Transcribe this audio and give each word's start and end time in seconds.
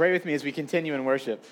Pray 0.00 0.12
with 0.12 0.24
me 0.24 0.32
as 0.32 0.42
we 0.42 0.50
continue 0.50 0.94
in 0.94 1.04
worship. 1.04 1.44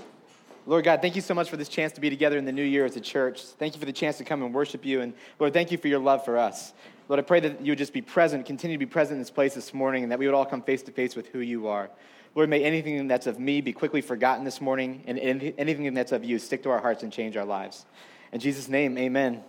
Lord 0.65 0.83
God, 0.83 1.02
thank 1.02 1.15
you 1.15 1.21
so 1.21 1.35
much 1.35 1.50
for 1.50 1.58
this 1.58 1.69
chance 1.69 1.93
to 1.93 2.00
be 2.00 2.08
together 2.08 2.39
in 2.39 2.47
the 2.47 2.53
new 2.53 2.63
year 2.63 2.87
as 2.87 2.97
a 2.97 3.01
church. 3.03 3.43
Thank 3.43 3.75
you 3.75 3.79
for 3.79 3.85
the 3.85 3.93
chance 3.93 4.17
to 4.17 4.25
come 4.25 4.43
and 4.43 4.55
worship 4.55 4.87
you. 4.87 5.03
And 5.03 5.13
Lord, 5.39 5.53
thank 5.53 5.71
you 5.71 5.76
for 5.76 5.89
your 5.89 5.99
love 5.99 6.25
for 6.25 6.39
us. 6.39 6.73
Lord, 7.11 7.21
I 7.21 7.25
pray 7.25 7.41
that 7.41 7.61
you 7.61 7.73
would 7.73 7.79
just 7.79 7.92
be 7.92 8.00
present, 8.00 8.46
continue 8.46 8.75
to 8.75 8.79
be 8.79 8.91
present 8.91 9.16
in 9.16 9.19
this 9.19 9.30
place 9.30 9.55
this 9.55 9.75
morning, 9.75 10.03
and 10.03 10.11
that 10.11 10.19
we 10.19 10.25
would 10.25 10.34
all 10.34 10.46
come 10.46 10.62
face 10.62 10.82
to 10.84 10.93
face 10.93 11.14
with 11.14 11.27
who 11.27 11.41
you 11.41 11.69
are. 11.69 11.91
Lord, 12.34 12.48
may 12.48 12.64
anything 12.64 13.07
that's 13.07 13.27
of 13.27 13.39
me 13.39 13.61
be 13.61 13.74
quickly 13.74 14.00
forgotten 14.00 14.46
this 14.46 14.62
morning, 14.62 15.04
and 15.06 15.18
anything 15.18 15.92
that's 15.92 16.12
of 16.12 16.24
you 16.24 16.38
stick 16.38 16.62
to 16.62 16.70
our 16.70 16.80
hearts 16.80 17.02
and 17.02 17.12
change 17.12 17.36
our 17.36 17.44
lives. 17.44 17.84
In 18.32 18.40
Jesus' 18.40 18.66
name, 18.66 18.96
amen. 18.96 19.42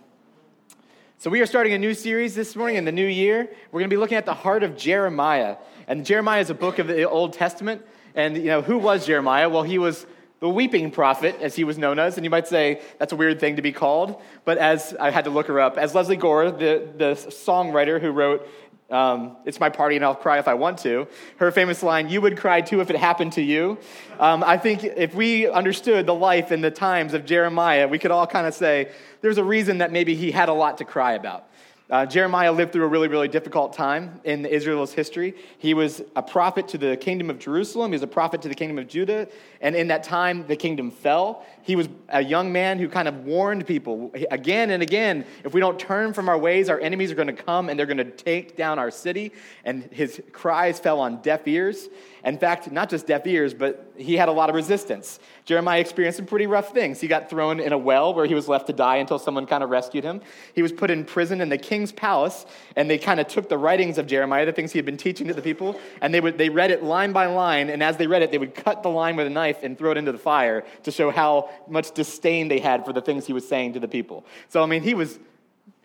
So, 1.16 1.30
we 1.30 1.40
are 1.40 1.46
starting 1.46 1.72
a 1.72 1.78
new 1.78 1.94
series 1.94 2.34
this 2.34 2.54
morning 2.54 2.76
in 2.76 2.84
the 2.84 2.92
new 2.92 3.06
year. 3.06 3.48
We're 3.72 3.80
going 3.80 3.88
to 3.88 3.96
be 3.96 3.98
looking 3.98 4.18
at 4.18 4.26
the 4.26 4.34
heart 4.34 4.62
of 4.62 4.76
Jeremiah. 4.76 5.56
And 5.86 6.04
Jeremiah 6.04 6.42
is 6.42 6.50
a 6.50 6.54
book 6.54 6.78
of 6.78 6.86
the 6.86 7.08
Old 7.08 7.32
Testament. 7.32 7.80
And, 8.14 8.36
you 8.36 8.44
know, 8.44 8.62
who 8.62 8.78
was 8.78 9.06
Jeremiah? 9.06 9.48
Well, 9.48 9.62
he 9.62 9.78
was 9.78 10.06
the 10.40 10.48
weeping 10.48 10.90
prophet, 10.90 11.36
as 11.40 11.54
he 11.54 11.64
was 11.64 11.76
known 11.78 11.98
as. 11.98 12.16
And 12.16 12.24
you 12.24 12.30
might 12.30 12.48
say 12.48 12.80
that's 12.98 13.12
a 13.12 13.16
weird 13.16 13.40
thing 13.40 13.56
to 13.56 13.62
be 13.62 13.72
called. 13.72 14.20
But 14.44 14.58
as 14.58 14.94
I 14.98 15.10
had 15.10 15.24
to 15.24 15.30
look 15.30 15.46
her 15.48 15.60
up, 15.60 15.76
as 15.76 15.94
Lesley 15.94 16.16
Gore, 16.16 16.50
the, 16.50 16.88
the 16.96 17.12
songwriter 17.12 18.00
who 18.00 18.10
wrote 18.10 18.48
um, 18.90 19.36
It's 19.44 19.60
My 19.60 19.68
Party 19.68 19.96
and 19.96 20.04
I'll 20.04 20.14
Cry 20.14 20.38
If 20.38 20.48
I 20.48 20.54
Want 20.54 20.78
to, 20.78 21.06
her 21.36 21.50
famous 21.52 21.82
line, 21.82 22.08
You 22.08 22.20
would 22.22 22.38
cry 22.38 22.60
too 22.60 22.80
if 22.80 22.90
it 22.90 22.96
happened 22.96 23.34
to 23.34 23.42
you. 23.42 23.78
Um, 24.18 24.42
I 24.42 24.56
think 24.56 24.82
if 24.82 25.14
we 25.14 25.46
understood 25.46 26.06
the 26.06 26.14
life 26.14 26.50
and 26.50 26.64
the 26.64 26.70
times 26.70 27.14
of 27.14 27.24
Jeremiah, 27.24 27.86
we 27.86 27.98
could 27.98 28.10
all 28.10 28.26
kind 28.26 28.46
of 28.46 28.54
say, 28.54 28.90
there's 29.20 29.38
a 29.38 29.44
reason 29.44 29.78
that 29.78 29.92
maybe 29.92 30.14
he 30.14 30.30
had 30.30 30.48
a 30.48 30.54
lot 30.54 30.78
to 30.78 30.84
cry 30.84 31.12
about. 31.12 31.49
Uh, 31.90 32.06
Jeremiah 32.06 32.52
lived 32.52 32.72
through 32.72 32.84
a 32.84 32.88
really, 32.88 33.08
really 33.08 33.26
difficult 33.26 33.72
time 33.72 34.20
in 34.22 34.46
Israel's 34.46 34.92
history. 34.92 35.34
He 35.58 35.74
was 35.74 36.02
a 36.14 36.22
prophet 36.22 36.68
to 36.68 36.78
the 36.78 36.96
kingdom 36.96 37.30
of 37.30 37.40
Jerusalem, 37.40 37.90
he 37.90 37.96
was 37.96 38.02
a 38.02 38.06
prophet 38.06 38.42
to 38.42 38.48
the 38.48 38.54
kingdom 38.54 38.78
of 38.78 38.86
Judah, 38.86 39.26
and 39.60 39.74
in 39.74 39.88
that 39.88 40.04
time, 40.04 40.46
the 40.46 40.54
kingdom 40.54 40.92
fell. 40.92 41.44
He 41.62 41.74
was 41.74 41.88
a 42.08 42.22
young 42.22 42.52
man 42.52 42.78
who 42.78 42.88
kind 42.88 43.08
of 43.08 43.24
warned 43.24 43.66
people 43.66 44.12
again 44.30 44.70
and 44.70 44.82
again 44.82 45.24
if 45.44 45.52
we 45.52 45.60
don't 45.60 45.78
turn 45.78 46.12
from 46.12 46.28
our 46.28 46.38
ways, 46.38 46.68
our 46.68 46.80
enemies 46.80 47.10
are 47.10 47.14
going 47.14 47.26
to 47.26 47.32
come 47.32 47.68
and 47.68 47.78
they're 47.78 47.86
going 47.86 47.98
to 47.98 48.04
take 48.04 48.56
down 48.56 48.78
our 48.78 48.90
city. 48.90 49.32
And 49.64 49.84
his 49.92 50.22
cries 50.32 50.78
fell 50.78 51.00
on 51.00 51.20
deaf 51.22 51.46
ears. 51.46 51.88
In 52.24 52.38
fact, 52.38 52.70
not 52.70 52.90
just 52.90 53.06
deaf 53.06 53.26
ears, 53.26 53.54
but 53.54 53.92
he 53.96 54.16
had 54.16 54.28
a 54.28 54.32
lot 54.32 54.48
of 54.48 54.54
resistance. 54.54 55.18
Jeremiah 55.44 55.80
experienced 55.80 56.18
some 56.18 56.26
pretty 56.26 56.46
rough 56.46 56.72
things. 56.72 57.00
He 57.00 57.08
got 57.08 57.30
thrown 57.30 57.60
in 57.60 57.72
a 57.72 57.78
well 57.78 58.12
where 58.14 58.26
he 58.26 58.34
was 58.34 58.48
left 58.48 58.66
to 58.66 58.72
die 58.72 58.96
until 58.96 59.18
someone 59.18 59.46
kind 59.46 59.64
of 59.64 59.70
rescued 59.70 60.04
him. 60.04 60.20
He 60.54 60.62
was 60.62 60.72
put 60.72 60.90
in 60.90 61.04
prison 61.04 61.40
in 61.40 61.48
the 61.48 61.58
king's 61.80 61.92
palace, 61.92 62.44
and 62.76 62.90
they 62.90 62.98
kind 62.98 63.20
of 63.20 63.26
took 63.26 63.48
the 63.48 63.56
writings 63.56 63.96
of 63.96 64.06
Jeremiah, 64.06 64.44
the 64.44 64.52
things 64.52 64.70
he 64.70 64.78
had 64.78 64.84
been 64.84 64.98
teaching 64.98 65.28
to 65.28 65.34
the 65.34 65.40
people, 65.40 65.80
and 66.02 66.12
they, 66.12 66.20
would, 66.20 66.36
they 66.36 66.50
read 66.50 66.70
it 66.70 66.82
line 66.82 67.12
by 67.12 67.24
line, 67.26 67.70
and 67.70 67.82
as 67.82 67.96
they 67.96 68.06
read 68.06 68.20
it, 68.20 68.30
they 68.30 68.36
would 68.36 68.54
cut 68.54 68.82
the 68.82 68.90
line 68.90 69.16
with 69.16 69.26
a 69.26 69.30
knife 69.30 69.62
and 69.62 69.78
throw 69.78 69.92
it 69.92 69.96
into 69.96 70.12
the 70.12 70.18
fire 70.18 70.62
to 70.82 70.90
show 70.90 71.10
how 71.10 71.48
much 71.68 71.92
disdain 71.92 72.48
they 72.48 72.58
had 72.58 72.84
for 72.84 72.92
the 72.92 73.00
things 73.00 73.26
he 73.26 73.32
was 73.32 73.48
saying 73.48 73.72
to 73.72 73.80
the 73.80 73.88
people. 73.88 74.26
So, 74.50 74.62
I 74.62 74.66
mean, 74.66 74.82
he 74.82 74.92
was 74.92 75.18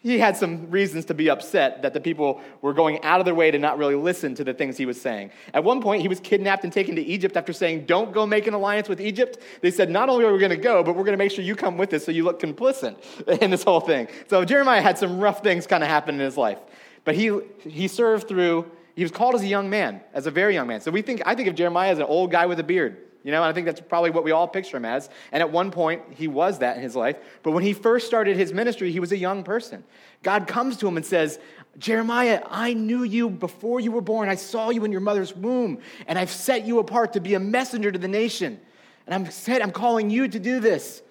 he 0.06 0.20
had 0.20 0.38
some 0.38 0.70
reasons 0.70 1.06
to 1.06 1.16
be 1.16 1.32
upset 1.32 1.82
that 1.82 1.96
the 1.96 2.00
people 2.00 2.40
were 2.62 2.74
going 2.74 3.04
out 3.04 3.20
of 3.20 3.26
their 3.26 3.34
way 3.34 3.50
to 3.50 3.58
not 3.58 3.80
really 3.80 3.96
listen 3.96 4.36
to 4.36 4.44
the 4.44 4.54
things 4.54 4.78
he 4.78 4.86
was 4.86 5.02
saying. 5.02 5.32
At 5.52 5.64
one 5.64 5.82
point, 5.82 6.04
he 6.04 6.08
was 6.08 6.20
kidnapped 6.20 6.64
and 6.64 6.72
taken 6.72 6.96
to 6.96 7.02
Egypt 7.02 7.36
after 7.36 7.52
saying, 7.52 7.88
Don't 7.88 8.14
go 8.14 8.28
make 8.28 8.46
an 8.46 8.54
alliance 8.54 8.88
with 8.88 9.02
Egypt. 9.02 9.40
They 9.62 9.72
said, 9.72 9.90
Not 9.90 10.08
only 10.10 10.24
are 10.26 10.32
we 10.32 10.38
going 10.38 10.52
to 10.52 10.58
go, 10.58 10.84
but 10.84 10.96
we're 10.96 11.06
going 11.06 11.14
to 11.14 11.18
make 11.18 11.32
sure 11.32 11.44
you 11.44 11.56
come 11.56 11.76
with 11.76 11.92
us 11.92 12.06
so 12.06 12.12
you 12.12 12.24
look 12.24 12.40
complicit 12.40 12.98
in 13.42 13.50
this 13.50 13.64
whole 13.64 13.80
thing. 13.80 14.08
So 14.28 14.46
Jeremiah 14.46 14.80
had 14.80 15.00
some 15.00 15.20
rough 15.20 15.42
things 15.42 15.66
kind 15.66 15.84
of 15.84 15.90
happen 15.90 16.14
in 16.14 16.22
his 16.22 16.38
life. 16.38 16.60
But 17.04 17.16
he, 17.16 17.40
he 17.68 17.88
served 17.88 18.28
through, 18.28 18.70
he 18.96 19.02
was 19.02 19.12
called 19.12 19.34
as 19.34 19.42
a 19.42 19.48
young 19.48 19.72
man, 19.72 20.02
as 20.14 20.28
a 20.28 20.32
very 20.32 20.54
young 20.54 20.68
man. 20.68 20.82
So 20.82 20.92
we 20.92 21.02
think, 21.02 21.24
I 21.26 21.34
think 21.34 21.48
of 21.48 21.56
Jeremiah 21.56 21.92
as 21.92 21.98
an 21.98 22.06
old 22.06 22.30
guy 22.30 22.46
with 22.46 22.60
a 22.60 22.64
beard. 22.64 22.98
You 23.26 23.32
know, 23.32 23.42
and 23.42 23.50
I 23.50 23.54
think 23.54 23.66
that's 23.66 23.82
probably 23.82 24.12
what 24.12 24.24
we 24.24 24.30
all 24.30 24.48
picture 24.48 24.78
him 24.78 24.86
as. 24.86 25.10
And 25.32 25.42
at 25.42 25.52
one 25.52 25.72
point, 25.72 26.04
he 26.12 26.28
was 26.28 26.60
that 26.60 26.78
in 26.78 26.84
his 26.84 26.96
life. 26.96 27.18
But 27.42 27.54
when 27.54 27.64
he 27.64 27.74
first 27.74 28.06
started 28.06 28.38
his 28.38 28.54
ministry, 28.54 28.92
he 28.92 29.00
was 29.00 29.12
a 29.12 29.18
young 29.18 29.42
person. 29.42 29.84
God 30.22 30.46
comes 30.46 30.78
to 30.78 30.88
him 30.88 30.96
and 30.96 31.04
says, 31.04 31.40
Jeremiah, 31.80 32.44
I 32.48 32.76
knew 32.76 33.02
you 33.02 33.32
before 33.32 33.80
you 33.80 33.92
were 33.92 34.02
born. 34.02 34.30
I 34.30 34.36
saw 34.36 34.70
you 34.70 34.86
in 34.86 34.92
your 34.92 35.02
mother's 35.02 35.36
womb, 35.36 35.80
and 36.06 36.20
I've 36.20 36.30
set 36.30 36.68
you 36.68 36.78
apart 36.78 37.14
to 37.14 37.20
be 37.20 37.34
a 37.34 37.40
messenger 37.40 37.92
to 37.92 37.98
the 37.98 38.08
nation. 38.08 38.60
And 39.08 39.16
I'm 39.16 39.32
said, 39.32 39.64
I'm 39.64 39.72
calling 39.72 40.12
you 40.12 40.28
to 40.28 40.40
do 40.40 40.60
this. 40.60 41.02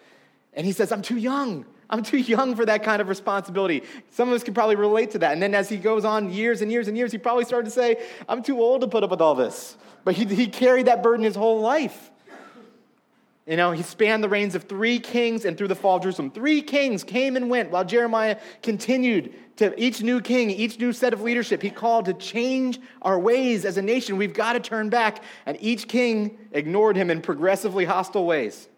And 0.53 0.65
he 0.65 0.71
says, 0.71 0.93
I'm 0.93 1.03
too 1.03 1.19
young. 1.19 1.67
I'm 1.91 2.03
too 2.03 2.19
young 2.19 2.57
for 2.57 2.65
that 2.67 2.83
kind 2.83 3.03
of 3.03 3.09
responsibility. 3.09 3.83
Some 4.11 4.29
of 4.29 4.35
us 4.35 4.43
can 4.43 4.55
probably 4.55 4.77
relate 4.77 5.11
to 5.13 5.19
that. 5.19 5.33
And 5.33 5.43
then 5.43 5.55
as 5.55 5.69
he 5.69 5.77
goes 5.77 6.05
on 6.05 6.33
years 6.33 6.63
and 6.63 6.73
years 6.73 6.89
and 6.89 6.97
years, 6.97 7.13
he 7.13 7.19
probably 7.19 7.45
started 7.45 7.67
to 7.67 7.71
say, 7.71 8.03
I'm 8.29 8.43
too 8.43 8.61
old 8.61 8.81
to 8.81 8.89
put 8.89 9.03
up 9.05 9.11
with 9.11 9.21
all 9.21 9.35
this. 9.35 9.77
But 10.05 10.15
he, 10.15 10.25
he 10.25 10.47
carried 10.47 10.87
that 10.87 11.03
burden 11.03 11.25
his 11.25 11.37
whole 11.37 11.61
life. 11.61 12.11
You 13.47 13.59
know, 13.59 13.73
he 13.73 13.83
spanned 13.83 14.25
the 14.25 14.29
reigns 14.29 14.55
of 14.55 14.65
three 14.65 14.99
kings 14.99 15.45
and 15.45 15.59
through 15.59 15.69
the 15.69 15.75
fall 15.75 15.97
of 15.97 16.03
Jerusalem. 16.03 16.31
Three 16.31 16.63
kings 16.63 17.05
came 17.05 17.37
and 17.37 17.51
went 17.51 17.71
while 17.71 17.85
Jeremiah 17.85 18.39
continued 18.63 19.35
to 19.57 19.79
each 19.81 20.03
new 20.03 20.21
king, 20.21 20.51
each 20.51 20.79
new 20.79 20.95
set 20.95 21.13
of 21.13 21.21
leadership. 21.21 21.61
He 21.61 21.69
called 21.69 22.07
to 22.07 22.15
change 22.15 22.81
our 23.03 23.19
ways 23.19 23.67
as 23.67 23.77
a 23.77 23.83
nation. 23.83 24.17
We've 24.17 24.33
got 24.33 24.55
to 24.55 24.61
turn 24.61 24.89
back. 24.89 25.23
And 25.45 25.59
each 25.61 25.89
king 25.89 26.39
ignored 26.53 26.97
him 26.97 27.11
in 27.11 27.21
progressively 27.21 27.85
hostile 27.85 28.25
ways. 28.25 28.69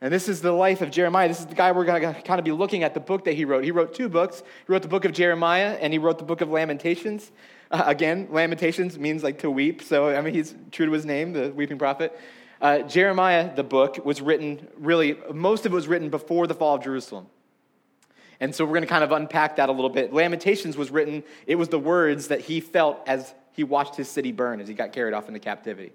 And 0.00 0.12
this 0.12 0.28
is 0.28 0.42
the 0.42 0.52
life 0.52 0.82
of 0.82 0.90
Jeremiah. 0.90 1.28
This 1.28 1.40
is 1.40 1.46
the 1.46 1.54
guy 1.54 1.72
we're 1.72 1.84
going 1.84 2.02
to 2.02 2.22
kind 2.22 2.38
of 2.38 2.44
be 2.44 2.52
looking 2.52 2.82
at 2.82 2.94
the 2.94 3.00
book 3.00 3.24
that 3.24 3.34
he 3.34 3.44
wrote. 3.44 3.64
He 3.64 3.70
wrote 3.70 3.94
two 3.94 4.08
books. 4.08 4.42
He 4.66 4.72
wrote 4.72 4.82
the 4.82 4.88
book 4.88 5.04
of 5.04 5.12
Jeremiah 5.12 5.78
and 5.80 5.92
he 5.92 5.98
wrote 5.98 6.18
the 6.18 6.24
book 6.24 6.40
of 6.40 6.50
Lamentations. 6.50 7.30
Uh, 7.70 7.84
again, 7.86 8.28
Lamentations 8.30 8.98
means 8.98 9.22
like 9.22 9.38
to 9.38 9.50
weep. 9.50 9.82
So, 9.82 10.14
I 10.14 10.20
mean, 10.20 10.34
he's 10.34 10.54
true 10.72 10.86
to 10.86 10.92
his 10.92 11.06
name, 11.06 11.32
the 11.32 11.50
weeping 11.50 11.78
prophet. 11.78 12.18
Uh, 12.60 12.80
Jeremiah, 12.80 13.54
the 13.54 13.64
book, 13.64 14.04
was 14.04 14.20
written 14.20 14.68
really, 14.76 15.16
most 15.32 15.64
of 15.66 15.72
it 15.72 15.74
was 15.74 15.88
written 15.88 16.10
before 16.10 16.46
the 16.46 16.54
fall 16.54 16.76
of 16.76 16.82
Jerusalem. 16.82 17.26
And 18.40 18.54
so 18.54 18.64
we're 18.64 18.72
going 18.72 18.82
to 18.82 18.88
kind 18.88 19.04
of 19.04 19.12
unpack 19.12 19.56
that 19.56 19.68
a 19.68 19.72
little 19.72 19.90
bit. 19.90 20.12
Lamentations 20.12 20.76
was 20.76 20.90
written, 20.90 21.22
it 21.46 21.54
was 21.54 21.68
the 21.68 21.78
words 21.78 22.28
that 22.28 22.40
he 22.40 22.60
felt 22.60 23.00
as 23.06 23.34
he 23.52 23.64
watched 23.64 23.96
his 23.96 24.08
city 24.08 24.32
burn 24.32 24.60
as 24.60 24.68
he 24.68 24.74
got 24.74 24.92
carried 24.92 25.14
off 25.14 25.28
into 25.28 25.40
captivity. 25.40 25.92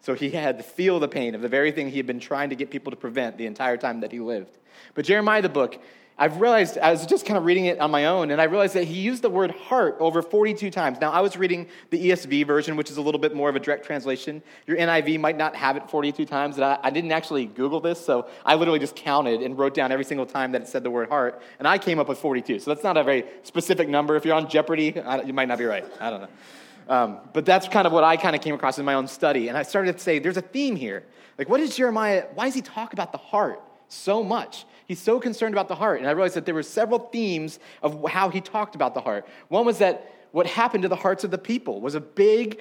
So 0.00 0.14
he 0.14 0.30
had 0.30 0.58
to 0.58 0.64
feel 0.64 0.98
the 0.98 1.08
pain 1.08 1.34
of 1.34 1.42
the 1.42 1.48
very 1.48 1.72
thing 1.72 1.90
he 1.90 1.98
had 1.98 2.06
been 2.06 2.20
trying 2.20 2.50
to 2.50 2.56
get 2.56 2.70
people 2.70 2.90
to 2.90 2.96
prevent 2.96 3.36
the 3.36 3.46
entire 3.46 3.76
time 3.76 4.00
that 4.00 4.12
he 4.12 4.20
lived. 4.20 4.56
But 4.94 5.04
Jeremiah, 5.04 5.42
the 5.42 5.48
book, 5.48 5.80
I've 6.20 6.38
realized, 6.38 6.76
I 6.76 6.90
was 6.90 7.06
just 7.06 7.24
kind 7.24 7.38
of 7.38 7.46
reading 7.46 7.64
it 7.64 7.80
on 7.80 7.90
my 7.90 8.04
own, 8.04 8.30
and 8.30 8.42
I 8.42 8.44
realized 8.44 8.74
that 8.74 8.84
he 8.84 9.00
used 9.00 9.22
the 9.22 9.30
word 9.30 9.52
heart 9.52 9.96
over 10.00 10.20
42 10.20 10.70
times. 10.70 11.00
Now, 11.00 11.12
I 11.12 11.20
was 11.20 11.34
reading 11.34 11.66
the 11.88 12.10
ESV 12.10 12.46
version, 12.46 12.76
which 12.76 12.90
is 12.90 12.98
a 12.98 13.00
little 13.00 13.18
bit 13.18 13.34
more 13.34 13.48
of 13.48 13.56
a 13.56 13.60
direct 13.60 13.86
translation. 13.86 14.42
Your 14.66 14.76
NIV 14.76 15.18
might 15.18 15.38
not 15.38 15.56
have 15.56 15.78
it 15.78 15.88
42 15.88 16.26
times. 16.26 16.56
And 16.56 16.64
I, 16.66 16.78
I 16.82 16.90
didn't 16.90 17.12
actually 17.12 17.46
Google 17.46 17.80
this, 17.80 18.04
so 18.04 18.28
I 18.44 18.54
literally 18.56 18.78
just 18.78 18.96
counted 18.96 19.40
and 19.40 19.56
wrote 19.56 19.72
down 19.72 19.92
every 19.92 20.04
single 20.04 20.26
time 20.26 20.52
that 20.52 20.60
it 20.60 20.68
said 20.68 20.82
the 20.82 20.90
word 20.90 21.08
heart, 21.08 21.40
and 21.58 21.66
I 21.66 21.78
came 21.78 21.98
up 21.98 22.06
with 22.06 22.18
42. 22.18 22.58
So 22.58 22.74
that's 22.74 22.84
not 22.84 22.98
a 22.98 23.02
very 23.02 23.24
specific 23.42 23.88
number. 23.88 24.14
If 24.14 24.26
you're 24.26 24.36
on 24.36 24.50
Jeopardy, 24.50 24.94
you 25.24 25.32
might 25.32 25.48
not 25.48 25.56
be 25.56 25.64
right. 25.64 25.86
I 26.00 26.10
don't 26.10 26.20
know. 26.20 26.28
Um, 26.90 27.20
but 27.32 27.46
that's 27.46 27.68
kind 27.68 27.86
of 27.86 27.92
what 27.92 28.02
I 28.02 28.16
kind 28.16 28.34
of 28.34 28.42
came 28.42 28.52
across 28.52 28.80
in 28.80 28.84
my 28.84 28.94
own 28.94 29.06
study. 29.06 29.46
And 29.46 29.56
I 29.56 29.62
started 29.62 29.92
to 29.92 29.98
say, 30.00 30.18
there's 30.18 30.36
a 30.36 30.42
theme 30.42 30.74
here. 30.74 31.04
Like, 31.38 31.48
what 31.48 31.60
is 31.60 31.76
Jeremiah, 31.76 32.24
why 32.34 32.46
does 32.46 32.54
he 32.54 32.62
talk 32.62 32.92
about 32.92 33.12
the 33.12 33.18
heart 33.18 33.62
so 33.86 34.24
much? 34.24 34.66
He's 34.86 34.98
so 34.98 35.20
concerned 35.20 35.54
about 35.54 35.68
the 35.68 35.76
heart. 35.76 36.00
And 36.00 36.08
I 36.08 36.10
realized 36.10 36.34
that 36.34 36.46
there 36.46 36.54
were 36.54 36.64
several 36.64 36.98
themes 36.98 37.60
of 37.80 38.04
how 38.10 38.28
he 38.28 38.40
talked 38.40 38.74
about 38.74 38.94
the 38.94 39.00
heart. 39.00 39.28
One 39.46 39.64
was 39.64 39.78
that 39.78 40.12
what 40.32 40.48
happened 40.48 40.82
to 40.82 40.88
the 40.88 40.96
hearts 40.96 41.22
of 41.22 41.30
the 41.30 41.38
people 41.38 41.80
was 41.80 41.94
a 41.94 42.00
big 42.00 42.60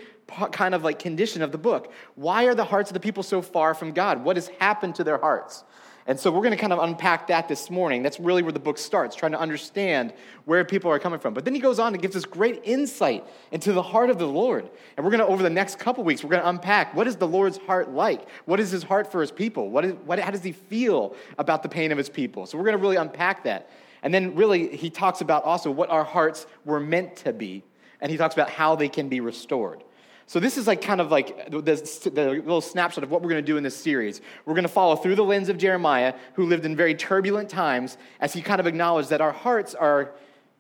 kind 0.52 0.76
of 0.76 0.84
like 0.84 1.00
condition 1.00 1.42
of 1.42 1.52
the 1.52 1.58
book. 1.58 1.92
Why 2.14 2.44
are 2.44 2.54
the 2.54 2.64
hearts 2.64 2.92
of 2.92 2.94
the 2.94 3.00
people 3.00 3.24
so 3.24 3.42
far 3.42 3.74
from 3.74 3.94
God? 3.94 4.24
What 4.24 4.38
has 4.38 4.50
happened 4.60 4.94
to 4.96 5.04
their 5.04 5.18
hearts? 5.18 5.64
And 6.10 6.20
so 6.20 6.32
we're 6.32 6.42
going 6.42 6.50
to 6.50 6.58
kind 6.58 6.74
of 6.74 6.80
unpack 6.80 7.28
that 7.28 7.48
this 7.48 7.70
morning. 7.70 8.02
That's 8.02 8.20
really 8.20 8.42
where 8.42 8.52
the 8.52 8.60
book 8.60 8.80
starts, 8.80 9.16
trying 9.16 9.34
to 9.34 9.40
understand 9.40 10.12
where 10.46 10.66
people 10.66 10.90
are 10.90 10.98
coming 10.98 11.20
from. 11.20 11.36
But 11.36 11.46
then 11.46 11.54
he 11.54 11.60
goes 11.60 11.78
on 11.78 11.94
and 11.94 12.02
gives 12.02 12.16
us 12.16 12.26
great 12.26 12.62
insight 12.64 13.24
into 13.52 13.74
the 13.74 13.84
heart 13.84 14.10
of 14.10 14.18
the 14.18 14.26
Lord. 14.26 14.68
And 14.98 15.06
we're 15.06 15.12
going 15.12 15.20
to, 15.20 15.28
over 15.28 15.44
the 15.44 15.52
next 15.52 15.78
couple 15.78 16.04
weeks, 16.04 16.24
we're 16.24 16.32
going 16.32 16.42
to 16.42 16.50
unpack 16.50 16.96
what 16.96 17.06
is 17.06 17.16
the 17.16 17.28
Lord's 17.28 17.58
heart 17.60 17.92
like? 17.92 18.28
What 18.46 18.60
is 18.60 18.72
his 18.72 18.82
heart 18.82 19.12
for 19.12 19.22
his 19.22 19.30
people? 19.30 19.70
What 19.70 19.86
is, 19.86 19.94
what, 20.04 20.18
how 20.18 20.32
does 20.32 20.42
he 20.42 20.52
feel 20.52 21.16
about 21.38 21.62
the 21.62 21.70
pain 21.70 21.92
of 21.92 21.98
his 22.00 22.10
people? 22.10 22.48
So 22.48 22.58
we're 22.58 22.64
going 22.64 22.78
to 22.78 22.82
really 22.82 22.96
unpack 22.96 23.44
that. 23.44 23.70
And 24.02 24.12
then, 24.12 24.34
really, 24.34 24.76
he 24.76 24.90
talks 24.90 25.22
about 25.22 25.44
also 25.44 25.70
what 25.70 25.92
our 25.92 26.04
hearts 26.04 26.48
were 26.66 26.80
meant 26.80 27.18
to 27.18 27.34
be. 27.34 27.64
And 28.02 28.12
he 28.12 28.18
talks 28.18 28.34
about 28.34 28.50
how 28.50 28.76
they 28.76 28.90
can 28.90 29.10
be 29.10 29.20
restored. 29.20 29.84
So, 30.30 30.40
this 30.40 30.60
is 30.60 30.68
like 30.68 30.84
kind 30.84 31.02
of 31.02 31.10
like 31.10 31.50
the, 31.50 31.60
the, 31.60 32.30
little 32.30 32.62
snapshot 32.62 33.04
of 33.04 33.10
what 33.10 33.24
we're 33.24 33.32
going 33.32 33.42
to 33.44 33.52
do 33.52 33.58
in 33.58 33.64
this 33.64 33.76
series. 33.76 34.22
We're 34.46 34.54
going 34.54 34.62
to 34.62 34.70
follow 34.70 34.96
through 34.96 35.16
the 35.16 35.24
lens 35.24 35.50
of 35.50 35.58
Jeremiah, 35.58 36.14
who 36.34 36.46
lived 36.46 36.66
in 36.66 36.76
very 36.76 36.94
turbulent 36.94 37.50
times, 37.50 37.98
as 38.20 38.32
he 38.34 38.44
kind 38.44 38.60
of 38.60 38.68
acknowledged 38.68 39.10
that 39.10 39.22
our 39.22 39.32
hearts 39.32 39.74
are 39.74 40.12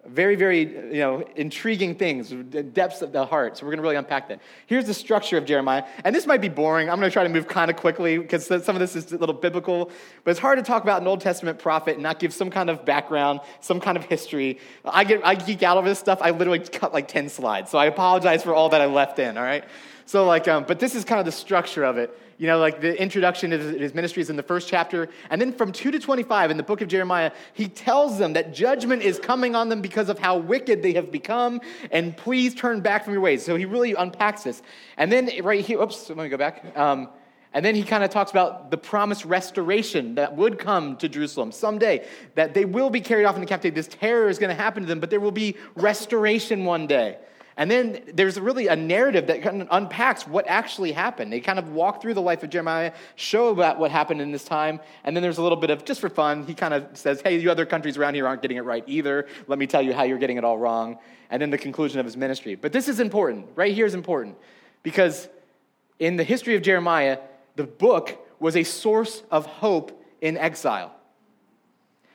very, 0.08 0.36
very, 0.36 0.62
you 0.62 1.02
know, 1.02 1.26
intriguing 1.36 1.94
things, 1.94 2.30
the 2.30 2.64
depths 2.64 3.02
of 3.02 3.12
the 3.12 3.26
heart. 3.26 3.58
So 3.58 3.66
we're 3.66 3.72
going 3.72 3.80
to 3.80 3.84
really 3.84 3.96
unpack 3.98 4.30
that. 4.30 4.40
Here's 4.66 4.86
the 4.86 4.94
structure 4.94 5.38
of 5.38 5.46
Jeremiah. 5.46 5.84
And 6.06 6.16
this 6.16 6.26
might 6.26 6.40
be 6.40 6.48
boring. 6.48 6.90
I'm 6.90 7.00
going 7.00 7.10
to 7.10 7.14
try 7.14 7.24
to 7.24 7.30
move 7.30 7.48
kind 7.48 7.70
of 7.70 7.76
quickly 7.76 8.18
because 8.18 8.46
some 8.48 8.76
of 8.76 8.80
this 8.80 8.96
is 8.96 9.12
a 9.12 9.18
little 9.18 9.36
biblical. 9.36 9.92
But 10.24 10.32
it's 10.32 10.40
hard 10.40 10.58
to 10.58 10.64
talk 10.64 10.84
about 10.84 11.02
an 11.02 11.08
Old 11.08 11.20
Testament 11.20 11.60
prophet 11.60 11.96
and 11.96 12.04
not 12.04 12.20
give 12.20 12.34
some 12.34 12.50
kind 12.50 12.70
of 12.70 12.86
background, 12.86 13.42
some 13.60 13.82
kind 13.82 13.98
of 13.98 14.06
history. 14.06 14.60
I, 14.86 15.04
get, 15.04 15.22
I 15.26 15.36
geek 15.36 15.64
out 15.64 15.78
over 15.78 15.90
this 15.90 16.00
stuff. 16.00 16.20
I 16.22 16.32
literally 16.32 16.60
cut 16.60 16.94
like 16.94 17.10
10 17.10 17.28
slides. 17.30 17.70
So 17.70 17.78
I 17.78 17.86
apologize 17.86 18.42
for 18.42 18.56
all 18.56 18.70
that 18.70 18.82
I 18.82 18.86
left 18.86 19.20
in, 19.20 19.38
all 19.38 19.44
right? 19.44 19.66
So, 20.10 20.26
like, 20.26 20.48
um, 20.48 20.66
but 20.68 20.80
this 20.80 20.96
is 20.96 21.06
kind 21.06 21.20
of 21.20 21.28
the 21.28 21.32
structure 21.32 21.84
of 21.84 22.00
it. 22.00 22.20
You 22.40 22.48
know, 22.48 22.58
like 22.58 22.82
the 22.82 23.00
introduction 23.00 23.52
to 23.52 23.60
his 23.60 23.94
ministry 23.94 24.24
is 24.24 24.32
in 24.32 24.38
the 24.38 24.42
first 24.42 24.68
chapter. 24.68 25.08
And 25.30 25.40
then 25.40 25.54
from 25.54 25.72
2 25.72 25.92
to 25.92 26.00
25 26.00 26.50
in 26.50 26.58
the 26.58 26.64
book 26.64 26.82
of 26.82 26.88
Jeremiah, 26.88 27.32
he 27.54 27.68
tells 27.68 28.18
them 28.18 28.34
that 28.34 28.52
judgment 28.52 29.04
is 29.04 29.20
coming 29.20 29.54
on 29.54 29.70
them 29.70 29.82
because 29.82 30.10
of 30.10 30.18
how 30.18 30.38
wicked 30.38 30.82
they 30.82 30.94
have 30.94 31.12
become. 31.12 31.62
And 31.92 32.18
please 32.18 32.56
turn 32.56 32.82
back 32.82 33.04
from 33.04 33.14
your 33.14 33.22
ways. 33.22 33.46
So 33.46 33.56
he 33.56 33.66
really 33.66 33.94
unpacks 33.94 34.42
this. 34.42 34.64
And 34.98 35.12
then 35.12 35.30
right 35.44 35.64
here, 35.64 35.80
oops, 35.80 36.10
let 36.10 36.18
me 36.18 36.28
go 36.28 36.38
back. 36.38 36.76
Um, 36.76 37.10
and 37.54 37.64
then 37.64 37.76
he 37.76 37.84
kind 37.84 38.04
of 38.04 38.10
talks 38.10 38.32
about 38.32 38.72
the 38.72 38.78
promised 38.80 39.26
restoration 39.26 40.16
that 40.16 40.36
would 40.36 40.58
come 40.58 40.98
to 40.98 41.08
Jerusalem 41.08 41.52
someday, 41.52 42.08
that 42.34 42.56
they 42.56 42.66
will 42.66 42.90
be 42.90 43.02
carried 43.02 43.26
off 43.26 43.36
into 43.36 43.48
captivity. 43.48 43.76
This 43.76 43.88
terror 43.88 44.28
is 44.28 44.40
going 44.40 44.50
to 44.50 44.60
happen 44.60 44.82
to 44.82 44.88
them, 44.88 45.00
but 45.00 45.12
there 45.12 45.20
will 45.20 45.30
be 45.30 45.56
restoration 45.76 46.66
one 46.66 46.88
day. 46.88 47.20
And 47.60 47.70
then 47.70 48.02
there's 48.14 48.40
really 48.40 48.68
a 48.68 48.76
narrative 48.78 49.28
that 49.28 49.42
kind 49.42 49.62
of 49.62 49.68
unpacks 49.70 50.26
what 50.26 50.48
actually 50.48 50.94
happened. 50.94 51.34
They 51.34 51.42
kind 51.42 51.60
of 51.60 51.74
walk 51.74 52.02
through 52.02 52.14
the 52.14 52.22
life 52.22 52.42
of 52.42 52.50
Jeremiah, 52.50 52.94
show 53.16 53.50
about 53.50 53.78
what 53.78 53.92
happened 53.92 54.22
in 54.22 54.32
this 54.32 54.46
time, 54.46 54.80
and 55.04 55.14
then 55.14 55.22
there's 55.22 55.40
a 55.40 55.44
little 55.44 55.58
bit 55.58 55.70
of, 55.70 55.84
just 55.84 56.00
for 56.00 56.08
fun, 56.08 56.46
he 56.46 56.54
kind 56.54 56.74
of 56.74 56.88
says, 56.94 57.20
hey, 57.22 57.38
you 57.38 57.52
other 57.52 57.66
countries 57.66 57.98
around 57.98 58.14
here 58.14 58.26
aren't 58.26 58.42
getting 58.42 58.56
it 58.56 58.64
right 58.64 58.86
either. 58.88 59.28
Let 59.48 59.60
me 59.60 59.68
tell 59.68 59.82
you 59.82 59.94
how 59.94 60.04
you're 60.04 60.18
getting 60.18 60.38
it 60.38 60.46
all 60.46 60.58
wrong. 60.58 61.00
And 61.30 61.42
then 61.42 61.50
the 61.50 61.58
conclusion 61.58 62.00
of 62.00 62.06
his 62.06 62.16
ministry. 62.16 62.56
But 62.56 62.72
this 62.72 62.88
is 62.88 63.02
important. 63.02 63.48
Right 63.56 63.76
here 63.76 63.86
is 63.86 63.94
important. 63.94 64.38
Because 64.82 65.28
in 66.00 66.16
the 66.16 66.24
history 66.24 66.56
of 66.56 66.62
Jeremiah, 66.62 67.20
the 67.58 67.66
book 67.66 68.18
was 68.40 68.56
a 68.56 68.64
source 68.64 69.22
of 69.32 69.46
hope 69.46 70.02
in 70.22 70.38
exile. 70.38 70.96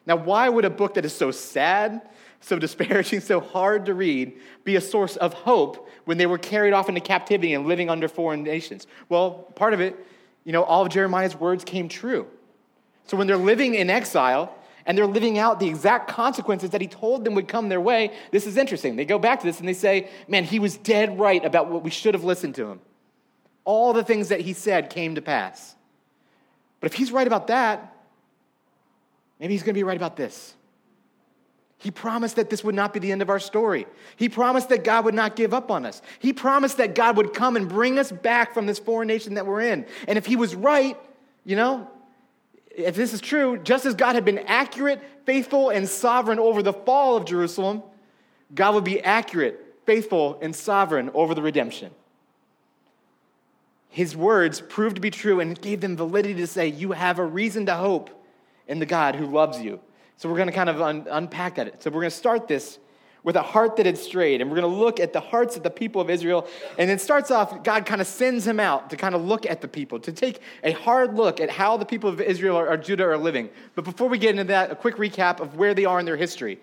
Now, 0.06 0.17
why 0.17 0.49
would 0.49 0.64
a 0.64 0.70
book 0.70 0.94
that 0.94 1.05
is 1.05 1.14
so 1.14 1.31
sad, 1.31 2.00
so 2.44 2.58
disparaging, 2.58 3.20
so 3.20 3.41
hard 3.41 3.87
to 3.87 3.94
read, 3.94 4.35
be 4.64 4.76
a 4.76 4.81
source 4.81 5.17
of 5.17 5.32
hope 5.32 5.88
when 6.05 6.19
they 6.19 6.26
were 6.26 6.37
carried 6.37 6.75
off 6.75 6.88
into 6.88 7.00
captivity 7.00 7.55
and 7.55 7.67
living 7.67 7.88
under 7.88 8.06
foreign 8.06 8.43
nations? 8.43 8.87
Well, 9.08 9.31
part 9.55 9.73
of 9.73 9.81
it, 9.81 9.96
you 10.44 10.52
know, 10.52 10.62
all 10.62 10.82
of 10.82 10.91
Jeremiah's 10.91 11.35
words 11.35 11.64
came 11.64 11.88
true. 11.88 12.26
So 13.06 13.17
when 13.17 13.26
they're 13.26 13.37
living 13.38 13.75
in 13.75 13.88
exile 13.88 14.55
and 14.85 14.96
they're 14.96 15.06
living 15.06 15.38
out 15.38 15.58
the 15.58 15.69
exact 15.69 16.08
consequences 16.08 16.70
that 16.70 16.82
he 16.82 16.87
told 16.87 17.25
them 17.25 17.35
would 17.35 17.49
come 17.49 17.70
their 17.70 17.81
way, 17.81 18.14
this 18.31 18.47
is 18.47 18.58
interesting. 18.58 18.97
They 18.97 19.06
go 19.06 19.19
back 19.19 19.40
to 19.40 19.47
this 19.47 19.58
and 19.58 19.67
they 19.67 19.75
say, 19.75 20.11
man, 20.29 20.44
he 20.44 20.58
was 20.58 20.76
dead 20.76 21.19
right 21.19 21.43
about 21.43 21.70
what 21.70 21.82
we 21.82 21.90
should 21.90 22.12
have 22.12 22.25
listened 22.25 22.56
to 22.56 22.67
him. 22.67 22.81
All 23.64 23.94
the 23.94 24.05
things 24.05 24.29
that 24.29 24.40
he 24.40 24.52
said 24.52 24.90
came 24.90 25.14
to 25.14 25.23
pass. 25.23 25.75
But 26.81 26.93
if 26.93 26.99
he's 26.99 27.11
right 27.11 27.26
about 27.26 27.47
that, 27.47 27.97
maybe 29.40 29.55
he's 29.55 29.62
going 29.62 29.73
to 29.73 29.79
be 29.79 29.85
right 29.85 29.97
about 29.97 30.17
this. 30.17 30.52
He 31.85 31.91
promised 31.91 32.37
that 32.37 32.49
this 32.49 32.65
would 32.65 32.75
not 32.75 32.95
be 32.95 32.99
the 32.99 33.13
end 33.13 33.21
of 33.21 33.29
our 33.29 33.39
story. 33.39 33.87
He 34.17 34.31
promised 34.31 34.71
that 34.71 34.85
God 34.85 35.05
would 35.05 35.13
not 35.13 35.37
give 35.37 35.53
up 35.53 35.71
on 35.71 35.85
us. 35.85 36.01
He 36.19 36.33
promised 36.33 36.79
that 36.79 36.95
God 36.95 37.19
would 37.19 37.35
come 37.35 37.57
and 37.57 37.69
bring 37.69 37.99
us 37.99 38.11
back 38.11 38.55
from 38.55 38.65
this 38.65 38.79
foreign 38.79 39.07
nation 39.07 39.35
that 39.35 39.47
we're 39.47 39.61
in. 39.61 39.85
And 40.09 40.17
if 40.17 40.25
he 40.25 40.35
was 40.35 40.55
right, 40.55 40.97
you 41.45 41.57
know, 41.57 41.87
if 42.75 42.95
this 42.97 43.13
is 43.13 43.21
true, 43.21 43.59
just 43.59 43.85
as 43.85 43.95
God 43.95 44.15
had 44.15 44.25
been 44.25 44.39
accurate, 44.39 45.03
faithful, 45.27 45.69
and 45.69 45.87
sovereign 45.87 46.39
over 46.39 46.63
the 46.63 46.73
fall 46.73 47.19
of 47.19 47.27
Jerusalem, 47.27 47.83
God 48.55 48.75
would 48.77 48.85
be 48.85 49.03
accurate, 49.03 49.77
faithful, 49.85 50.39
and 50.41 50.57
sovereign 50.57 51.11
over 51.13 51.35
the 51.35 51.43
redemption. 51.43 51.91
His 53.91 54.17
words 54.17 54.63
proved 54.63 54.95
to 54.95 55.03
be 55.03 55.11
true 55.11 55.39
and 55.39 55.61
gave 55.61 55.83
them 55.83 55.99
validity 55.99 56.37
to 56.37 56.47
say, 56.47 56.69
You 56.69 56.93
have 56.93 57.19
a 57.19 57.27
reason 57.27 57.67
to 57.67 57.75
hope 57.75 58.09
in 58.67 58.79
the 58.79 58.87
God 58.87 59.17
who 59.17 59.27
loves 59.27 59.61
you 59.61 59.81
so 60.16 60.28
we're 60.28 60.37
going 60.37 60.49
to 60.49 60.55
kind 60.55 60.70
of 60.70 60.81
un- 60.81 61.06
unpack 61.11 61.56
that. 61.56 61.82
So 61.82 61.90
we're 61.90 62.00
going 62.00 62.11
to 62.11 62.16
start 62.16 62.49
this 62.49 62.78
with 63.25 63.37
a 63.37 63.43
heart 63.43 63.76
that 63.76 63.87
had 63.87 63.96
strayed. 63.99 64.40
And 64.40 64.50
we're 64.50 64.61
going 64.61 64.70
to 64.70 64.78
look 64.78 65.00
at 65.00 65.12
the 65.12 65.20
hearts 65.20 65.56
of 65.56 65.62
the 65.62 65.70
people 65.70 66.00
of 66.00 66.11
Israel. 66.11 66.46
And 66.78 66.90
it 66.90 67.00
starts 67.00 67.31
off, 67.31 67.64
God 67.64 67.87
kind 67.87 68.00
of 68.00 68.06
sends 68.06 68.46
him 68.46 68.61
out 68.61 68.90
to 68.90 68.96
kind 68.96 69.14
of 69.14 69.25
look 69.25 69.46
at 69.46 69.62
the 69.62 69.69
people, 69.69 69.99
to 70.00 70.12
take 70.12 70.40
a 70.62 70.72
hard 70.72 71.14
look 71.14 71.40
at 71.40 71.50
how 71.50 71.76
the 71.76 71.87
people 71.87 72.11
of 72.11 72.20
Israel 72.20 72.56
or, 72.56 72.69
or 72.69 72.76
Judah 72.76 73.05
are 73.05 73.19
living. 73.19 73.49
But 73.75 73.84
before 73.84 74.08
we 74.08 74.19
get 74.19 74.31
into 74.31 74.44
that, 74.44 74.70
a 74.70 74.76
quick 74.76 74.96
recap 74.96 75.40
of 75.40 75.56
where 75.56 75.75
they 75.75 75.87
are 75.87 75.99
in 75.99 76.06
their 76.06 76.19
history. 76.19 76.61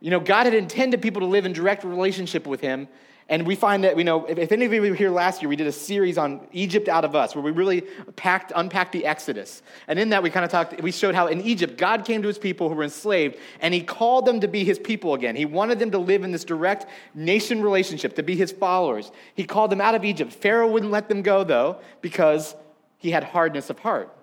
You 0.00 0.10
know, 0.10 0.20
God 0.20 0.44
had 0.44 0.54
intended 0.54 1.02
people 1.02 1.20
to 1.20 1.26
live 1.26 1.46
in 1.46 1.52
direct 1.52 1.82
relationship 1.82 2.46
with 2.46 2.60
him, 2.60 2.88
and 3.28 3.46
we 3.46 3.54
find 3.54 3.84
that, 3.84 3.96
you 3.96 4.04
know, 4.04 4.26
if, 4.26 4.36
if 4.36 4.52
any 4.52 4.66
of 4.66 4.72
you 4.72 4.82
were 4.82 4.94
here 4.94 5.10
last 5.10 5.40
year, 5.40 5.48
we 5.48 5.56
did 5.56 5.66
a 5.66 5.72
series 5.72 6.18
on 6.18 6.46
Egypt 6.52 6.88
out 6.88 7.04
of 7.04 7.16
us, 7.16 7.34
where 7.34 7.42
we 7.42 7.50
really 7.50 7.80
packed, 8.16 8.52
unpacked 8.54 8.92
the 8.92 9.06
Exodus. 9.06 9.62
And 9.88 9.98
in 9.98 10.10
that, 10.10 10.22
we 10.22 10.28
kind 10.28 10.44
of 10.44 10.50
talked, 10.50 10.80
we 10.82 10.92
showed 10.92 11.14
how 11.14 11.28
in 11.28 11.40
Egypt, 11.40 11.78
God 11.78 12.04
came 12.04 12.20
to 12.20 12.28
his 12.28 12.38
people 12.38 12.68
who 12.68 12.74
were 12.74 12.84
enslaved, 12.84 13.38
and 13.60 13.72
he 13.72 13.80
called 13.80 14.26
them 14.26 14.40
to 14.40 14.48
be 14.48 14.64
his 14.64 14.78
people 14.78 15.14
again. 15.14 15.36
He 15.36 15.46
wanted 15.46 15.78
them 15.78 15.90
to 15.92 15.98
live 15.98 16.22
in 16.22 16.32
this 16.32 16.44
direct 16.44 16.86
nation 17.14 17.62
relationship, 17.62 18.14
to 18.16 18.22
be 18.22 18.36
his 18.36 18.52
followers. 18.52 19.10
He 19.34 19.44
called 19.44 19.70
them 19.70 19.80
out 19.80 19.94
of 19.94 20.04
Egypt. 20.04 20.32
Pharaoh 20.32 20.70
wouldn't 20.70 20.92
let 20.92 21.08
them 21.08 21.22
go, 21.22 21.44
though, 21.44 21.78
because 22.02 22.54
he 22.98 23.10
had 23.10 23.24
hardness 23.24 23.70
of 23.70 23.78
heart. 23.78 24.14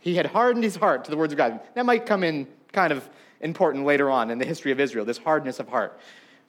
He 0.00 0.14
had 0.14 0.26
hardened 0.26 0.64
his 0.64 0.76
heart 0.76 1.04
to 1.04 1.10
the 1.10 1.16
words 1.18 1.34
of 1.34 1.36
God. 1.36 1.60
That 1.74 1.84
might 1.84 2.06
come 2.06 2.24
in 2.24 2.46
kind 2.72 2.90
of 2.90 3.06
important 3.42 3.84
later 3.84 4.10
on 4.10 4.30
in 4.30 4.38
the 4.38 4.46
history 4.46 4.72
of 4.72 4.80
Israel, 4.80 5.04
this 5.04 5.18
hardness 5.18 5.60
of 5.60 5.68
heart. 5.68 5.98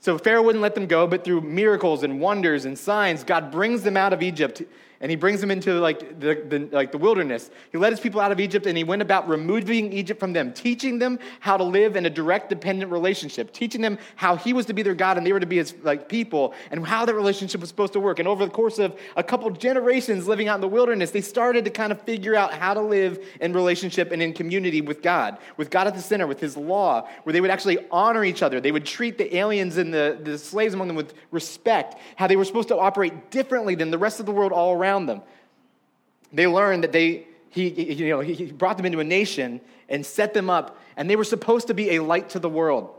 So 0.01 0.17
Pharaoh 0.17 0.41
wouldn't 0.41 0.63
let 0.63 0.73
them 0.73 0.87
go, 0.87 1.05
but 1.05 1.23
through 1.23 1.41
miracles 1.41 2.01
and 2.01 2.19
wonders 2.19 2.65
and 2.65 2.77
signs, 2.77 3.23
God 3.23 3.51
brings 3.51 3.83
them 3.83 3.95
out 3.95 4.13
of 4.13 4.23
Egypt 4.23 4.63
and 5.01 5.09
he 5.09 5.15
brings 5.15 5.41
them 5.41 5.49
into 5.49 5.79
like 5.79 6.19
the, 6.19 6.35
the, 6.47 6.69
like 6.71 6.91
the 6.91 6.97
wilderness. 6.97 7.49
He 7.71 7.77
led 7.77 7.91
his 7.91 7.99
people 7.99 8.21
out 8.21 8.31
of 8.31 8.39
Egypt 8.39 8.67
and 8.67 8.77
he 8.77 8.83
went 8.83 9.01
about 9.01 9.27
removing 9.27 9.91
Egypt 9.91 10.19
from 10.19 10.33
them, 10.33 10.53
teaching 10.53 10.99
them 10.99 11.17
how 11.39 11.57
to 11.57 11.63
live 11.63 11.95
in 11.95 12.05
a 12.05 12.09
direct 12.09 12.49
dependent 12.49 12.91
relationship, 12.91 13.51
teaching 13.51 13.81
them 13.81 13.97
how 14.15 14.35
he 14.35 14.53
was 14.53 14.67
to 14.67 14.73
be 14.73 14.83
their 14.83 14.93
God 14.93 15.17
and 15.17 15.25
they 15.25 15.33
were 15.33 15.39
to 15.39 15.47
be 15.47 15.57
his 15.57 15.73
like 15.81 16.07
people 16.07 16.53
and 16.69 16.85
how 16.85 17.03
that 17.05 17.15
relationship 17.15 17.59
was 17.61 17.69
supposed 17.69 17.93
to 17.93 17.99
work. 17.99 18.19
And 18.19 18.27
over 18.27 18.45
the 18.45 18.51
course 18.51 18.77
of 18.77 18.97
a 19.15 19.23
couple 19.23 19.49
generations 19.49 20.27
living 20.27 20.47
out 20.47 20.55
in 20.55 20.61
the 20.61 20.67
wilderness, 20.67 21.09
they 21.09 21.21
started 21.21 21.65
to 21.65 21.71
kind 21.71 21.91
of 21.91 21.99
figure 22.01 22.35
out 22.35 22.53
how 22.53 22.75
to 22.75 22.81
live 22.81 23.25
in 23.41 23.53
relationship 23.53 24.11
and 24.11 24.21
in 24.21 24.33
community 24.33 24.81
with 24.81 25.01
God, 25.01 25.39
with 25.57 25.71
God 25.71 25.87
at 25.87 25.95
the 25.95 26.01
center, 26.01 26.27
with 26.27 26.39
his 26.39 26.55
law, 26.55 27.07
where 27.23 27.33
they 27.33 27.41
would 27.41 27.51
actually 27.51 27.79
honor 27.89 28.23
each 28.23 28.43
other. 28.43 28.61
They 28.61 28.71
would 28.71 28.85
treat 28.85 29.17
the 29.17 29.35
aliens 29.35 29.77
and 29.77 29.91
the, 29.91 30.19
the 30.21 30.37
slaves 30.37 30.75
among 30.75 30.87
them 30.87 30.95
with 30.95 31.15
respect, 31.31 31.95
how 32.17 32.27
they 32.27 32.35
were 32.35 32.45
supposed 32.45 32.67
to 32.67 32.77
operate 32.77 33.31
differently 33.31 33.73
than 33.73 33.89
the 33.89 33.97
rest 33.97 34.19
of 34.19 34.27
the 34.27 34.31
world 34.31 34.51
all 34.51 34.75
around 34.75 34.90
around 34.91 35.05
them. 35.05 35.21
They 36.33 36.47
learned 36.47 36.83
that 36.83 36.91
they, 36.91 37.27
he, 37.49 37.69
you 37.93 38.09
know, 38.09 38.19
he 38.19 38.51
brought 38.51 38.77
them 38.77 38.85
into 38.85 38.99
a 38.99 39.03
nation 39.03 39.61
and 39.89 40.05
set 40.05 40.33
them 40.33 40.49
up, 40.49 40.77
and 40.95 41.09
they 41.09 41.15
were 41.15 41.23
supposed 41.23 41.67
to 41.67 41.73
be 41.73 41.91
a 41.91 42.03
light 42.03 42.29
to 42.29 42.39
the 42.39 42.49
world. 42.49 42.95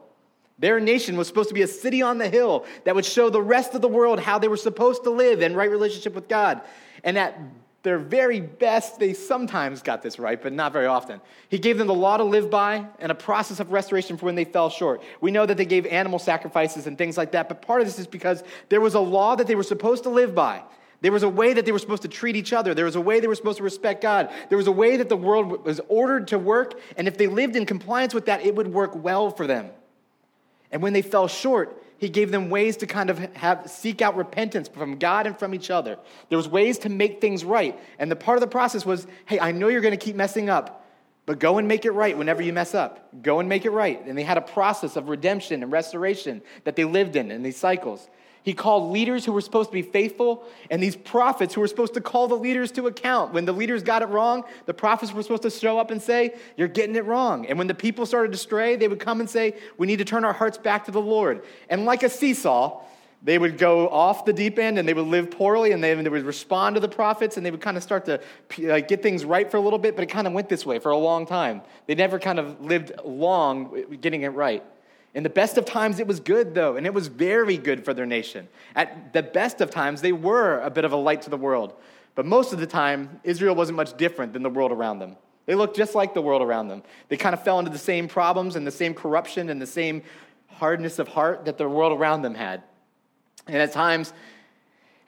Their 0.58 0.80
nation 0.80 1.16
was 1.16 1.26
supposed 1.26 1.48
to 1.48 1.54
be 1.54 1.62
a 1.62 1.66
city 1.66 2.02
on 2.02 2.18
the 2.18 2.28
hill 2.28 2.66
that 2.84 2.94
would 2.94 3.06
show 3.06 3.30
the 3.30 3.42
rest 3.42 3.74
of 3.74 3.80
the 3.80 3.88
world 3.88 4.20
how 4.20 4.38
they 4.38 4.48
were 4.48 4.56
supposed 4.56 5.02
to 5.04 5.10
live 5.10 5.40
in 5.42 5.56
right 5.56 5.70
relationship 5.70 6.14
with 6.14 6.28
God. 6.28 6.60
And 7.02 7.18
at 7.18 7.38
their 7.82 7.98
very 7.98 8.40
best, 8.40 9.00
they 9.00 9.12
sometimes 9.12 9.82
got 9.82 10.02
this 10.02 10.18
right, 10.18 10.40
but 10.40 10.52
not 10.52 10.72
very 10.72 10.86
often. 10.86 11.20
He 11.48 11.58
gave 11.58 11.78
them 11.78 11.88
the 11.88 11.94
law 11.94 12.16
to 12.16 12.22
live 12.22 12.48
by 12.48 12.86
and 13.00 13.10
a 13.10 13.14
process 13.14 13.58
of 13.58 13.72
restoration 13.72 14.16
for 14.16 14.26
when 14.26 14.36
they 14.36 14.44
fell 14.44 14.70
short. 14.70 15.02
We 15.20 15.32
know 15.32 15.46
that 15.46 15.56
they 15.56 15.64
gave 15.64 15.86
animal 15.86 16.20
sacrifices 16.20 16.86
and 16.86 16.96
things 16.96 17.16
like 17.16 17.32
that, 17.32 17.48
but 17.48 17.62
part 17.62 17.80
of 17.80 17.86
this 17.88 17.98
is 17.98 18.06
because 18.06 18.44
there 18.68 18.80
was 18.80 18.94
a 18.94 19.00
law 19.00 19.34
that 19.34 19.48
they 19.48 19.56
were 19.56 19.64
supposed 19.64 20.04
to 20.04 20.10
live 20.10 20.32
by. 20.34 20.62
There 21.02 21.12
was 21.12 21.24
a 21.24 21.28
way 21.28 21.52
that 21.52 21.66
they 21.66 21.72
were 21.72 21.80
supposed 21.80 22.02
to 22.02 22.08
treat 22.08 22.36
each 22.36 22.52
other. 22.52 22.74
There 22.74 22.84
was 22.84 22.96
a 22.96 23.00
way 23.00 23.20
they 23.20 23.26
were 23.26 23.34
supposed 23.34 23.58
to 23.58 23.64
respect 23.64 24.02
God. 24.02 24.32
There 24.48 24.56
was 24.56 24.68
a 24.68 24.72
way 24.72 24.96
that 24.96 25.08
the 25.08 25.16
world 25.16 25.64
was 25.64 25.80
ordered 25.88 26.28
to 26.28 26.38
work, 26.38 26.80
and 26.96 27.06
if 27.06 27.18
they 27.18 27.26
lived 27.26 27.56
in 27.56 27.66
compliance 27.66 28.14
with 28.14 28.26
that, 28.26 28.46
it 28.46 28.54
would 28.54 28.68
work 28.68 28.92
well 28.94 29.30
for 29.30 29.46
them. 29.46 29.70
And 30.70 30.80
when 30.80 30.92
they 30.92 31.02
fell 31.02 31.28
short, 31.28 31.76
he 31.98 32.08
gave 32.08 32.30
them 32.30 32.50
ways 32.50 32.78
to 32.78 32.86
kind 32.86 33.10
of 33.10 33.18
have 33.36 33.70
seek 33.70 34.00
out 34.00 34.16
repentance 34.16 34.68
from 34.68 34.98
God 34.98 35.26
and 35.26 35.38
from 35.38 35.54
each 35.54 35.70
other. 35.70 35.98
There 36.30 36.38
was 36.38 36.48
ways 36.48 36.78
to 36.78 36.88
make 36.88 37.20
things 37.20 37.44
right. 37.44 37.78
And 37.98 38.10
the 38.10 38.16
part 38.16 38.38
of 38.38 38.40
the 38.40 38.48
process 38.48 38.86
was, 38.86 39.06
hey, 39.26 39.38
I 39.38 39.52
know 39.52 39.68
you're 39.68 39.80
going 39.80 39.96
to 39.96 40.04
keep 40.04 40.16
messing 40.16 40.50
up, 40.50 40.84
but 41.26 41.38
go 41.38 41.58
and 41.58 41.68
make 41.68 41.84
it 41.84 41.92
right 41.92 42.16
whenever 42.16 42.42
you 42.42 42.52
mess 42.52 42.74
up. 42.74 43.22
Go 43.22 43.38
and 43.38 43.48
make 43.48 43.64
it 43.64 43.70
right. 43.70 44.04
And 44.06 44.18
they 44.18 44.24
had 44.24 44.36
a 44.36 44.42
process 44.42 44.96
of 44.96 45.08
redemption 45.08 45.62
and 45.62 45.70
restoration 45.70 46.42
that 46.64 46.74
they 46.74 46.84
lived 46.84 47.14
in 47.14 47.30
in 47.30 47.42
these 47.42 47.56
cycles. 47.56 48.08
He 48.42 48.54
called 48.54 48.90
leaders 48.92 49.24
who 49.24 49.32
were 49.32 49.40
supposed 49.40 49.70
to 49.70 49.72
be 49.72 49.82
faithful 49.82 50.44
and 50.70 50.82
these 50.82 50.96
prophets 50.96 51.54
who 51.54 51.60
were 51.60 51.68
supposed 51.68 51.94
to 51.94 52.00
call 52.00 52.26
the 52.26 52.34
leaders 52.34 52.72
to 52.72 52.88
account. 52.88 53.32
When 53.32 53.44
the 53.44 53.52
leaders 53.52 53.82
got 53.82 54.02
it 54.02 54.06
wrong, 54.06 54.44
the 54.66 54.74
prophets 54.74 55.12
were 55.12 55.22
supposed 55.22 55.42
to 55.42 55.50
show 55.50 55.78
up 55.78 55.90
and 55.90 56.02
say, 56.02 56.34
You're 56.56 56.68
getting 56.68 56.96
it 56.96 57.04
wrong. 57.04 57.46
And 57.46 57.56
when 57.56 57.68
the 57.68 57.74
people 57.74 58.04
started 58.04 58.32
to 58.32 58.38
stray, 58.38 58.76
they 58.76 58.88
would 58.88 59.00
come 59.00 59.20
and 59.20 59.30
say, 59.30 59.54
We 59.78 59.86
need 59.86 59.98
to 59.98 60.04
turn 60.04 60.24
our 60.24 60.32
hearts 60.32 60.58
back 60.58 60.84
to 60.86 60.90
the 60.90 61.00
Lord. 61.00 61.44
And 61.68 61.84
like 61.84 62.02
a 62.02 62.08
seesaw, 62.08 62.82
they 63.24 63.38
would 63.38 63.56
go 63.56 63.88
off 63.88 64.24
the 64.24 64.32
deep 64.32 64.58
end 64.58 64.78
and 64.78 64.88
they 64.88 64.94
would 64.94 65.06
live 65.06 65.30
poorly 65.30 65.70
and 65.70 65.82
they, 65.82 65.94
would 65.94 66.24
respond 66.24 66.74
to 66.74 66.80
the 66.80 66.88
prophets 66.88 67.36
and 67.36 67.46
they 67.46 67.52
would 67.52 67.60
kind 67.60 67.76
of 67.76 67.82
start 67.82 68.04
to 68.06 68.20
like, 68.58 68.88
get 68.88 69.02
things 69.02 69.24
right 69.24 69.48
for 69.48 69.58
a 69.58 69.60
little 69.60 69.78
bit, 69.78 69.94
but 69.94 70.02
it 70.02 70.08
kind 70.08 70.26
of 70.26 70.32
went 70.32 70.48
this 70.48 70.66
way 70.66 70.80
for 70.80 70.90
a 70.90 70.96
long 70.96 71.24
time. 71.24 71.62
They 71.86 71.94
never 71.94 72.18
kind 72.18 72.40
of 72.40 72.60
lived 72.60 72.90
long 73.04 73.84
getting 74.00 74.22
it 74.22 74.30
right. 74.30 74.64
In 75.14 75.22
the 75.22 75.30
best 75.30 75.58
of 75.58 75.64
times, 75.64 76.00
it 76.00 76.06
was 76.06 76.20
good, 76.20 76.54
though, 76.54 76.76
and 76.76 76.86
it 76.86 76.94
was 76.94 77.08
very 77.08 77.58
good 77.58 77.84
for 77.84 77.92
their 77.92 78.06
nation. 78.06 78.48
At 78.74 79.12
the 79.12 79.22
best 79.22 79.60
of 79.60 79.70
times, 79.70 80.00
they 80.00 80.12
were 80.12 80.60
a 80.60 80.70
bit 80.70 80.84
of 80.84 80.92
a 80.92 80.96
light 80.96 81.22
to 81.22 81.30
the 81.30 81.36
world. 81.36 81.74
But 82.14 82.24
most 82.26 82.52
of 82.52 82.60
the 82.60 82.66
time, 82.66 83.20
Israel 83.24 83.54
wasn't 83.54 83.76
much 83.76 83.96
different 83.96 84.32
than 84.32 84.42
the 84.42 84.50
world 84.50 84.72
around 84.72 85.00
them. 85.00 85.16
They 85.44 85.54
looked 85.54 85.76
just 85.76 85.94
like 85.94 86.14
the 86.14 86.22
world 86.22 86.40
around 86.40 86.68
them. 86.68 86.82
They 87.08 87.16
kind 87.16 87.34
of 87.34 87.42
fell 87.42 87.58
into 87.58 87.70
the 87.70 87.78
same 87.78 88.08
problems 88.08 88.56
and 88.56 88.66
the 88.66 88.70
same 88.70 88.94
corruption 88.94 89.50
and 89.50 89.60
the 89.60 89.66
same 89.66 90.02
hardness 90.48 90.98
of 90.98 91.08
heart 91.08 91.44
that 91.46 91.58
the 91.58 91.68
world 91.68 91.98
around 91.98 92.22
them 92.22 92.34
had. 92.34 92.62
And 93.46 93.56
at 93.56 93.72
times, 93.72 94.12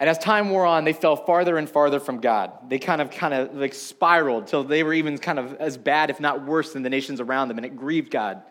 And 0.00 0.10
as 0.10 0.18
time 0.18 0.50
wore 0.50 0.66
on, 0.66 0.84
they 0.84 0.92
fell 0.92 1.16
farther 1.16 1.56
and 1.56 1.70
farther 1.70 2.00
from 2.00 2.20
God. 2.20 2.68
They 2.68 2.78
kind 2.78 3.00
of, 3.00 3.10
kind 3.10 3.32
of 3.32 3.54
like 3.54 3.74
spiraled 3.74 4.48
till 4.48 4.64
they 4.64 4.82
were 4.82 4.92
even 4.92 5.18
kind 5.18 5.38
of 5.38 5.54
as 5.54 5.76
bad, 5.76 6.10
if 6.10 6.20
not 6.20 6.44
worse, 6.44 6.72
than 6.72 6.82
the 6.82 6.90
nations 6.90 7.20
around 7.20 7.48
them, 7.48 7.58
and 7.58 7.64
it 7.64 7.76
grieved 7.76 8.10
God. 8.10 8.42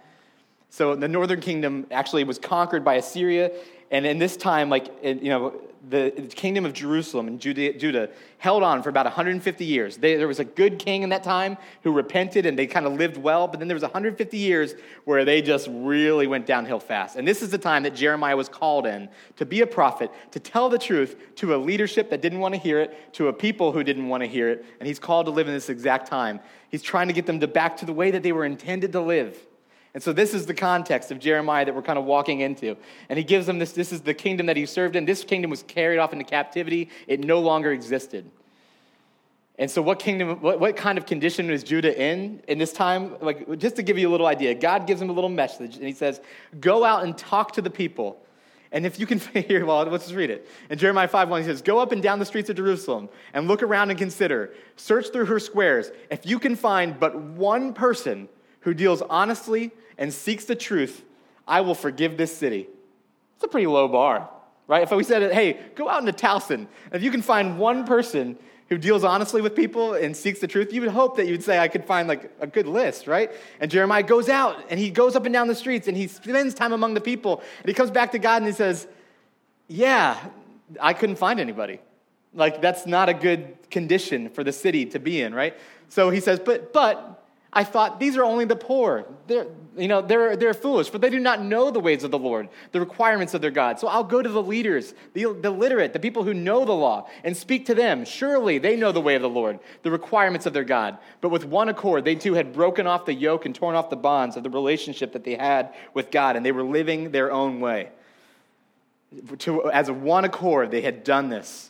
So 0.74 0.96
the 0.96 1.08
northern 1.08 1.40
kingdom 1.40 1.86
actually 1.92 2.24
was 2.24 2.40
conquered 2.40 2.84
by 2.84 2.96
Assyria, 2.96 3.52
and 3.92 4.08
in 4.08 4.18
this 4.18 4.36
time, 4.36 4.72
like, 4.72 4.88
you 5.04 5.30
know, 5.30 5.54
the 5.88 6.10
kingdom 6.34 6.66
of 6.66 6.74
Jerusalem 6.74 7.28
and 7.28 7.40
Judah, 7.40 7.74
Judah 7.74 8.10
held 8.40 8.64
on 8.64 8.82
for 8.82 8.90
about 8.90 9.06
150 9.06 9.66
years. 9.66 9.98
They, 9.98 10.16
there 10.16 10.28
was 10.28 10.40
a 10.40 10.44
good 10.44 10.80
king 10.80 11.04
in 11.04 11.10
that 11.10 11.24
time 11.24 11.58
who 11.84 11.92
repented 11.92 12.48
and 12.48 12.58
they 12.58 12.66
kind 12.66 12.88
of 12.88 12.94
lived 12.94 13.18
well, 13.18 13.48
but 13.48 13.60
then 13.60 13.68
there 13.68 13.76
was 13.76 13.84
150 13.84 14.36
years 14.36 14.74
where 15.06 15.24
they 15.24 15.44
just 15.44 15.68
really 15.70 16.26
went 16.26 16.48
downhill 16.48 16.80
fast. 16.80 17.18
And 17.18 17.28
this 17.28 17.44
is 17.44 17.52
the 17.52 17.60
time 17.60 17.84
that 17.84 17.94
Jeremiah 17.94 18.36
was 18.36 18.50
called 18.50 18.88
in 18.88 19.10
to 19.36 19.46
be 19.46 19.62
a 19.62 19.68
prophet, 19.68 20.10
to 20.32 20.40
tell 20.40 20.70
the 20.70 20.80
truth 20.80 21.36
to 21.36 21.54
a 21.54 21.58
leadership 21.58 22.10
that 22.10 22.20
didn't 22.24 22.40
want 22.40 22.56
to 22.56 22.60
hear 22.60 22.80
it, 22.80 23.14
to 23.14 23.28
a 23.28 23.34
people 23.34 23.74
who 23.74 23.84
didn't 23.84 24.10
want 24.10 24.24
to 24.24 24.28
hear 24.28 24.50
it. 24.50 24.66
And 24.80 24.88
he's 24.88 24.98
called 24.98 25.28
to 25.28 25.32
live 25.32 25.48
in 25.48 25.54
this 25.54 25.70
exact 25.70 26.08
time. 26.08 26.40
He's 26.72 26.82
trying 26.82 27.10
to 27.10 27.14
get 27.14 27.28
them 27.28 27.40
to 27.42 27.48
back 27.48 27.78
to 27.78 27.86
the 27.86 27.94
way 27.94 28.10
that 28.10 28.24
they 28.24 28.32
were 28.32 28.46
intended 28.46 28.92
to 28.94 29.02
live. 29.02 29.38
And 29.94 30.02
so 30.02 30.12
this 30.12 30.34
is 30.34 30.48
the 30.48 30.54
context 30.54 31.12
of 31.12 31.20
Jeremiah 31.20 31.66
that 31.66 31.76
we're 31.76 31.84
kind 31.84 32.00
of 32.00 32.06
walking 32.06 32.40
into. 32.40 32.76
And 33.10 33.18
he 33.18 33.24
gives 33.24 33.46
them 33.46 33.60
this 33.60 33.74
this 33.74 33.92
is 33.92 34.02
the 34.02 34.14
kingdom 34.14 34.48
that 34.48 34.58
he 34.58 34.66
served 34.66 34.96
in. 34.96 35.06
This 35.06 35.24
kingdom 35.24 35.52
was 35.52 35.64
carried 35.64 36.00
off 36.00 36.14
into 36.14 36.26
captivity, 36.26 36.90
it 37.08 37.20
no 37.20 37.40
longer 37.40 37.72
existed. 37.72 38.30
And 39.60 39.70
so, 39.70 39.84
what 39.84 40.00
kingdom, 40.00 40.42
what, 40.42 40.60
what 40.60 40.76
kind 40.76 40.98
of 40.98 41.06
condition 41.06 41.50
was 41.50 41.64
Judah 41.64 42.00
in 42.00 42.42
in 42.48 42.58
this 42.58 42.74
time? 42.74 43.18
Like, 43.22 43.60
just 43.60 43.76
to 43.76 43.84
give 43.84 44.00
you 44.00 44.10
a 44.10 44.12
little 44.12 44.26
idea, 44.26 44.56
God 44.56 44.88
gives 44.88 45.00
him 45.00 45.12
a 45.12 45.14
little 45.14 45.30
message, 45.30 45.76
and 45.76 45.86
he 45.86 45.94
says, 45.94 46.22
Go 46.60 46.84
out 46.84 47.04
and 47.04 47.16
talk 47.16 47.54
to 47.54 47.62
the 47.62 47.70
people. 47.70 48.20
And 48.72 48.88
if 48.88 49.00
you 49.00 49.06
can 49.06 49.20
hear, 49.34 49.64
well, 49.64 49.84
let's 49.84 50.06
just 50.06 50.16
read 50.16 50.32
it. 50.32 50.50
In 50.72 50.80
Jeremiah 50.80 51.08
5 51.08 51.30
1, 51.30 51.42
he 51.42 51.48
says, 51.48 51.62
Go 51.62 51.78
up 51.78 51.92
and 51.92 52.02
down 52.02 52.18
the 52.18 52.26
streets 52.26 52.50
of 52.50 52.56
Jerusalem 52.56 53.10
and 53.34 53.48
look 53.48 53.62
around 53.62 53.92
and 53.92 54.00
consider. 54.00 54.56
Search 54.76 55.10
through 55.10 55.26
her 55.26 55.40
squares. 55.40 55.92
If 56.10 56.26
you 56.26 56.40
can 56.40 56.56
find 56.56 57.00
but 57.00 57.16
one 57.16 57.74
person 57.74 58.28
who 58.64 58.74
deals 58.74 59.02
honestly 59.04 59.72
and 59.98 60.14
seeks 60.14 60.46
the 60.46 60.56
truth, 60.56 61.04
I 61.48 61.62
will 61.62 61.76
forgive 61.76 62.18
this 62.18 62.36
city. 62.36 62.68
It's 63.36 63.44
a 63.44 63.48
pretty 63.48 63.68
low 63.68 63.88
bar, 63.88 64.30
right? 64.68 64.84
If 64.84 64.92
we 64.92 65.04
said, 65.04 65.32
hey, 65.34 65.60
go 65.76 65.90
out 65.90 66.00
into 66.00 66.14
Towson, 66.14 66.68
if 66.92 67.04
you 67.04 67.12
can 67.12 67.22
find 67.22 67.60
one 67.60 67.86
person 67.86 68.38
who 68.70 68.78
deals 68.78 69.04
honestly 69.04 69.42
with 69.42 69.56
people 69.56 69.94
and 69.94 70.16
seeks 70.16 70.40
the 70.40 70.48
truth, 70.48 70.74
you 70.74 70.82
would 70.82 70.90
hope 70.90 71.18
that 71.18 71.28
you'd 71.28 71.44
say, 71.44 71.60
I 71.60 71.68
could 71.68 71.86
find 71.86 72.08
like 72.08 72.32
a 72.40 72.48
good 72.48 72.68
list, 72.68 73.06
right? 73.06 73.32
And 73.60 73.70
Jeremiah 73.70 74.04
goes 74.04 74.30
out 74.30 74.64
and 74.70 74.80
he 74.80 74.90
goes 74.90 75.16
up 75.16 75.26
and 75.26 75.34
down 75.34 75.48
the 75.48 75.56
streets 75.56 75.88
and 75.88 75.98
he 75.98 76.08
spends 76.08 76.54
time 76.54 76.74
among 76.74 76.94
the 76.94 77.02
people. 77.02 77.44
And 77.60 77.68
he 77.68 77.74
comes 77.74 77.92
back 77.92 78.14
to 78.14 78.20
God 78.20 78.38
and 78.38 78.46
he 78.46 78.54
says, 78.54 78.88
Yeah, 79.68 80.18
I 80.80 80.94
couldn't 80.94 81.18
find 81.18 81.40
anybody. 81.40 81.80
Like, 82.34 82.62
that's 82.62 82.88
not 82.88 83.10
a 83.10 83.14
good 83.14 83.58
condition 83.70 84.30
for 84.30 84.44
the 84.44 84.52
city 84.52 84.86
to 84.88 85.00
be 85.00 85.22
in, 85.22 85.36
right? 85.36 85.56
So 85.90 86.10
he 86.10 86.20
says, 86.20 86.40
But, 86.40 86.74
but, 86.74 87.23
I 87.54 87.64
thought 87.64 88.00
these 88.00 88.18
are 88.18 88.24
only 88.24 88.46
the 88.46 88.56
poor. 88.56 89.06
They're, 89.28 89.46
you 89.78 89.88
know, 89.88 90.02
they're, 90.02 90.36
they're 90.36 90.54
foolish, 90.54 90.90
for 90.90 90.98
they 90.98 91.10
do 91.12 91.20
not 91.20 91.42
know 91.42 91.70
the 91.70 91.80
ways 91.80 92.04
of 92.04 92.12
the 92.12 92.18
Lord, 92.18 92.50
the 92.72 92.80
requirements 92.80 93.34
of 93.34 93.42
their 93.42 93.52
God. 93.52 93.80
So 93.80 93.88
I'll 93.88 94.04
go 94.04 94.22
to 94.22 94.30
the 94.30 94.42
leaders, 94.42 94.94
the, 95.14 95.34
the 95.40 95.52
literate, 95.52 95.94
the 95.94 96.00
people 96.00 96.24
who 96.24 96.34
know 96.34 96.66
the 96.66 96.74
law, 96.74 97.08
and 97.24 97.38
speak 97.38 97.68
to 97.68 97.76
them. 97.76 98.06
Surely 98.06 98.58
they 98.58 98.76
know 98.76 98.92
the 98.92 99.02
way 99.02 99.16
of 99.16 99.22
the 99.22 99.30
Lord, 99.30 99.60
the 99.84 99.92
requirements 99.92 100.46
of 100.46 100.54
their 100.54 100.64
God. 100.64 100.98
But 101.22 101.30
with 101.30 101.46
one 101.46 101.70
accord, 101.70 102.06
they 102.06 102.16
too 102.16 102.34
had 102.34 102.54
broken 102.54 102.88
off 102.88 103.06
the 103.06 103.14
yoke 103.14 103.46
and 103.46 103.54
torn 103.54 103.76
off 103.76 103.90
the 103.90 103.96
bonds 103.96 104.36
of 104.36 104.44
the 104.44 104.50
relationship 104.50 105.14
that 105.14 105.24
they 105.24 105.36
had 105.36 105.74
with 105.94 106.10
God, 106.10 106.36
and 106.36 106.46
they 106.46 106.52
were 106.52 106.64
living 106.64 107.12
their 107.12 107.32
own 107.32 107.60
way. 107.60 107.90
To, 109.40 109.72
as 109.72 109.92
one 109.92 110.26
accord, 110.26 110.72
they 110.72 110.82
had 110.82 111.04
done 111.04 111.30
this. 111.30 111.70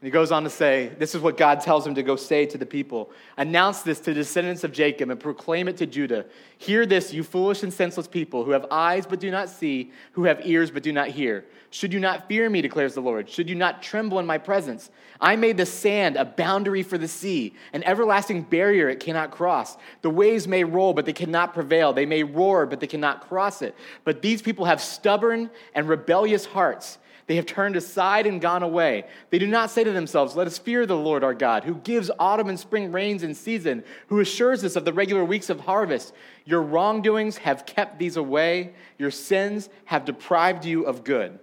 And 0.00 0.06
he 0.06 0.12
goes 0.12 0.30
on 0.30 0.44
to 0.44 0.50
say, 0.50 0.92
This 0.96 1.16
is 1.16 1.20
what 1.20 1.36
God 1.36 1.60
tells 1.60 1.84
him 1.84 1.96
to 1.96 2.04
go 2.04 2.14
say 2.14 2.46
to 2.46 2.58
the 2.58 2.66
people 2.66 3.10
Announce 3.36 3.82
this 3.82 3.98
to 4.00 4.10
the 4.10 4.14
descendants 4.14 4.62
of 4.62 4.70
Jacob 4.70 5.10
and 5.10 5.18
proclaim 5.18 5.66
it 5.66 5.76
to 5.78 5.86
Judah. 5.86 6.26
Hear 6.56 6.86
this, 6.86 7.12
you 7.12 7.24
foolish 7.24 7.64
and 7.64 7.72
senseless 7.72 8.06
people 8.06 8.44
who 8.44 8.52
have 8.52 8.66
eyes 8.70 9.06
but 9.06 9.18
do 9.18 9.30
not 9.30 9.48
see, 9.48 9.90
who 10.12 10.24
have 10.24 10.46
ears 10.46 10.70
but 10.70 10.84
do 10.84 10.92
not 10.92 11.08
hear. 11.08 11.46
Should 11.70 11.92
you 11.92 11.98
not 11.98 12.28
fear 12.28 12.48
me, 12.48 12.62
declares 12.62 12.94
the 12.94 13.00
Lord? 13.00 13.28
Should 13.28 13.48
you 13.48 13.56
not 13.56 13.82
tremble 13.82 14.20
in 14.20 14.26
my 14.26 14.38
presence? 14.38 14.90
I 15.20 15.34
made 15.34 15.56
the 15.56 15.66
sand 15.66 16.16
a 16.16 16.24
boundary 16.24 16.84
for 16.84 16.96
the 16.96 17.08
sea, 17.08 17.54
an 17.72 17.82
everlasting 17.82 18.42
barrier 18.42 18.88
it 18.88 19.00
cannot 19.00 19.32
cross. 19.32 19.76
The 20.02 20.10
waves 20.10 20.46
may 20.46 20.62
roll, 20.62 20.94
but 20.94 21.06
they 21.06 21.12
cannot 21.12 21.54
prevail. 21.54 21.92
They 21.92 22.06
may 22.06 22.22
roar, 22.22 22.66
but 22.66 22.78
they 22.78 22.86
cannot 22.86 23.28
cross 23.28 23.62
it. 23.62 23.74
But 24.04 24.22
these 24.22 24.42
people 24.42 24.64
have 24.64 24.80
stubborn 24.80 25.50
and 25.74 25.88
rebellious 25.88 26.46
hearts. 26.46 26.98
They 27.28 27.36
have 27.36 27.46
turned 27.46 27.76
aside 27.76 28.26
and 28.26 28.40
gone 28.40 28.62
away. 28.62 29.04
They 29.28 29.38
do 29.38 29.46
not 29.46 29.70
say 29.70 29.84
to 29.84 29.92
themselves, 29.92 30.34
Let 30.34 30.46
us 30.46 30.56
fear 30.56 30.86
the 30.86 30.96
Lord 30.96 31.22
our 31.22 31.34
God, 31.34 31.62
who 31.62 31.74
gives 31.74 32.10
autumn 32.18 32.48
and 32.48 32.58
spring 32.58 32.90
rains 32.90 33.22
in 33.22 33.34
season, 33.34 33.84
who 34.08 34.20
assures 34.20 34.64
us 34.64 34.76
of 34.76 34.86
the 34.86 34.94
regular 34.94 35.22
weeks 35.24 35.50
of 35.50 35.60
harvest. 35.60 36.14
Your 36.46 36.62
wrongdoings 36.62 37.36
have 37.36 37.66
kept 37.66 37.98
these 37.98 38.16
away, 38.16 38.72
your 38.96 39.10
sins 39.10 39.68
have 39.84 40.06
deprived 40.06 40.64
you 40.64 40.84
of 40.84 41.04
good. 41.04 41.38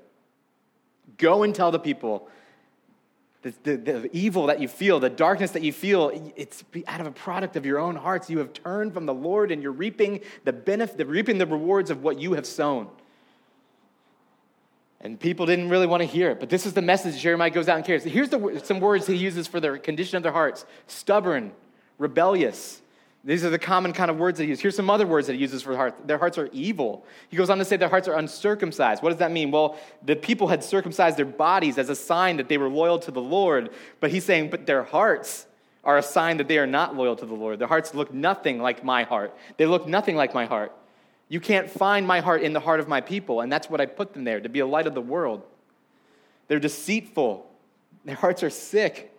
Go 1.20 1.44
and 1.44 1.54
tell 1.54 1.72
the 1.72 1.80
people 1.80 2.28
the, 3.44 3.54
the, 3.62 3.78
the, 3.78 4.10
evil 4.12 4.48
that 4.48 4.60
you 4.60 4.68
feel, 4.68 5.00
the 5.00 5.08
darkness 5.08 5.52
that 5.52 5.62
you 5.62 5.72
feel, 5.72 6.12
it's 6.36 6.64
out 6.88 7.00
of 7.00 7.06
a 7.06 7.12
product 7.12 7.56
of 7.56 7.64
your 7.64 7.78
own 7.78 7.96
hearts. 7.96 8.28
You 8.28 8.40
have 8.40 8.54
turned 8.54 8.92
from 8.92 9.06
the 9.06 9.14
Lord 9.14 9.52
and 9.52 9.62
you're 9.62 9.72
reaping 9.72 10.22
the 10.46 10.54
benefit, 10.54 11.06
reaping 11.06 11.38
the 11.38 11.46
rewards 11.46 11.92
of 11.92 12.02
what 12.02 12.20
you 12.20 12.34
have 12.34 12.48
sown. 12.48 12.90
And 15.06 15.20
people 15.20 15.46
didn't 15.46 15.70
really 15.70 15.86
want 15.86 16.02
to 16.02 16.08
hear 16.08 16.32
it. 16.32 16.40
But 16.40 16.50
this 16.50 16.66
is 16.66 16.74
the 16.74 16.82
message 16.82 17.22
Jeremiah 17.22 17.52
goes 17.52 17.70
out 17.70 17.76
and 17.76 17.86
carries. 17.86 18.04
Here's 18.04 18.30
the, 18.30 18.60
some 18.64 18.80
words 18.80 19.06
he 19.06 19.16
uses 19.16 19.46
for 19.46 19.60
the 19.60 19.78
condition 19.78 20.18
of 20.18 20.24
their 20.24 20.32
hearts 20.32 20.66
stubborn, 20.88 21.52
rebellious. 22.00 22.82
These 23.24 23.46
are 23.46 23.52
the 23.52 23.60
common 23.60 23.94
kind 23.94 24.10
of 24.10 24.18
words 24.18 24.40
that 24.40 24.46
he 24.46 24.50
uses. 24.50 24.64
Here's 24.64 24.76
some 24.76 24.90
other 24.90 25.06
words 25.06 25.28
that 25.28 25.34
he 25.34 25.40
uses 25.40 25.62
for 25.62 25.70
the 25.70 25.78
heart. 25.78 26.08
Their 26.08 26.18
hearts 26.18 26.40
are 26.40 26.50
evil. 26.52 27.06
He 27.30 27.38
goes 27.38 27.52
on 27.52 27.60
to 27.60 27.66
say 27.66 27.78
their 27.78 27.88
hearts 27.88 28.08
are 28.08 28.16
uncircumcised. 28.16 29.04
What 29.04 29.10
does 29.10 29.20
that 29.20 29.32
mean? 29.32 29.52
Well, 29.52 29.78
the 30.04 30.16
people 30.16 30.48
had 30.48 30.64
circumcised 30.64 31.18
their 31.18 31.26
bodies 31.26 31.78
as 31.78 31.90
a 31.90 31.96
sign 31.96 32.38
that 32.38 32.50
they 32.50 32.58
were 32.58 32.70
loyal 32.70 32.98
to 32.98 33.12
the 33.12 33.22
Lord. 33.22 33.70
But 34.00 34.10
he's 34.10 34.26
saying, 34.26 34.50
but 34.50 34.66
their 34.66 34.82
hearts 34.82 35.46
are 35.84 36.00
a 36.00 36.04
sign 36.04 36.38
that 36.38 36.48
they 36.48 36.58
are 36.58 36.66
not 36.66 36.96
loyal 36.96 37.16
to 37.16 37.28
the 37.28 37.36
Lord. 37.36 37.60
Their 37.60 37.68
hearts 37.68 37.94
look 37.94 38.12
nothing 38.12 38.60
like 38.60 38.84
my 38.84 39.04
heart. 39.04 39.38
They 39.58 39.68
look 39.68 39.88
nothing 39.88 40.16
like 40.16 40.34
my 40.34 40.48
heart. 40.48 40.72
You 41.28 41.40
can't 41.40 41.70
find 41.70 42.06
my 42.06 42.20
heart 42.20 42.42
in 42.42 42.54
the 42.54 42.60
heart 42.60 42.80
of 42.80 42.88
my 42.88 43.02
people, 43.02 43.42
and 43.42 43.52
that's 43.52 43.70
what 43.70 43.82
I 43.82 43.86
put 43.86 44.14
them 44.14 44.24
there 44.24 44.40
to 44.40 44.50
be 44.50 44.60
a 44.60 44.66
light 44.66 44.88
of 44.88 44.94
the 44.94 45.02
world. 45.02 45.44
They're 46.48 46.60
deceitful, 46.60 47.50
their 48.06 48.16
hearts 48.16 48.44
are 48.44 48.50
sick. 48.50 49.12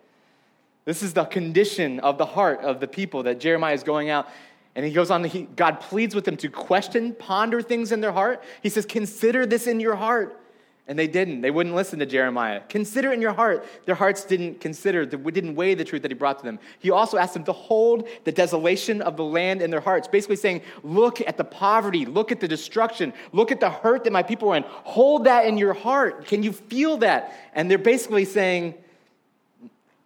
This 0.84 1.02
is 1.02 1.14
the 1.14 1.24
condition 1.24 1.98
of 2.00 2.16
the 2.16 2.26
heart 2.26 2.60
of 2.60 2.78
the 2.78 2.86
people 2.86 3.24
that 3.24 3.40
Jeremiah 3.40 3.74
is 3.74 3.82
going 3.82 4.08
out. 4.08 4.28
And 4.76 4.86
he 4.86 4.92
goes 4.92 5.10
on, 5.10 5.24
he, 5.24 5.42
God 5.42 5.80
pleads 5.80 6.14
with 6.14 6.24
them 6.24 6.36
to 6.36 6.48
question, 6.48 7.12
ponder 7.14 7.60
things 7.60 7.90
in 7.90 8.00
their 8.00 8.12
heart. 8.12 8.44
He 8.62 8.68
says, 8.68 8.86
Consider 8.86 9.46
this 9.46 9.66
in 9.66 9.80
your 9.80 9.96
heart. 9.96 10.38
And 10.88 10.96
they 10.96 11.08
didn't. 11.08 11.40
They 11.40 11.50
wouldn't 11.50 11.74
listen 11.74 11.98
to 11.98 12.06
Jeremiah. 12.06 12.60
Consider 12.68 13.12
in 13.12 13.20
your 13.20 13.32
heart. 13.32 13.66
Their 13.86 13.96
hearts 13.96 14.24
didn't 14.24 14.60
consider, 14.60 15.04
didn't 15.04 15.56
weigh 15.56 15.74
the 15.74 15.84
truth 15.84 16.02
that 16.02 16.12
he 16.12 16.14
brought 16.14 16.38
to 16.38 16.44
them. 16.44 16.60
He 16.78 16.92
also 16.92 17.18
asked 17.18 17.34
them 17.34 17.42
to 17.44 17.52
hold 17.52 18.08
the 18.22 18.30
desolation 18.30 19.02
of 19.02 19.16
the 19.16 19.24
land 19.24 19.62
in 19.62 19.70
their 19.70 19.80
hearts, 19.80 20.06
basically 20.06 20.36
saying, 20.36 20.62
Look 20.84 21.20
at 21.20 21.36
the 21.36 21.44
poverty, 21.44 22.06
look 22.06 22.30
at 22.30 22.38
the 22.38 22.46
destruction, 22.46 23.12
look 23.32 23.50
at 23.50 23.58
the 23.58 23.68
hurt 23.68 24.04
that 24.04 24.12
my 24.12 24.22
people 24.22 24.50
are 24.50 24.56
in. 24.56 24.62
Hold 24.68 25.24
that 25.24 25.46
in 25.46 25.58
your 25.58 25.74
heart. 25.74 26.24
Can 26.26 26.44
you 26.44 26.52
feel 26.52 26.98
that? 26.98 27.34
And 27.52 27.68
they're 27.68 27.78
basically 27.78 28.24
saying, 28.24 28.74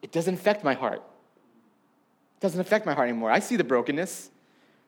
It 0.00 0.12
doesn't 0.12 0.34
affect 0.34 0.64
my 0.64 0.72
heart. 0.72 1.02
It 2.38 2.40
doesn't 2.40 2.60
affect 2.60 2.86
my 2.86 2.94
heart 2.94 3.10
anymore. 3.10 3.30
I 3.30 3.40
see 3.40 3.56
the 3.56 3.64
brokenness, 3.64 4.30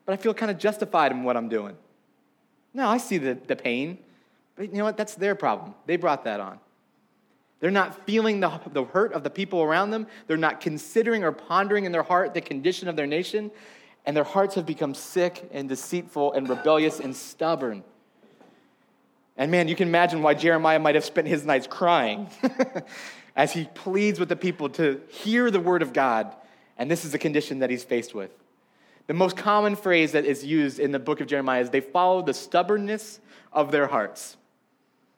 but 0.06 0.14
I 0.14 0.16
feel 0.16 0.32
kind 0.32 0.50
of 0.50 0.56
justified 0.56 1.12
in 1.12 1.22
what 1.22 1.36
I'm 1.36 1.50
doing. 1.50 1.76
No, 2.72 2.88
I 2.88 2.96
see 2.96 3.18
the, 3.18 3.34
the 3.34 3.56
pain. 3.56 3.98
But 4.56 4.70
you 4.70 4.78
know 4.78 4.84
what? 4.84 4.96
That's 4.96 5.14
their 5.14 5.34
problem. 5.34 5.74
They 5.86 5.96
brought 5.96 6.24
that 6.24 6.40
on. 6.40 6.58
They're 7.60 7.70
not 7.70 8.06
feeling 8.06 8.40
the, 8.40 8.60
the 8.72 8.84
hurt 8.84 9.12
of 9.12 9.22
the 9.22 9.30
people 9.30 9.62
around 9.62 9.90
them. 9.90 10.08
They're 10.26 10.36
not 10.36 10.60
considering 10.60 11.22
or 11.22 11.30
pondering 11.30 11.84
in 11.84 11.92
their 11.92 12.02
heart 12.02 12.34
the 12.34 12.40
condition 12.40 12.88
of 12.88 12.96
their 12.96 13.06
nation. 13.06 13.52
And 14.04 14.16
their 14.16 14.24
hearts 14.24 14.56
have 14.56 14.66
become 14.66 14.94
sick 14.94 15.48
and 15.52 15.68
deceitful 15.68 16.32
and 16.32 16.48
rebellious 16.48 16.98
and 16.98 17.14
stubborn. 17.14 17.84
And 19.36 19.50
man, 19.50 19.68
you 19.68 19.76
can 19.76 19.88
imagine 19.88 20.22
why 20.22 20.34
Jeremiah 20.34 20.80
might 20.80 20.96
have 20.96 21.04
spent 21.04 21.28
his 21.28 21.46
nights 21.46 21.68
crying 21.68 22.28
as 23.36 23.52
he 23.52 23.68
pleads 23.74 24.18
with 24.18 24.28
the 24.28 24.36
people 24.36 24.68
to 24.70 25.00
hear 25.08 25.50
the 25.50 25.60
word 25.60 25.82
of 25.82 25.92
God. 25.92 26.34
And 26.76 26.90
this 26.90 27.04
is 27.04 27.12
the 27.12 27.18
condition 27.18 27.60
that 27.60 27.70
he's 27.70 27.84
faced 27.84 28.12
with. 28.14 28.30
The 29.06 29.14
most 29.14 29.36
common 29.36 29.76
phrase 29.76 30.12
that 30.12 30.24
is 30.24 30.44
used 30.44 30.80
in 30.80 30.90
the 30.90 30.98
book 30.98 31.20
of 31.20 31.28
Jeremiah 31.28 31.60
is 31.60 31.70
they 31.70 31.80
follow 31.80 32.22
the 32.22 32.34
stubbornness 32.34 33.20
of 33.52 33.70
their 33.70 33.86
hearts. 33.86 34.36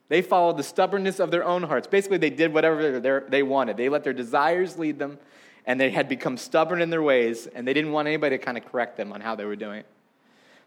They 0.09 0.23
followed 0.23 0.57
the 0.57 0.63
stubbornness 0.63 1.19
of 1.19 1.31
their 1.31 1.45
own 1.45 1.63
hearts. 1.63 1.87
Basically, 1.87 2.19
they 2.19 2.31
did 2.31 2.53
whatever 2.53 3.23
they 3.29 3.43
wanted. 3.43 3.77
They 3.77 3.89
let 3.89 4.05
their 4.05 4.13
desires 4.13 4.79
lead 4.79 4.99
them, 4.99 5.19
and 5.67 5.81
they 5.81 5.91
had 5.91 6.09
become 6.09 6.37
stubborn 6.37 6.83
in 6.83 6.91
their 6.91 7.03
ways, 7.03 7.47
and 7.47 7.67
they 7.67 7.73
didn't 7.73 7.93
want 7.93 8.07
anybody 8.07 8.37
to 8.37 8.45
kind 8.45 8.59
of 8.59 8.67
correct 8.67 8.97
them 8.97 9.13
on 9.13 9.21
how 9.21 9.35
they 9.35 9.45
were 9.45 9.57
doing 9.57 9.79
it. 9.79 9.87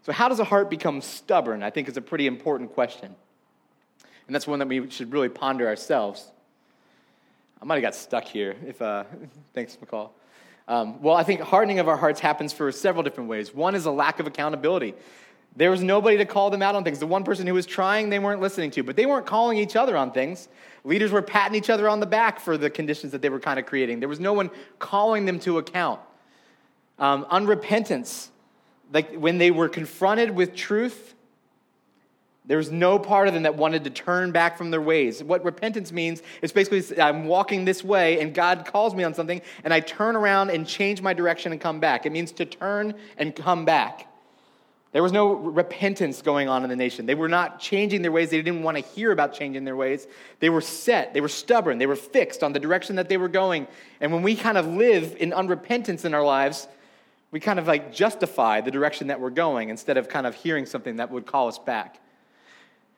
So, 0.04 0.12
how 0.12 0.30
does 0.30 0.40
a 0.40 0.44
heart 0.44 0.70
become 0.70 1.02
stubborn? 1.02 1.62
I 1.62 1.70
think 1.70 1.88
is 1.88 1.98
a 1.98 2.02
pretty 2.02 2.28
important 2.28 2.74
question. 2.74 3.16
And 4.26 4.36
that's 4.36 4.48
one 4.48 4.60
that 4.60 4.68
we 4.68 4.90
should 4.90 5.14
really 5.14 5.30
ponder 5.30 5.68
ourselves. 5.68 6.32
I 7.62 7.66
might 7.66 7.76
have 7.76 7.82
got 7.82 7.96
stuck 7.96 8.26
here. 8.26 8.56
If 8.66 8.82
uh, 8.82 9.06
thanks, 9.54 9.78
McCall. 9.78 10.10
Um, 10.68 11.02
well, 11.02 11.16
I 11.16 11.24
think 11.24 11.40
hardening 11.40 11.80
of 11.80 11.88
our 11.88 11.96
hearts 11.96 12.20
happens 12.20 12.52
for 12.52 12.72
several 12.72 13.04
different 13.04 13.30
ways. 13.30 13.54
One 13.54 13.74
is 13.74 13.86
a 13.86 13.92
lack 13.92 14.20
of 14.20 14.28
accountability. 14.28 14.96
There 15.58 15.72
was 15.72 15.82
nobody 15.82 16.18
to 16.18 16.26
call 16.26 16.52
them 16.52 16.62
out 16.62 16.76
on 16.76 16.84
things. 16.84 17.00
The 17.00 17.08
one 17.08 17.24
person 17.24 17.48
who 17.48 17.56
was 17.56 17.66
trying, 17.66 18.12
they 18.12 18.20
weren't 18.20 18.40
listening 18.40 18.70
to, 18.72 18.84
but 18.84 18.96
they 18.96 19.08
weren't 19.08 19.26
calling 19.26 19.58
each 19.58 19.76
other 19.76 19.98
on 19.98 20.12
things. 20.12 20.50
Leaders 20.84 21.12
were 21.12 21.24
patting 21.24 21.56
each 21.56 21.72
other 21.72 21.90
on 21.90 22.00
the 22.00 22.06
back 22.06 22.40
for 22.40 22.58
the 22.58 22.70
conditions 22.70 23.12
that 23.12 23.24
they 23.24 23.30
were 23.30 23.40
kind 23.40 23.58
of 23.58 23.66
creating. 23.66 24.00
There 24.00 24.08
was 24.08 24.20
no 24.20 24.34
one 24.34 24.52
calling 24.78 25.26
them 25.26 25.40
to 25.40 25.58
account. 25.58 26.00
Um, 27.00 27.26
unrepentance, 27.26 28.28
like 28.94 29.16
when 29.16 29.40
they 29.40 29.50
were 29.50 29.68
confronted 29.68 30.30
with 30.30 30.56
truth, 30.56 31.16
there 32.46 32.58
was 32.58 32.72
no 32.72 33.00
part 33.00 33.28
of 33.28 33.34
them 33.34 33.44
that 33.44 33.56
wanted 33.56 33.84
to 33.86 33.90
turn 33.90 34.32
back 34.32 34.60
from 34.60 34.70
their 34.70 34.80
ways. 34.80 35.24
What 35.24 35.44
repentance 35.44 35.92
means 35.92 36.22
is 36.44 36.52
basically 36.52 37.02
I'm 37.02 37.26
walking 37.26 37.66
this 37.66 37.84
way 37.84 38.22
and 38.22 38.32
God 38.32 38.64
calls 38.66 38.94
me 38.94 39.04
on 39.04 39.16
something 39.16 39.42
and 39.64 39.74
I 39.74 39.80
turn 39.80 40.16
around 40.16 40.52
and 40.52 40.68
change 40.68 41.02
my 41.02 41.14
direction 41.14 41.52
and 41.52 41.60
come 41.60 41.80
back. 41.80 42.06
It 42.06 42.12
means 42.12 42.32
to 42.34 42.46
turn 42.46 42.94
and 43.18 43.36
come 43.36 43.66
back. 43.66 44.08
There 44.98 45.04
was 45.04 45.12
no 45.12 45.34
repentance 45.34 46.24
going 46.24 46.50
on 46.50 46.64
in 46.64 46.72
the 46.72 46.76
nation. 46.76 47.06
They 47.06 47.14
were 47.14 47.30
not 47.30 47.60
changing 47.60 48.02
their 48.02 48.12
ways. 48.12 48.32
They 48.32 48.42
didn't 48.42 48.64
want 48.64 48.78
to 48.78 48.84
hear 48.84 49.12
about 49.12 49.32
changing 49.32 49.64
their 49.64 49.76
ways. 49.76 50.08
They 50.40 50.50
were 50.50 50.60
set, 50.60 51.14
they 51.14 51.22
were 51.22 51.30
stubborn, 51.30 51.78
they 51.78 51.86
were 51.86 51.96
fixed 51.96 52.42
on 52.42 52.52
the 52.52 52.60
direction 52.60 52.96
that 52.96 53.08
they 53.08 53.18
were 53.18 53.28
going. 53.28 53.68
And 54.02 54.12
when 54.12 54.24
we 54.24 54.36
kind 54.36 54.58
of 54.58 54.66
live 54.66 55.16
in 55.20 55.34
unrepentance 55.34 56.04
in 56.04 56.16
our 56.16 56.24
lives, 56.24 56.68
we 57.30 57.40
kind 57.40 57.60
of 57.60 57.68
like 57.68 57.94
justify 57.94 58.62
the 58.62 58.72
direction 58.72 59.06
that 59.10 59.20
we're 59.20 59.30
going 59.30 59.70
instead 59.70 59.98
of 59.98 60.10
kind 60.10 60.26
of 60.26 60.34
hearing 60.34 60.66
something 60.66 60.96
that 60.96 61.12
would 61.12 61.28
call 61.28 61.48
us 61.48 61.60
back. 61.60 62.02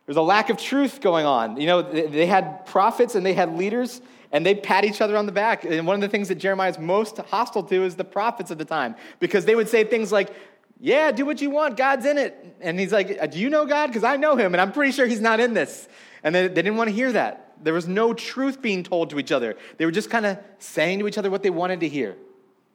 There's 0.06 0.16
a 0.16 0.22
lack 0.22 0.50
of 0.50 0.56
truth 0.56 1.02
going 1.02 1.26
on. 1.26 1.60
You 1.60 1.68
know, 1.68 1.82
they 1.82 2.28
had 2.28 2.66
prophets 2.66 3.16
and 3.16 3.26
they 3.26 3.34
had 3.34 3.58
leaders, 3.58 4.00
and 4.32 4.46
they 4.46 4.56
pat 4.56 4.86
each 4.86 5.02
other 5.02 5.18
on 5.18 5.26
the 5.26 5.34
back. 5.34 5.66
And 5.66 5.86
one 5.86 5.96
of 5.96 6.02
the 6.02 6.08
things 6.08 6.30
that 6.30 6.36
Jeremiah 6.36 6.70
is 6.70 6.80
most 6.80 7.18
hostile 7.18 7.64
to 7.64 7.84
is 7.84 7.98
the 7.98 8.06
prophets 8.06 8.52
of 8.52 8.58
the 8.58 8.64
time, 8.64 8.96
because 9.20 9.44
they 9.44 9.56
would 9.56 9.68
say 9.68 9.84
things 9.84 10.14
like, 10.14 10.34
Yeah, 10.80 11.12
do 11.12 11.26
what 11.26 11.42
you 11.42 11.50
want, 11.50 11.76
God's 11.76 12.06
in 12.06 12.18
it. 12.18 12.56
And 12.62 12.80
he's 12.80 12.94
like, 12.94 13.18
uh, 13.22 13.28
Do 13.28 13.38
you 13.38 13.50
know 13.50 13.66
God? 13.66 13.88
Because 13.88 14.04
I 14.04 14.16
know 14.16 14.36
him, 14.36 14.54
and 14.54 14.62
I'm 14.62 14.72
pretty 14.72 14.94
sure 14.94 15.06
he's 15.06 15.22
not 15.22 15.40
in 15.40 15.54
this. 15.54 15.90
And 16.24 16.34
they, 16.34 16.48
they 16.48 16.62
didn't 16.62 16.78
want 16.78 16.90
to 16.90 16.96
hear 16.96 17.12
that. 17.12 17.54
There 17.62 17.74
was 17.74 17.88
no 17.88 18.14
truth 18.14 18.62
being 18.62 18.84
told 18.84 19.10
to 19.10 19.20
each 19.20 19.32
other. 19.32 19.58
They 19.78 19.86
were 19.86 19.92
just 19.92 20.10
kind 20.10 20.26
of 20.26 20.40
saying 20.60 21.00
to 21.00 21.08
each 21.08 21.18
other 21.18 21.30
what 21.30 21.44
they 21.44 21.50
wanted 21.50 21.82
to 21.82 21.90
hear. 21.90 22.16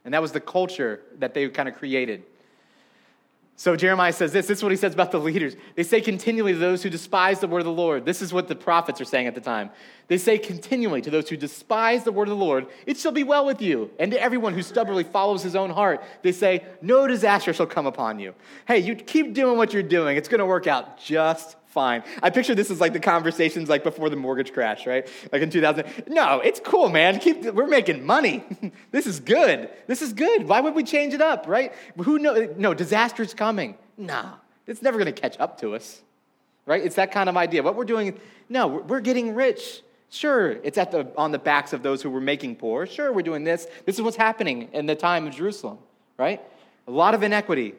And 0.04 0.12
that 0.12 0.20
was 0.20 0.32
the 0.32 0.40
culture 0.40 1.00
that 1.18 1.32
they 1.32 1.48
kind 1.48 1.68
of 1.68 1.76
created. 1.76 2.24
So 3.56 3.76
Jeremiah 3.76 4.12
says 4.12 4.32
this. 4.32 4.48
This 4.48 4.58
is 4.58 4.62
what 4.64 4.72
he 4.72 4.76
says 4.76 4.94
about 4.94 5.12
the 5.12 5.20
leaders. 5.20 5.54
They 5.76 5.84
say 5.84 6.00
continually 6.00 6.54
to 6.54 6.58
those 6.58 6.82
who 6.82 6.90
despise 6.90 7.38
the 7.38 7.46
word 7.46 7.60
of 7.60 7.66
the 7.66 7.72
Lord. 7.72 8.04
This 8.04 8.20
is 8.20 8.32
what 8.32 8.48
the 8.48 8.56
prophets 8.56 9.00
are 9.00 9.04
saying 9.04 9.28
at 9.28 9.36
the 9.36 9.40
time. 9.40 9.70
They 10.08 10.18
say 10.18 10.38
continually 10.38 11.00
to 11.02 11.10
those 11.10 11.28
who 11.28 11.36
despise 11.36 12.02
the 12.02 12.10
word 12.10 12.28
of 12.28 12.36
the 12.36 12.44
Lord, 12.44 12.66
it 12.84 12.98
shall 12.98 13.12
be 13.12 13.22
well 13.22 13.46
with 13.46 13.62
you. 13.62 13.90
And 14.00 14.10
to 14.10 14.20
everyone 14.20 14.54
who 14.54 14.62
stubbornly 14.62 15.04
follows 15.04 15.42
his 15.42 15.54
own 15.54 15.70
heart, 15.70 16.02
they 16.22 16.32
say, 16.32 16.64
no 16.82 17.06
disaster 17.06 17.52
shall 17.52 17.66
come 17.66 17.86
upon 17.86 18.18
you. 18.18 18.34
Hey, 18.66 18.80
you 18.80 18.96
keep 18.96 19.34
doing 19.34 19.56
what 19.56 19.72
you're 19.72 19.84
doing. 19.84 20.16
It's 20.16 20.28
going 20.28 20.40
to 20.40 20.46
work 20.46 20.66
out 20.66 20.98
just 20.98 21.56
fine. 21.74 22.04
I 22.22 22.30
picture 22.30 22.54
this 22.54 22.70
as 22.70 22.80
like 22.80 22.92
the 22.92 23.00
conversations 23.00 23.68
like 23.68 23.82
before 23.82 24.08
the 24.08 24.16
mortgage 24.16 24.52
crash, 24.52 24.86
right? 24.86 25.06
Like 25.32 25.42
in 25.42 25.50
2000. 25.50 25.84
No, 26.08 26.40
it's 26.40 26.60
cool, 26.60 26.88
man. 26.88 27.18
Keep, 27.18 27.52
we're 27.52 27.66
making 27.66 28.06
money. 28.06 28.44
this 28.92 29.06
is 29.06 29.20
good. 29.20 29.68
This 29.88 30.00
is 30.00 30.12
good. 30.12 30.48
Why 30.48 30.60
would 30.60 30.74
we 30.74 30.84
change 30.84 31.12
it 31.12 31.20
up, 31.20 31.46
right? 31.46 31.74
Who 31.98 32.18
know? 32.18 32.54
No, 32.56 32.72
disaster's 32.72 33.34
coming. 33.34 33.76
Nah, 33.98 34.34
it's 34.66 34.80
never 34.80 34.96
going 34.98 35.12
to 35.12 35.20
catch 35.20 35.38
up 35.38 35.60
to 35.60 35.74
us, 35.74 36.00
right? 36.64 36.82
It's 36.82 36.96
that 36.96 37.12
kind 37.12 37.28
of 37.28 37.36
idea. 37.36 37.62
What 37.62 37.74
we're 37.76 37.84
doing, 37.84 38.18
no, 38.48 38.68
we're 38.68 39.00
getting 39.00 39.34
rich. 39.34 39.82
Sure, 40.10 40.52
it's 40.62 40.78
at 40.78 40.92
the, 40.92 41.08
on 41.18 41.32
the 41.32 41.40
backs 41.40 41.72
of 41.72 41.82
those 41.82 42.00
who 42.00 42.08
were 42.08 42.20
making 42.20 42.54
poor. 42.54 42.86
Sure, 42.86 43.12
we're 43.12 43.22
doing 43.22 43.42
this. 43.42 43.66
This 43.84 43.96
is 43.96 44.02
what's 44.02 44.16
happening 44.16 44.68
in 44.72 44.86
the 44.86 44.94
time 44.94 45.26
of 45.26 45.34
Jerusalem, 45.34 45.78
right? 46.16 46.40
A 46.86 46.90
lot 46.92 47.14
of 47.14 47.24
inequity. 47.24 47.74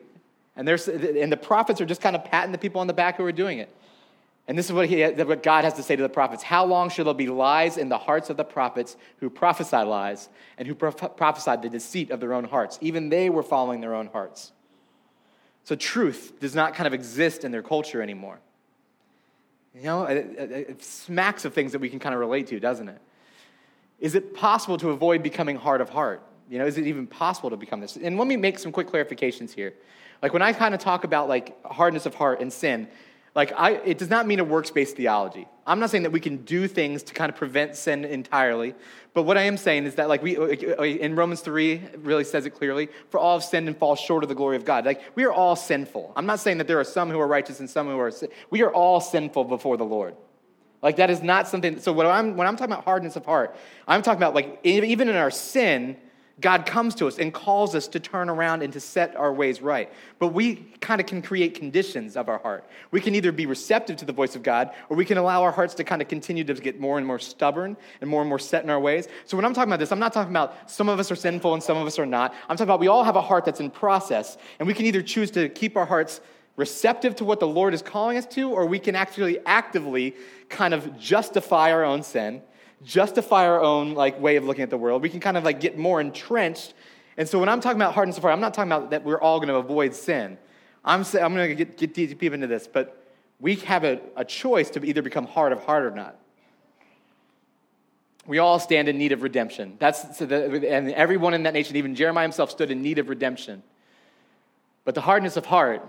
And, 0.58 0.68
there's, 0.68 0.88
and 0.88 1.32
the 1.32 1.38
prophets 1.38 1.80
are 1.80 1.86
just 1.86 2.02
kind 2.02 2.16
of 2.16 2.26
patting 2.26 2.52
the 2.52 2.58
people 2.58 2.82
on 2.82 2.88
the 2.88 2.94
back 2.94 3.18
who 3.18 3.26
are 3.26 3.32
doing 3.32 3.60
it. 3.60 3.70
And 4.48 4.58
this 4.58 4.68
is 4.68 4.74
what, 4.74 4.88
he, 4.88 5.04
what 5.04 5.42
God 5.42 5.64
has 5.64 5.74
to 5.74 5.84
say 5.84 5.96
to 5.96 6.04
the 6.04 6.10
prophets. 6.10 6.44
How 6.44 6.66
long 6.66 6.90
shall 6.90 7.06
there 7.06 7.14
be 7.16 7.28
lies 7.28 7.78
in 7.78 7.90
the 7.90 7.98
hearts 7.98 8.30
of 8.30 8.38
the 8.38 8.44
prophets 8.44 8.96
who 9.20 9.30
prophesy 9.30 9.78
lies 9.78 10.30
and 10.58 10.68
who 10.68 10.76
prophesied 10.76 11.64
the 11.64 11.70
deceit 11.70 12.12
of 12.12 12.20
their 12.20 12.34
own 12.34 12.44
hearts? 12.44 12.78
Even 12.82 13.10
they 13.10 13.30
were 13.30 13.42
following 13.42 13.82
their 13.82 13.96
own 13.96 14.08
hearts. 14.08 14.52
So 15.64 15.76
truth 15.76 16.34
does 16.40 16.54
not 16.54 16.76
kind 16.76 16.86
of 16.86 16.94
exist 16.94 17.44
in 17.44 17.52
their 17.52 17.64
culture 17.64 18.04
anymore. 18.04 18.40
You 19.74 19.84
know, 19.84 20.04
it, 20.06 20.18
it, 20.38 20.52
it 20.52 20.84
smacks 20.84 21.44
of 21.44 21.56
things 21.56 21.72
that 21.72 21.80
we 21.80 21.90
can 21.90 22.00
kind 22.00 22.14
of 22.14 22.22
relate 22.22 22.48
to, 22.48 22.60
doesn't 22.60 22.88
it? 22.88 23.02
Is 24.00 24.14
it 24.14 24.36
possible 24.36 24.78
to 24.78 24.92
avoid 24.92 25.24
becoming 25.24 25.56
hard 25.56 25.82
of 25.82 25.90
heart? 25.90 26.22
You 26.50 26.60
know, 26.60 26.68
is 26.68 26.78
it 26.78 26.86
even 26.86 27.08
possible 27.08 27.50
to 27.50 27.58
become 27.58 27.80
this? 27.80 27.96
And 27.96 28.18
let 28.20 28.28
me 28.28 28.38
make 28.38 28.60
some 28.60 28.72
quick 28.72 28.88
clarifications 28.88 29.52
here. 29.52 29.74
Like 30.22 30.34
when 30.34 30.44
I 30.44 30.54
kind 30.54 30.74
of 30.76 30.80
talk 30.80 31.04
about 31.04 31.28
like 31.28 31.62
hardness 31.66 32.06
of 32.06 32.14
heart 32.14 32.42
and 32.42 32.54
sin, 32.54 32.88
like, 33.36 33.52
I, 33.56 33.72
it 33.72 33.98
does 33.98 34.10
not 34.10 34.26
mean 34.26 34.40
a 34.40 34.46
works 34.46 34.72
based 34.72 34.96
theology. 34.96 35.46
I'm 35.68 35.80
not 35.80 35.90
saying 35.90 36.04
that 36.04 36.12
we 36.12 36.22
can 36.22 36.38
do 36.38 36.68
things 36.70 37.04
to 37.04 37.14
kind 37.14 37.30
of 37.30 37.36
prevent 37.36 37.76
sin 37.76 38.06
entirely. 38.06 38.76
But 39.14 39.24
what 39.24 39.38
I 39.38 39.44
am 39.44 39.58
saying 39.58 39.86
is 39.86 39.96
that, 39.96 40.08
like, 40.08 40.24
we, 40.24 40.38
uh, 40.38 40.42
uh, 40.80 40.84
in 40.84 41.16
Romans 41.16 41.42
3, 41.42 41.82
really 41.98 42.24
says 42.24 42.46
it 42.46 42.52
clearly 42.52 42.88
for 43.10 43.20
all 43.20 43.38
have 43.38 43.44
sinned 43.44 43.68
and 43.68 43.78
fall 43.78 43.96
short 43.96 44.24
of 44.24 44.30
the 44.30 44.36
glory 44.36 44.56
of 44.56 44.64
God. 44.64 44.86
Like, 44.86 45.02
we 45.16 45.26
are 45.26 45.34
all 45.34 45.56
sinful. 45.58 46.14
I'm 46.16 46.26
not 46.26 46.40
saying 46.40 46.60
that 46.60 46.68
there 46.68 46.80
are 46.80 46.86
some 46.86 47.10
who 47.10 47.20
are 47.20 47.28
righteous 47.28 47.60
and 47.60 47.70
some 47.70 47.88
who 47.88 48.00
are 48.00 48.12
sin. 48.12 48.30
We 48.50 48.62
are 48.62 48.72
all 48.72 49.02
sinful 49.02 49.46
before 49.46 49.76
the 49.76 49.86
Lord. 49.86 50.16
Like, 50.82 50.98
that 50.98 51.10
is 51.10 51.22
not 51.22 51.48
something. 51.48 51.80
So, 51.80 51.92
when 51.92 52.08
I'm, 52.08 52.38
when 52.38 52.48
I'm 52.48 52.56
talking 52.56 52.72
about 52.72 52.86
hardness 52.86 53.18
of 53.18 53.26
heart, 53.26 53.56
I'm 53.86 54.02
talking 54.02 54.20
about, 54.20 54.34
like, 54.34 54.60
even 54.64 55.10
in 55.10 55.16
our 55.16 55.32
sin, 55.32 55.98
God 56.42 56.66
comes 56.66 56.96
to 56.96 57.08
us 57.08 57.18
and 57.18 57.34
calls 57.34 57.76
us 57.76 57.88
to 57.90 58.00
turn 58.00 58.30
around 58.30 58.62
and 58.62 58.74
to 58.74 58.80
set 58.82 59.16
our 59.16 59.34
ways 59.34 59.62
right. 59.62 59.90
But 60.20 60.30
we 60.30 60.56
kind 60.82 61.00
of 61.00 61.08
can 61.08 61.22
create 61.22 61.56
conditions 61.56 62.18
of 62.18 62.28
our 62.28 62.40
heart. 62.40 62.66
We 62.92 63.00
can 63.00 63.16
either 63.16 63.32
be 63.32 63.46
receptive 63.46 63.96
to 63.98 64.06
the 64.06 64.12
voice 64.12 64.36
of 64.36 64.44
God, 64.44 64.72
or 64.90 64.98
we 64.98 65.06
can 65.06 65.18
allow 65.18 65.44
our 65.44 65.52
hearts 65.52 65.76
to 65.76 65.86
kind 65.86 66.02
of 66.02 66.10
continue 66.10 66.44
to 66.44 66.54
get 66.54 66.78
more 66.78 66.98
and 66.98 67.08
more 67.08 67.20
stubborn 67.20 67.78
and 68.02 68.10
more 68.10 68.22
and 68.22 68.28
more 68.28 68.40
set 68.40 68.66
in 68.66 68.70
our 68.70 68.80
ways. 68.80 69.08
So 69.26 69.38
when 69.38 69.46
I'm 69.46 69.54
talking 69.54 69.70
about 69.70 69.80
this, 69.80 69.94
I'm 69.94 70.00
not 70.00 70.12
talking 70.12 70.34
about 70.34 70.70
some 70.70 70.90
of 70.90 71.00
us 71.00 71.10
are 71.10 71.16
sinful 71.16 71.54
and 71.54 71.64
some 71.64 71.78
of 71.78 71.88
us 71.88 71.98
are 71.98 72.06
not. 72.06 72.34
I'm 72.50 72.58
talking 72.58 72.70
about 72.70 72.82
we 72.82 72.90
all 72.90 73.06
have 73.06 73.16
a 73.16 73.22
heart 73.22 73.46
that's 73.46 73.62
in 73.62 73.72
process, 73.72 74.38
and 74.60 74.68
we 74.68 74.74
can 74.74 74.86
either 74.86 75.02
choose 75.02 75.32
to 75.32 75.48
keep 75.48 75.78
our 75.78 75.86
hearts 75.86 76.20
receptive 76.58 77.16
to 77.16 77.26
what 77.26 77.40
the 77.40 77.48
Lord 77.48 77.74
is 77.74 77.82
calling 77.82 78.18
us 78.18 78.26
to, 78.28 78.50
or 78.50 78.66
we 78.66 78.80
can 78.80 78.96
actually 78.96 79.40
actively 79.46 80.16
kind 80.50 80.74
of 80.74 80.98
justify 81.00 81.72
our 81.72 81.84
own 81.86 82.04
sin 82.04 82.42
justify 82.84 83.48
our 83.48 83.62
own 83.62 83.94
like 83.94 84.20
way 84.20 84.36
of 84.36 84.46
looking 84.46 84.64
at 84.64 84.70
the 84.70 84.78
world. 84.78 85.02
We 85.02 85.10
can 85.10 85.20
kind 85.20 85.38
of 85.38 85.44
like 85.44 85.60
get 85.60 85.78
more 85.78 86.02
entrenched. 86.02 86.74
And 87.18 87.28
so 87.28 87.40
when 87.40 87.50
I'm 87.50 87.62
talking 87.62 87.78
about 87.78 87.94
hardness 87.94 88.18
of 88.18 88.24
heart, 88.24 88.34
I'm 88.34 88.42
not 88.42 88.54
talking 88.54 88.72
about 88.72 88.92
that 88.92 89.04
we're 89.04 89.20
all 89.20 89.40
going 89.40 89.50
to 89.50 89.56
avoid 89.56 89.94
sin. 89.94 90.38
I'm, 90.84 91.02
I'm 91.20 91.34
going 91.34 91.50
to 91.50 91.56
get, 91.56 91.78
get 91.78 91.94
deep 91.94 92.22
into 92.22 92.48
this, 92.48 92.68
but 92.68 93.02
we 93.40 93.56
have 93.56 93.84
a, 93.84 94.00
a 94.16 94.24
choice 94.24 94.70
to 94.72 94.86
either 94.86 95.02
become 95.02 95.26
hard 95.26 95.52
of 95.52 95.64
heart 95.64 95.84
or 95.84 95.92
not. 95.92 96.20
We 98.28 98.40
all 98.40 98.60
stand 98.60 98.88
in 98.88 98.98
need 98.98 99.12
of 99.12 99.22
redemption. 99.22 99.76
That's 99.80 100.18
so 100.18 100.26
the, 100.26 100.72
and 100.72 100.92
everyone 100.92 101.34
in 101.34 101.44
that 101.44 101.54
nation, 101.54 101.76
even 101.76 101.96
Jeremiah 101.96 102.24
himself, 102.24 102.50
stood 102.50 102.72
in 102.72 102.82
need 102.82 102.98
of 102.98 103.10
redemption. 103.10 103.62
But 104.84 104.96
the 104.96 105.02
hardness 105.02 105.38
of 105.38 105.46
heart 105.46 105.88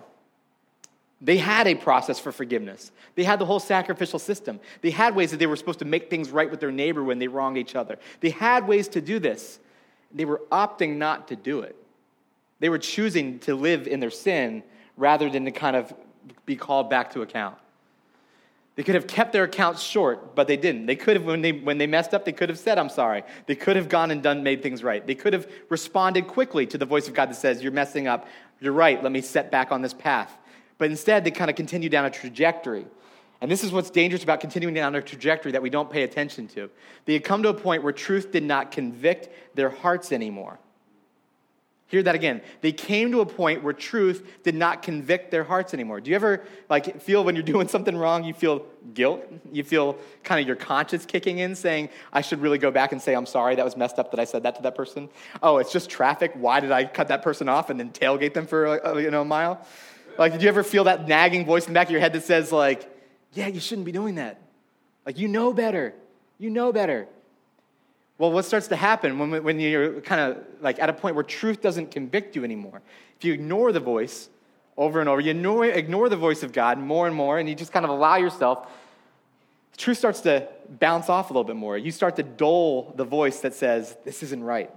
they 1.20 1.38
had 1.38 1.66
a 1.66 1.74
process 1.74 2.18
for 2.18 2.30
forgiveness. 2.30 2.92
They 3.14 3.24
had 3.24 3.38
the 3.38 3.46
whole 3.46 3.60
sacrificial 3.60 4.18
system. 4.18 4.60
They 4.82 4.90
had 4.90 5.16
ways 5.16 5.30
that 5.30 5.38
they 5.38 5.46
were 5.46 5.56
supposed 5.56 5.78
to 5.78 5.86
make 5.86 6.10
things 6.10 6.30
right 6.30 6.50
with 6.50 6.60
their 6.60 6.70
neighbor 6.70 7.02
when 7.02 7.18
they 7.18 7.28
wronged 7.28 7.56
each 7.56 7.74
other. 7.74 7.98
They 8.20 8.30
had 8.30 8.68
ways 8.68 8.88
to 8.88 9.00
do 9.00 9.18
this. 9.18 9.58
They 10.14 10.26
were 10.26 10.42
opting 10.52 10.96
not 10.96 11.28
to 11.28 11.36
do 11.36 11.60
it. 11.60 11.74
They 12.60 12.68
were 12.68 12.78
choosing 12.78 13.38
to 13.40 13.54
live 13.54 13.86
in 13.86 14.00
their 14.00 14.10
sin 14.10 14.62
rather 14.96 15.30
than 15.30 15.44
to 15.46 15.50
kind 15.50 15.76
of 15.76 15.92
be 16.44 16.56
called 16.56 16.90
back 16.90 17.12
to 17.12 17.22
account. 17.22 17.56
They 18.76 18.82
could 18.82 18.94
have 18.94 19.06
kept 19.06 19.32
their 19.32 19.44
accounts 19.44 19.82
short, 19.82 20.34
but 20.34 20.46
they 20.46 20.58
didn't. 20.58 20.84
They 20.84 20.96
could 20.96 21.16
have, 21.16 21.24
when 21.24 21.40
they, 21.40 21.52
when 21.52 21.78
they 21.78 21.86
messed 21.86 22.12
up, 22.12 22.26
they 22.26 22.32
could 22.32 22.50
have 22.50 22.58
said, 22.58 22.78
I'm 22.78 22.90
sorry. 22.90 23.22
They 23.46 23.54
could 23.54 23.76
have 23.76 23.88
gone 23.88 24.10
and 24.10 24.22
done, 24.22 24.42
made 24.42 24.62
things 24.62 24.82
right. 24.82 25.06
They 25.06 25.14
could 25.14 25.32
have 25.32 25.50
responded 25.70 26.26
quickly 26.26 26.66
to 26.66 26.76
the 26.76 26.84
voice 26.84 27.08
of 27.08 27.14
God 27.14 27.30
that 27.30 27.36
says, 27.36 27.62
You're 27.62 27.72
messing 27.72 28.06
up. 28.06 28.28
You're 28.60 28.74
right. 28.74 29.02
Let 29.02 29.12
me 29.12 29.22
set 29.22 29.50
back 29.50 29.72
on 29.72 29.80
this 29.80 29.94
path. 29.94 30.36
But 30.78 30.90
instead, 30.90 31.24
they 31.24 31.30
kind 31.30 31.50
of 31.50 31.56
continue 31.56 31.88
down 31.88 32.04
a 32.04 32.10
trajectory. 32.10 32.86
And 33.40 33.50
this 33.50 33.62
is 33.62 33.72
what's 33.72 33.90
dangerous 33.90 34.24
about 34.24 34.40
continuing 34.40 34.74
down 34.74 34.94
a 34.94 35.02
trajectory 35.02 35.52
that 35.52 35.62
we 35.62 35.70
don't 35.70 35.90
pay 35.90 36.02
attention 36.02 36.48
to. 36.48 36.70
They 37.04 37.14
had 37.14 37.24
come 37.24 37.42
to 37.42 37.50
a 37.50 37.54
point 37.54 37.82
where 37.82 37.92
truth 37.92 38.32
did 38.32 38.42
not 38.42 38.72
convict 38.72 39.56
their 39.56 39.70
hearts 39.70 40.12
anymore. 40.12 40.58
Hear 41.88 42.02
that 42.02 42.16
again. 42.16 42.42
They 42.62 42.72
came 42.72 43.12
to 43.12 43.20
a 43.20 43.26
point 43.26 43.62
where 43.62 43.72
truth 43.72 44.26
did 44.42 44.56
not 44.56 44.82
convict 44.82 45.30
their 45.30 45.44
hearts 45.44 45.72
anymore. 45.72 46.00
Do 46.00 46.10
you 46.10 46.16
ever 46.16 46.44
like 46.68 47.00
feel 47.00 47.22
when 47.22 47.36
you're 47.36 47.44
doing 47.54 47.68
something 47.68 47.96
wrong, 47.96 48.24
you 48.24 48.34
feel 48.34 48.66
guilt? 48.92 49.24
You 49.52 49.62
feel 49.62 49.96
kind 50.24 50.40
of 50.40 50.48
your 50.48 50.56
conscience 50.56 51.06
kicking 51.06 51.38
in 51.38 51.54
saying, 51.54 51.90
I 52.12 52.22
should 52.22 52.40
really 52.40 52.58
go 52.58 52.72
back 52.72 52.90
and 52.90 53.00
say, 53.00 53.14
I'm 53.14 53.26
sorry, 53.26 53.54
that 53.54 53.64
was 53.64 53.76
messed 53.76 54.00
up 54.00 54.10
that 54.10 54.18
I 54.18 54.24
said 54.24 54.42
that 54.42 54.56
to 54.56 54.62
that 54.62 54.74
person. 54.74 55.08
Oh, 55.42 55.58
it's 55.58 55.72
just 55.72 55.88
traffic. 55.88 56.32
Why 56.34 56.58
did 56.58 56.72
I 56.72 56.86
cut 56.86 57.06
that 57.08 57.22
person 57.22 57.48
off 57.48 57.70
and 57.70 57.78
then 57.78 57.90
tailgate 57.90 58.34
them 58.34 58.48
for 58.48 58.66
a, 58.66 59.00
you 59.00 59.12
know, 59.12 59.20
a 59.20 59.24
mile? 59.24 59.64
Like, 60.18 60.32
did 60.32 60.42
you 60.42 60.48
ever 60.48 60.62
feel 60.62 60.84
that 60.84 61.06
nagging 61.06 61.44
voice 61.44 61.66
in 61.66 61.72
the 61.72 61.74
back 61.74 61.88
of 61.88 61.92
your 61.92 62.00
head 62.00 62.12
that 62.12 62.22
says, 62.22 62.52
like, 62.52 62.90
yeah, 63.32 63.48
you 63.48 63.60
shouldn't 63.60 63.84
be 63.84 63.92
doing 63.92 64.16
that? 64.16 64.40
Like, 65.04 65.18
you 65.18 65.28
know 65.28 65.52
better. 65.52 65.94
You 66.38 66.50
know 66.50 66.72
better. 66.72 67.06
Well, 68.18 68.32
what 68.32 68.44
starts 68.44 68.68
to 68.68 68.76
happen 68.76 69.18
when, 69.18 69.42
when 69.44 69.60
you're 69.60 70.00
kind 70.00 70.20
of 70.20 70.44
like 70.60 70.78
at 70.78 70.88
a 70.88 70.92
point 70.92 71.16
where 71.16 71.24
truth 71.24 71.60
doesn't 71.60 71.90
convict 71.90 72.34
you 72.34 72.44
anymore? 72.44 72.80
If 73.18 73.24
you 73.24 73.32
ignore 73.34 73.72
the 73.72 73.80
voice 73.80 74.28
over 74.76 75.00
and 75.00 75.08
over, 75.08 75.20
you 75.20 75.30
ignore, 75.30 75.66
ignore 75.66 76.08
the 76.08 76.16
voice 76.16 76.42
of 76.42 76.52
God 76.52 76.78
more 76.78 77.06
and 77.06 77.14
more, 77.14 77.38
and 77.38 77.48
you 77.48 77.54
just 77.54 77.72
kind 77.72 77.84
of 77.84 77.90
allow 77.90 78.16
yourself, 78.16 78.66
truth 79.76 79.98
starts 79.98 80.20
to 80.22 80.48
bounce 80.80 81.10
off 81.10 81.30
a 81.30 81.32
little 81.32 81.44
bit 81.44 81.56
more. 81.56 81.76
You 81.76 81.90
start 81.90 82.16
to 82.16 82.22
dull 82.22 82.94
the 82.96 83.04
voice 83.04 83.40
that 83.40 83.54
says, 83.54 83.96
This 84.04 84.22
isn't 84.22 84.42
right. 84.42 84.70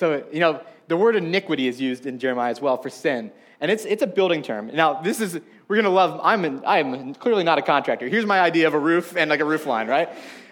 So, 0.00 0.24
you 0.32 0.40
know, 0.40 0.62
the 0.88 0.96
word 0.96 1.14
iniquity 1.14 1.68
is 1.68 1.78
used 1.78 2.06
in 2.06 2.18
Jeremiah 2.18 2.50
as 2.50 2.58
well 2.58 2.78
for 2.78 2.88
sin. 2.88 3.30
And 3.60 3.70
it's, 3.70 3.84
it's 3.84 4.02
a 4.02 4.06
building 4.06 4.42
term. 4.42 4.70
Now, 4.72 5.02
this 5.02 5.20
is, 5.20 5.38
we're 5.68 5.76
going 5.76 5.84
to 5.84 5.90
love, 5.90 6.18
I'm, 6.24 6.64
I'm 6.64 7.12
clearly 7.12 7.44
not 7.44 7.58
a 7.58 7.62
contractor. 7.62 8.08
Here's 8.08 8.24
my 8.24 8.40
idea 8.40 8.66
of 8.66 8.72
a 8.72 8.78
roof 8.78 9.14
and 9.14 9.28
like 9.28 9.40
a 9.40 9.44
roof 9.44 9.66
line, 9.66 9.88
right? 9.88 10.08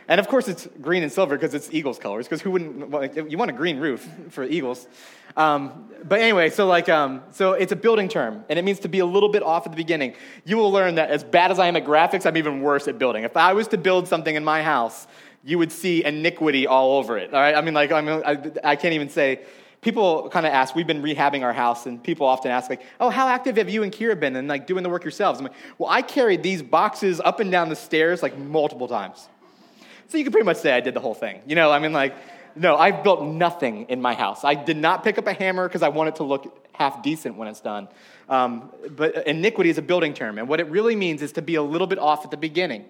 And 0.07 0.21
of 0.21 0.29
course, 0.29 0.49
it's 0.49 0.69
green 0.83 1.03
and 1.03 1.11
silver 1.11 1.35
because 1.35 1.55
it's 1.55 1.73
Eagles 1.73 1.99
colors. 1.99 2.27
Because 2.27 2.43
who 2.43 2.51
wouldn't? 2.51 2.91
Like, 2.91 3.17
you 3.17 3.39
want 3.39 3.51
a 3.51 3.55
green 3.55 3.79
roof 3.79 4.07
for 4.29 4.45
Eagles. 4.45 4.87
Um, 5.35 5.89
but 6.05 6.21
anyway, 6.21 6.51
so 6.51 6.67
like, 6.67 6.91
um, 6.91 7.23
so 7.31 7.55
it's 7.55 7.73
a 7.73 7.77
building 7.77 8.09
term, 8.09 8.45
and 8.51 8.59
it 8.59 8.65
means 8.67 8.81
to 8.81 8.89
be 8.89 8.99
a 8.99 9.07
little 9.07 9.29
bit 9.31 9.43
off 9.43 9.65
at 9.67 9.73
the 9.73 9.77
beginning. 9.77 10.15
You 10.45 10.59
will 10.59 10.73
learn 10.73 10.97
that 10.97 11.11
as 11.11 11.25
bad 11.25 11.51
as 11.51 11.59
I 11.59 11.69
am 11.69 11.77
at 11.77 11.87
graphics, 11.87 12.27
I'm 12.27 12.37
even 12.37 12.61
worse 12.61 12.87
at 12.87 12.99
building. 12.99 13.25
If 13.25 13.37
I 13.37 13.55
was 13.55 13.69
to 13.69 13.79
build 13.79 14.09
something 14.09 14.35
in 14.35 14.45
my 14.45 14.63
house, 14.63 15.07
you 15.45 15.59
would 15.59 15.73
see 15.73 16.05
iniquity 16.05 16.67
all 16.67 16.99
over 16.99 17.17
it. 17.19 17.33
All 17.33 17.41
right, 17.41 17.55
I 17.55 17.61
mean, 17.61 17.75
like, 17.75 17.93
I, 17.93 18.01
mean, 18.01 18.23
I, 18.25 18.71
I 18.73 18.77
can't 18.77 18.95
even 18.95 19.09
say. 19.09 19.41
People 19.81 20.29
kind 20.31 20.45
of 20.45 20.53
ask. 20.53 20.75
We've 20.75 20.89
been 20.89 21.03
rehabbing 21.03 21.45
our 21.45 21.53
house, 21.53 21.87
and 21.87 22.03
people 22.03 22.27
often 22.27 22.51
ask, 22.51 22.69
like, 22.69 22.83
"Oh, 22.99 23.11
how 23.11 23.29
active 23.29 23.59
have 23.59 23.71
you 23.71 23.85
and 23.85 23.93
Kira 23.93 24.19
been 24.19 24.35
and 24.35 24.49
like 24.49 24.67
doing 24.67 24.83
the 24.83 24.89
work 24.89 25.05
yourselves?" 25.05 25.39
I'm 25.39 25.47
like, 25.47 25.55
"Well, 25.79 25.89
I 25.89 26.03
carried 26.03 26.43
these 26.43 26.63
boxes 26.63 27.21
up 27.21 27.39
and 27.39 27.49
down 27.53 27.69
the 27.69 27.77
stairs 27.77 28.21
like 28.21 28.37
multiple 28.37 28.89
times." 28.89 29.29
So 30.09 30.19
you 30.19 30.25
can 30.25 30.33
pretty 30.33 30.47
much 30.47 30.57
say 30.57 30.73
I 30.73 30.81
did 30.81 30.95
the 30.95 31.01
whole 31.01 31.15
thing. 31.15 31.43
You 31.47 31.55
know, 31.55 31.71
I 31.71 31.79
mean, 31.79 31.93
like, 31.93 32.17
no, 32.57 32.77
I've 32.77 33.05
built 33.05 33.23
nothing 33.23 33.87
in 33.89 34.03
my 34.03 34.15
house. 34.15 34.43
I 34.43 34.55
did 34.55 34.77
not 34.77 35.05
pick 35.05 35.17
up 35.17 35.29
a 35.29 35.33
hammer 35.33 35.69
because 35.69 35.83
I 35.83 35.91
want 35.91 36.09
it 36.09 36.17
to 36.17 36.25
look 36.25 36.67
half 36.73 37.03
decent 37.03 37.37
when 37.37 37.47
it's 37.47 37.61
done. 37.61 37.89
Um, 38.29 38.73
but 38.91 39.27
iniquity 39.27 39.71
is 39.71 39.79
a 39.79 39.83
building 39.83 40.15
term, 40.15 40.39
and 40.39 40.49
what 40.49 40.59
it 40.61 40.69
really 40.69 40.97
means 40.97 41.23
is 41.23 41.33
to 41.33 41.43
be 41.43 41.55
a 41.55 41.63
little 41.63 41.87
bit 41.87 41.99
off 41.99 42.25
at 42.25 42.31
the 42.31 42.37
beginning. 42.37 42.87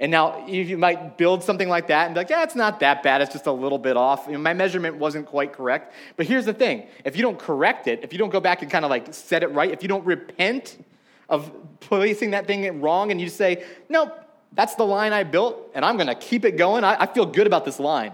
And 0.00 0.10
now 0.10 0.46
you 0.46 0.76
might 0.76 1.16
build 1.16 1.44
something 1.44 1.68
like 1.68 1.86
that 1.86 2.06
and 2.06 2.14
be 2.14 2.20
like, 2.20 2.30
yeah, 2.30 2.42
it's 2.42 2.56
not 2.56 2.80
that 2.80 3.02
bad. 3.04 3.22
It's 3.22 3.32
just 3.32 3.46
a 3.46 3.52
little 3.52 3.78
bit 3.78 3.96
off. 3.96 4.24
You 4.26 4.32
know, 4.32 4.40
my 4.40 4.52
measurement 4.52 4.96
wasn't 4.96 5.26
quite 5.26 5.52
correct. 5.52 5.94
But 6.16 6.26
here's 6.26 6.44
the 6.44 6.52
thing 6.52 6.86
if 7.04 7.16
you 7.16 7.22
don't 7.22 7.38
correct 7.38 7.86
it, 7.86 8.00
if 8.02 8.12
you 8.12 8.18
don't 8.18 8.30
go 8.30 8.40
back 8.40 8.62
and 8.62 8.70
kind 8.70 8.84
of 8.84 8.90
like 8.90 9.14
set 9.14 9.42
it 9.42 9.48
right, 9.52 9.70
if 9.70 9.82
you 9.82 9.88
don't 9.88 10.04
repent 10.04 10.84
of 11.28 11.52
placing 11.80 12.32
that 12.32 12.46
thing 12.46 12.80
wrong 12.80 13.12
and 13.12 13.20
you 13.20 13.28
say, 13.28 13.64
no, 13.88 14.12
that's 14.52 14.74
the 14.74 14.84
line 14.84 15.12
I 15.12 15.24
built, 15.24 15.70
and 15.74 15.84
I'm 15.84 15.96
going 15.96 16.06
to 16.08 16.14
keep 16.14 16.44
it 16.44 16.56
going. 16.56 16.84
I, 16.84 17.02
I 17.02 17.06
feel 17.06 17.26
good 17.26 17.46
about 17.46 17.64
this 17.64 17.80
line. 17.80 18.12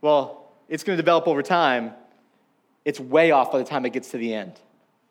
Well, 0.00 0.52
it's 0.68 0.84
going 0.84 0.96
to 0.96 1.02
develop 1.02 1.26
over 1.26 1.42
time. 1.42 1.92
It's 2.84 3.00
way 3.00 3.30
off 3.32 3.50
by 3.50 3.58
the 3.58 3.64
time 3.64 3.84
it 3.84 3.92
gets 3.92 4.10
to 4.10 4.18
the 4.18 4.34
end. 4.34 4.60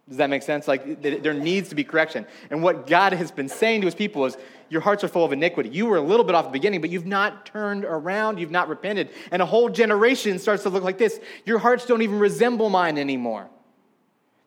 Does 0.08 0.18
that 0.18 0.30
make 0.30 0.44
sense? 0.44 0.68
Like, 0.68 1.02
there 1.02 1.34
needs 1.34 1.70
to 1.70 1.76
be 1.76 1.84
correction. 1.84 2.28
And 2.52 2.62
what 2.62 2.86
God 2.86 3.14
has 3.14 3.32
been 3.32 3.50
saying 3.50 3.82
to 3.82 3.86
his 3.86 3.96
people 3.96 4.26
is, 4.26 4.38
Your 4.70 4.82
hearts 4.82 5.04
are 5.04 5.08
full 5.08 5.26
of 5.26 5.34
iniquity. 5.34 5.70
You 5.70 5.88
were 5.88 5.98
a 5.98 6.02
little 6.02 6.24
bit 6.24 6.36
off 6.36 6.46
the 6.46 6.52
beginning, 6.52 6.80
but 6.82 6.92
you've 6.92 7.08
not 7.08 7.48
turned 7.48 7.86
around. 7.86 8.40
You've 8.40 8.52
not 8.52 8.70
repented. 8.70 9.10
And 9.32 9.42
a 9.42 9.46
whole 9.46 9.68
generation 9.68 10.38
starts 10.38 10.62
to 10.64 10.70
look 10.70 10.84
like 10.84 11.00
this. 11.00 11.20
Your 11.46 11.58
hearts 11.58 11.88
don't 11.88 12.04
even 12.04 12.20
resemble 12.20 12.70
mine 12.70 13.00
anymore. 13.00 13.50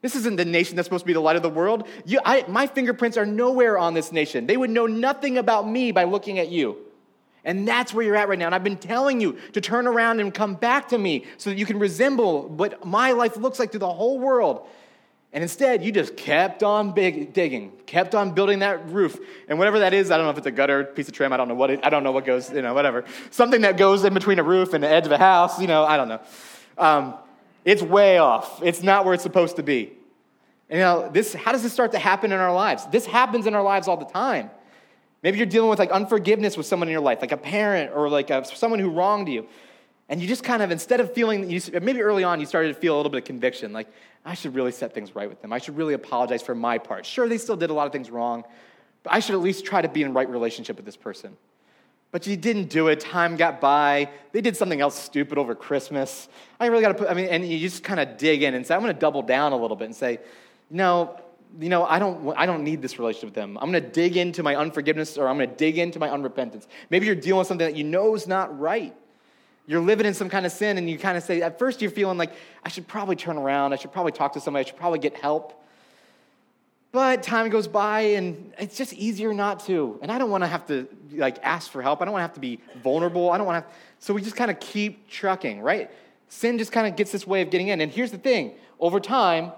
This 0.01 0.15
isn't 0.15 0.37
the 0.37 0.45
nation 0.45 0.77
that's 0.77 0.87
supposed 0.87 1.03
to 1.03 1.07
be 1.07 1.13
the 1.13 1.21
light 1.21 1.35
of 1.35 1.43
the 1.43 1.51
world. 1.51 1.89
You, 2.05 2.21
I, 2.25 2.45
my 2.47 2.69
fingerprints 2.69 3.17
are 3.17 3.27
nowhere 3.27 3.77
on 3.77 3.95
this 3.95 4.13
nation. 4.13 4.47
They 4.47 4.57
would 4.57 4.71
know 4.71 4.87
nothing 4.87 5.39
about 5.39 5.69
me 5.69 5.91
by 5.91 6.05
looking 6.05 6.39
at 6.39 6.51
you. 6.51 6.79
And 7.45 7.67
that's 7.67 7.93
where 7.93 8.05
you're 8.05 8.15
at 8.15 8.29
right 8.29 8.39
now. 8.39 8.47
And 8.47 8.55
I've 8.55 8.63
been 8.63 8.77
telling 8.77 9.21
you 9.21 9.39
to 9.55 9.61
turn 9.61 9.89
around 9.89 10.21
and 10.21 10.33
come 10.33 10.55
back 10.55 10.89
to 10.89 10.99
me 10.99 11.25
so 11.37 11.51
that 11.51 11.59
you 11.59 11.67
can 11.67 11.81
resemble 11.81 12.47
what 12.47 12.85
my 12.85 13.11
life 13.11 13.37
looks 13.37 13.59
like 13.59 13.73
to 13.73 13.79
the 13.79 13.93
whole 13.93 14.21
world. 14.21 14.69
And 15.33 15.43
instead, 15.43 15.85
you 15.85 15.93
just 15.93 16.17
kept 16.17 16.63
on 16.63 16.93
big, 16.93 17.35
digging, 17.35 17.73
kept 17.85 18.15
on 18.15 18.33
building 18.33 18.61
that 18.61 18.89
roof. 18.89 19.19
And 19.47 19.59
whatever 19.59 19.81
that 19.81 19.93
is, 19.93 20.11
I 20.11 20.17
don't 20.17 20.25
know 20.25 20.31
if 20.31 20.39
it's 20.39 20.47
a 20.47 20.51
gutter, 20.51 20.85
piece 20.85 21.07
of 21.09 21.15
trim, 21.15 21.33
I 21.33 21.37
don't 21.37 21.49
know 21.49 21.55
what 21.55 21.71
it, 21.71 21.81
I 21.83 21.91
don't 21.91 22.03
know 22.03 22.13
what 22.13 22.25
goes, 22.25 22.51
you 22.51 22.63
know, 22.63 22.73
whatever. 22.73 23.05
Something 23.31 23.61
that 23.61 23.77
goes 23.77 24.05
in 24.05 24.15
between 24.15 24.39
a 24.39 24.43
roof 24.43 24.73
and 24.73 24.83
the 24.83 24.89
edge 24.89 25.05
of 25.05 25.13
a 25.13 25.19
house, 25.19 25.61
you 25.61 25.67
know, 25.67 25.85
I 25.85 25.99
don't 25.99 26.09
know. 26.09 26.21
Um, 26.79 27.15
it's 27.65 27.83
way 27.83 28.17
off. 28.17 28.63
It's 28.63 28.83
not 28.83 29.05
where 29.05 29.13
it's 29.13 29.23
supposed 29.23 29.57
to 29.57 29.63
be. 29.63 29.93
And 30.71 30.79
you 30.79 30.85
know, 30.85 31.11
this, 31.11 31.35
how 31.35 31.53
does 31.53 31.63
this 31.63 31.73
start 31.73 31.93
to 31.93 31.99
happen 31.99 32.33
in 32.33 32.39
our 32.39 32.53
lives? 32.53 32.87
This 32.87 33.05
happens 33.05 33.47
in 33.47 33.55
our 33.55 33.63
lives 33.63 33.89
all 33.89 33.99
the 33.99 34.07
time. 34.07 34.51
Maybe 35.23 35.37
you're 35.39 35.47
dealing 35.47 35.69
with 35.69 35.79
like 35.79 35.91
unforgiveness 35.91 36.57
with 36.57 36.67
someone 36.67 36.89
in 36.89 36.93
your 36.93 37.03
life, 37.03 37.21
like 37.21 37.33
a 37.33 37.37
parent 37.37 37.93
or 37.95 38.09
like 38.09 38.31
a, 38.31 38.45
someone 38.45 38.79
who 38.79 38.91
wronged 38.91 39.29
you. 39.29 39.47
And 40.09 40.23
you 40.23 40.27
just 40.27 40.43
kind 40.43 40.63
of, 40.63 40.71
instead 40.71 41.01
of 41.01 41.13
feeling, 41.13 41.51
you, 41.51 41.61
maybe 41.83 42.01
early 42.01 42.25
on 42.25 42.41
you 42.41 42.47
started 42.47 42.69
to 42.69 42.81
feel 42.81 42.95
a 42.95 42.97
little 42.97 43.11
bit 43.11 43.19
of 43.19 43.25
conviction, 43.25 43.73
like, 43.73 43.89
I 44.25 44.35
should 44.35 44.55
really 44.55 44.73
set 44.73 44.95
things 44.95 45.15
right 45.15 45.29
with 45.29 45.43
them. 45.43 45.53
I 45.53 45.59
should 45.59 45.77
really 45.77 45.95
apologize 45.95 46.43
for 46.43 46.55
my 46.55 46.79
part. 46.79 47.05
Sure, 47.05 47.29
they 47.29 47.39
still 47.39 47.57
did 47.57 47.71
a 47.71 47.75
lot 47.75 47.87
of 47.87 47.93
things 47.93 48.11
wrong, 48.11 48.45
but 49.03 49.13
I 49.13 49.21
should 49.21 49.35
at 49.35 49.41
least 49.41 49.65
try 49.65 49.83
to 49.83 49.89
be 49.89 50.03
in 50.03 50.15
right 50.15 50.29
relationship 50.29 50.77
with 50.77 50.87
this 50.87 50.97
person. 50.97 51.37
But 52.11 52.27
you 52.27 52.37
didn't 52.37 52.71
do 52.71 52.89
it. 52.89 53.01
Time 53.01 53.37
got 53.37 53.61
by. 53.61 54.09
They 54.33 54.41
did 54.41 54.57
something 54.57 54.81
else 54.81 54.99
stupid 54.99 55.37
over 55.37 55.55
Christmas. 55.55 56.29
I 56.59 56.67
really 56.67 56.81
got 56.81 56.89
to 56.89 56.95
put, 56.95 57.11
I 57.11 57.15
mean, 57.15 57.27
and 57.27 57.47
you 57.47 57.59
just 57.59 57.85
kind 57.85 58.01
of 58.01 58.17
dig 58.17 58.43
in 58.43 58.55
and 58.55 58.67
say, 58.67 58.75
I'm 58.75 58.81
going 58.81 58.95
to 58.95 58.99
double 58.99 59.21
down 59.21 59.53
a 59.53 59.57
little 59.57 59.77
bit 59.77 59.85
and 59.85 59.95
say, 59.95 60.21
no, 60.71 61.21
you 61.61 61.69
know, 61.69 61.85
I 61.85 61.99
don't, 61.99 62.35
I 62.35 62.47
don't 62.47 62.65
need 62.65 62.81
this 62.81 62.99
relationship 62.99 63.29
with 63.29 63.35
them. 63.35 63.59
I'm 63.61 63.71
going 63.71 63.83
to 63.83 63.91
dig 63.91 64.17
into 64.17 64.43
my 64.43 64.57
unforgiveness 64.57 65.19
or 65.19 65.29
I'm 65.29 65.37
going 65.37 65.51
to 65.51 65.57
dig 65.57 65.77
into 65.77 65.99
my 65.99 66.09
unrepentance. 66.09 66.67
Maybe 66.89 67.05
you're 67.05 67.15
dealing 67.15 67.41
with 67.41 67.49
something 67.49 67.67
that 67.67 67.77
you 67.77 67.85
know 67.85 68.15
is 68.15 68.27
not 68.27 68.59
right. 68.59 68.95
You're 69.69 69.83
living 69.83 70.07
in 70.07 70.15
some 70.15 70.31
kind 70.31 70.47
of 70.47 70.51
sin 70.51 70.79
and 70.79 70.89
you 70.89 70.99
kind 70.99 71.19
of 71.19 71.23
say, 71.23 71.43
at 71.43 71.59
first 71.59 71.83
you're 71.83 71.91
feeling 71.91 72.17
like, 72.17 72.33
I 72.65 72.71
should 72.71 72.89
probably 72.89 73.17
turn 73.17 73.37
around. 73.37 73.75
I 73.75 73.77
should 73.77 73.93
probably 73.93 74.13
talk 74.13 74.33
to 74.33 74.41
somebody. 74.41 74.65
I 74.65 74.67
should 74.67 74.79
probably 74.79 74.99
get 74.99 75.15
help. 75.15 75.63
But 76.91 77.23
time 77.23 77.51
goes 77.51 77.69
by 77.69 78.01
and 78.01 78.55
it's 78.59 78.79
just 78.79 78.95
easier 78.95 79.35
not 79.35 79.61
to. 79.67 79.99
And 80.01 80.11
I 80.11 80.17
don't 80.17 80.31
want 80.31 80.43
to 80.43 80.49
have 80.49 80.67
to 80.69 80.89
like 81.13 81.39
ask 81.43 81.71
for 81.71 81.83
help. 81.83 82.01
I 82.01 82.07
don't 82.07 82.13
want 82.13 82.23
to 82.23 82.27
have 82.29 82.35
to 82.35 82.41
be 82.41 82.61
vulnerable. 82.83 83.31
I 83.31 83.37
don't 83.37 83.47
want 83.47 83.63
to 83.63 83.75
so 83.99 84.15
we 84.15 84.23
just 84.23 84.37
kind 84.37 84.51
of 84.51 84.59
keep 84.59 85.07
trucking, 85.11 85.61
right? 85.61 85.91
Sin 86.31 86.57
just 86.57 86.73
kind 86.73 86.87
of 86.87 86.97
gets 86.97 87.13
this 87.13 87.27
way 87.27 87.43
of 87.43 87.51
getting 87.51 87.69
in. 87.69 87.83
And 87.83 87.93
here's 87.93 88.11
the 88.11 88.19
thing 88.19 88.53
over 88.81 89.01
time, 89.01 89.53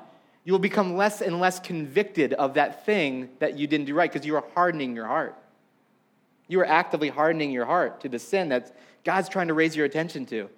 you 0.44 0.52
will 0.52 0.58
become 0.58 0.96
less 0.96 1.20
and 1.20 1.38
less 1.38 1.60
convicted 1.60 2.32
of 2.32 2.54
that 2.54 2.84
thing 2.84 3.28
that 3.38 3.56
you 3.56 3.68
didn't 3.68 3.86
do 3.86 3.94
right 3.94 4.10
because 4.12 4.26
you 4.26 4.34
are 4.34 4.44
hardening 4.54 4.96
your 4.96 5.06
heart. 5.06 5.36
You 6.50 6.60
are 6.60 6.66
actively 6.66 7.10
hardening 7.10 7.52
your 7.52 7.64
heart 7.64 8.00
to 8.00 8.08
the 8.08 8.18
sin 8.18 8.48
that 8.48 8.74
God's 9.04 9.28
trying 9.28 9.46
to 9.46 9.54
raise 9.54 9.76
your 9.76 9.86
attention 9.86 10.26
to. 10.26 10.50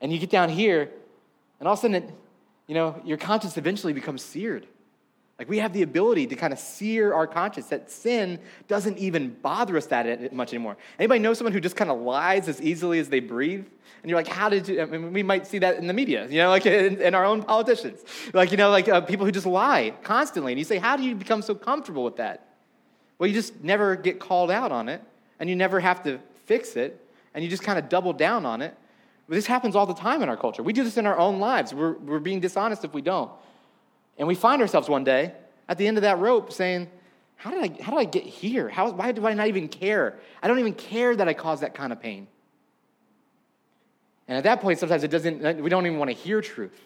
And 0.00 0.12
you 0.12 0.18
get 0.18 0.28
down 0.28 0.48
here, 0.48 0.90
and 1.60 1.68
all 1.68 1.74
of 1.74 1.78
a 1.78 1.82
sudden, 1.82 1.94
it, 2.02 2.10
you 2.66 2.74
know, 2.74 3.00
your 3.04 3.16
conscience 3.16 3.56
eventually 3.56 3.92
becomes 3.92 4.22
seared. 4.22 4.66
Like 5.38 5.48
we 5.48 5.58
have 5.58 5.72
the 5.72 5.82
ability 5.82 6.26
to 6.26 6.34
kind 6.34 6.52
of 6.52 6.58
sear 6.58 7.14
our 7.14 7.28
conscience 7.28 7.68
that 7.68 7.92
sin 7.92 8.40
doesn't 8.66 8.98
even 8.98 9.34
bother 9.34 9.76
us 9.76 9.86
that 9.86 10.32
much 10.32 10.52
anymore. 10.52 10.76
Anybody 10.98 11.20
know 11.20 11.32
someone 11.32 11.52
who 11.52 11.60
just 11.60 11.76
kind 11.76 11.92
of 11.92 12.00
lies 12.00 12.48
as 12.48 12.60
easily 12.60 12.98
as 12.98 13.08
they 13.08 13.20
breathe? 13.20 13.64
And 14.02 14.10
you're 14.10 14.18
like, 14.18 14.26
how 14.26 14.48
did 14.48 14.66
you? 14.66 14.82
I 14.82 14.86
mean, 14.86 15.12
we 15.12 15.22
might 15.22 15.46
see 15.46 15.60
that 15.60 15.76
in 15.76 15.86
the 15.86 15.92
media, 15.92 16.26
you 16.26 16.38
know, 16.38 16.48
like 16.48 16.66
in, 16.66 17.00
in 17.00 17.14
our 17.14 17.24
own 17.24 17.44
politicians, 17.44 18.00
like 18.34 18.50
you 18.50 18.56
know, 18.56 18.70
like 18.70 18.88
uh, 18.88 19.00
people 19.00 19.24
who 19.24 19.30
just 19.30 19.46
lie 19.46 19.94
constantly. 20.02 20.50
And 20.50 20.58
you 20.58 20.64
say, 20.64 20.78
how 20.78 20.96
do 20.96 21.04
you 21.04 21.14
become 21.14 21.40
so 21.40 21.54
comfortable 21.54 22.02
with 22.02 22.16
that? 22.16 22.47
Well, 23.18 23.28
you 23.28 23.34
just 23.34 23.62
never 23.62 23.96
get 23.96 24.20
called 24.20 24.50
out 24.50 24.72
on 24.72 24.88
it, 24.88 25.02
and 25.40 25.50
you 25.50 25.56
never 25.56 25.80
have 25.80 26.02
to 26.04 26.20
fix 26.46 26.76
it, 26.76 27.04
and 27.34 27.42
you 27.42 27.50
just 27.50 27.62
kind 27.62 27.78
of 27.78 27.88
double 27.88 28.12
down 28.12 28.46
on 28.46 28.62
it. 28.62 28.76
But 29.28 29.34
this 29.34 29.46
happens 29.46 29.76
all 29.76 29.86
the 29.86 29.94
time 29.94 30.22
in 30.22 30.28
our 30.28 30.36
culture. 30.36 30.62
We 30.62 30.72
do 30.72 30.84
this 30.84 30.96
in 30.96 31.06
our 31.06 31.18
own 31.18 31.38
lives. 31.38 31.74
We're, 31.74 31.92
we're 31.92 32.18
being 32.18 32.40
dishonest 32.40 32.84
if 32.84 32.94
we 32.94 33.02
don't. 33.02 33.30
And 34.16 34.26
we 34.26 34.34
find 34.34 34.62
ourselves 34.62 34.88
one 34.88 35.04
day 35.04 35.32
at 35.68 35.76
the 35.78 35.86
end 35.86 35.98
of 35.98 36.02
that 36.02 36.18
rope 36.18 36.52
saying, 36.52 36.88
How 37.36 37.50
did 37.50 37.62
I, 37.62 37.82
how 37.82 37.92
did 37.92 38.00
I 38.00 38.04
get 38.04 38.24
here? 38.24 38.68
How, 38.68 38.90
why 38.90 39.12
do 39.12 39.26
I 39.26 39.34
not 39.34 39.48
even 39.48 39.68
care? 39.68 40.18
I 40.42 40.48
don't 40.48 40.58
even 40.58 40.74
care 40.74 41.14
that 41.14 41.28
I 41.28 41.34
caused 41.34 41.62
that 41.62 41.74
kind 41.74 41.92
of 41.92 42.00
pain. 42.00 42.26
And 44.26 44.36
at 44.36 44.44
that 44.44 44.60
point, 44.60 44.78
sometimes 44.78 45.04
it 45.04 45.10
doesn't, 45.10 45.62
we 45.62 45.70
don't 45.70 45.86
even 45.86 45.98
want 45.98 46.10
to 46.10 46.16
hear 46.16 46.40
truth. 46.40 46.80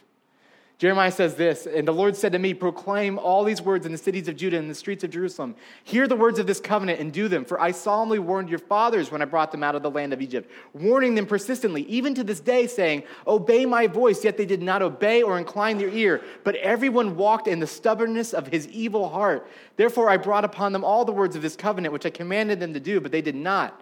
Jeremiah 0.82 1.12
says 1.12 1.36
this, 1.36 1.68
and 1.68 1.86
the 1.86 1.92
Lord 1.92 2.16
said 2.16 2.32
to 2.32 2.40
me, 2.40 2.54
Proclaim 2.54 3.16
all 3.16 3.44
these 3.44 3.62
words 3.62 3.86
in 3.86 3.92
the 3.92 3.98
cities 3.98 4.26
of 4.26 4.34
Judah 4.34 4.58
and 4.58 4.68
the 4.68 4.74
streets 4.74 5.04
of 5.04 5.10
Jerusalem. 5.10 5.54
Hear 5.84 6.08
the 6.08 6.16
words 6.16 6.40
of 6.40 6.48
this 6.48 6.58
covenant 6.58 6.98
and 6.98 7.12
do 7.12 7.28
them, 7.28 7.44
for 7.44 7.60
I 7.60 7.70
solemnly 7.70 8.18
warned 8.18 8.48
your 8.48 8.58
fathers 8.58 9.12
when 9.12 9.22
I 9.22 9.26
brought 9.26 9.52
them 9.52 9.62
out 9.62 9.76
of 9.76 9.84
the 9.84 9.90
land 9.92 10.12
of 10.12 10.20
Egypt, 10.20 10.50
warning 10.72 11.14
them 11.14 11.24
persistently, 11.24 11.82
even 11.82 12.16
to 12.16 12.24
this 12.24 12.40
day, 12.40 12.66
saying, 12.66 13.04
Obey 13.28 13.64
my 13.64 13.86
voice, 13.86 14.24
yet 14.24 14.36
they 14.36 14.44
did 14.44 14.60
not 14.60 14.82
obey 14.82 15.22
or 15.22 15.38
incline 15.38 15.78
their 15.78 15.88
ear. 15.88 16.20
But 16.42 16.56
everyone 16.56 17.14
walked 17.14 17.46
in 17.46 17.60
the 17.60 17.66
stubbornness 17.68 18.34
of 18.34 18.48
his 18.48 18.66
evil 18.66 19.08
heart. 19.08 19.46
Therefore 19.76 20.10
I 20.10 20.16
brought 20.16 20.44
upon 20.44 20.72
them 20.72 20.82
all 20.82 21.04
the 21.04 21.12
words 21.12 21.36
of 21.36 21.42
this 21.42 21.54
covenant, 21.54 21.92
which 21.92 22.06
I 22.06 22.10
commanded 22.10 22.58
them 22.58 22.74
to 22.74 22.80
do, 22.80 23.00
but 23.00 23.12
they 23.12 23.22
did 23.22 23.36
not. 23.36 23.80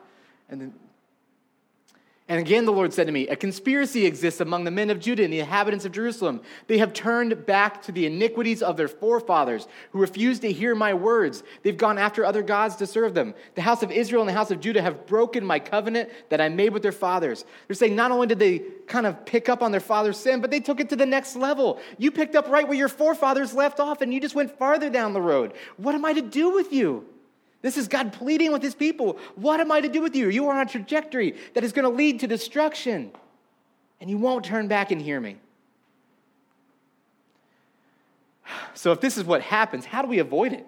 And 0.51 0.75
And 2.31 2.39
again, 2.39 2.65
the 2.65 2.73
Lord 2.73 2.95
said 2.95 3.09
to 3.09 3.13
me, 3.13 3.27
A 3.27 3.35
conspiracy 3.35 4.07
exists 4.07 4.41
among 4.41 4.63
the 4.63 4.71
men 4.71 4.89
of 4.89 5.01
Judah 5.01 5.25
and 5.25 5.33
the 5.33 5.41
inhabitants 5.41 5.85
of 5.85 5.91
Jerusalem. 5.91 6.43
They 6.69 6.79
have 6.79 6.93
turned 6.93 7.45
back 7.45 7.83
to 7.83 7.93
the 7.93 8.07
iniquities 8.07 8.63
of 8.63 8.77
their 8.77 8.87
forefathers, 8.87 9.67
who 9.91 9.99
refused 9.99 10.43
to 10.43 10.53
hear 10.53 10.77
my 10.77 10.95
words. 10.95 11.43
They've 11.65 11.77
gone 11.77 11.99
after 11.99 12.25
other 12.25 12.45
gods 12.45 12.77
to 12.77 12.87
serve 12.87 13.15
them. 13.15 13.35
The 13.57 13.63
house 13.63 13.83
of 13.83 13.91
Israel 13.91 14.23
and 14.23 14.29
the 14.29 14.35
house 14.35 14.53
of 14.53 14.61
Judah 14.61 14.81
have 14.81 15.09
broken 15.09 15.45
my 15.45 15.59
covenant 15.59 16.09
that 16.29 16.41
I 16.41 16.49
made 16.49 16.73
with 16.73 16.85
their 16.85 16.93
fathers. 16.93 17.45
They're 17.67 17.75
saying 17.75 17.97
not 17.97 18.13
only 18.13 18.29
did 18.29 18.39
they 18.39 18.61
kind 18.87 19.07
of 19.07 19.27
pick 19.27 19.49
up 19.49 19.61
on 19.61 19.73
their 19.73 19.81
father's 19.81 20.17
sin, 20.17 20.41
but 20.41 20.53
they 20.53 20.61
took 20.61 20.79
it 20.79 20.89
to 20.91 20.97
the 20.97 21.07
next 21.07 21.35
level. 21.35 21.81
You 21.99 22.13
picked 22.13 22.37
up 22.37 22.49
right 22.49 22.69
where 22.69 22.79
your 22.79 22.89
forefathers 22.89 23.55
left 23.55 23.81
off, 23.81 24.03
and 24.03 24.15
you 24.15 24.21
just 24.21 24.37
went 24.37 24.57
farther 24.57 24.89
down 24.89 25.15
the 25.15 25.21
road. 25.21 25.55
What 25.79 25.97
am 25.97 26.05
I 26.05 26.13
to 26.13 26.23
do 26.23 26.51
with 26.51 26.73
you? 26.73 27.07
This 27.63 27.77
is 27.77 27.89
God 27.89 28.13
pleading 28.13 28.53
with 28.53 28.63
his 28.63 28.75
people. 28.75 29.19
What 29.35 29.61
am 29.61 29.71
I 29.71 29.81
to 29.81 29.89
do 29.89 30.01
with 30.01 30.17
you? 30.17 30.29
You 30.29 30.49
are 30.49 30.59
on 30.59 30.67
a 30.67 30.71
trajectory 30.71 31.37
that 31.55 31.63
is 31.63 31.73
going 31.73 31.85
to 31.85 31.95
lead 31.95 32.21
to 32.21 32.27
destruction, 32.27 33.11
and 34.01 34.09
you 34.09 34.17
won't 34.17 34.45
turn 34.45 34.67
back 34.67 34.91
and 34.91 35.01
hear 35.01 35.21
me. 35.21 35.37
So, 38.75 38.93
if 38.93 39.01
this 39.01 39.19
is 39.19 39.25
what 39.25 39.43
happens, 39.43 39.85
how 39.85 40.03
do 40.03 40.09
we 40.09 40.19
avoid 40.19 40.53
it? 40.53 40.67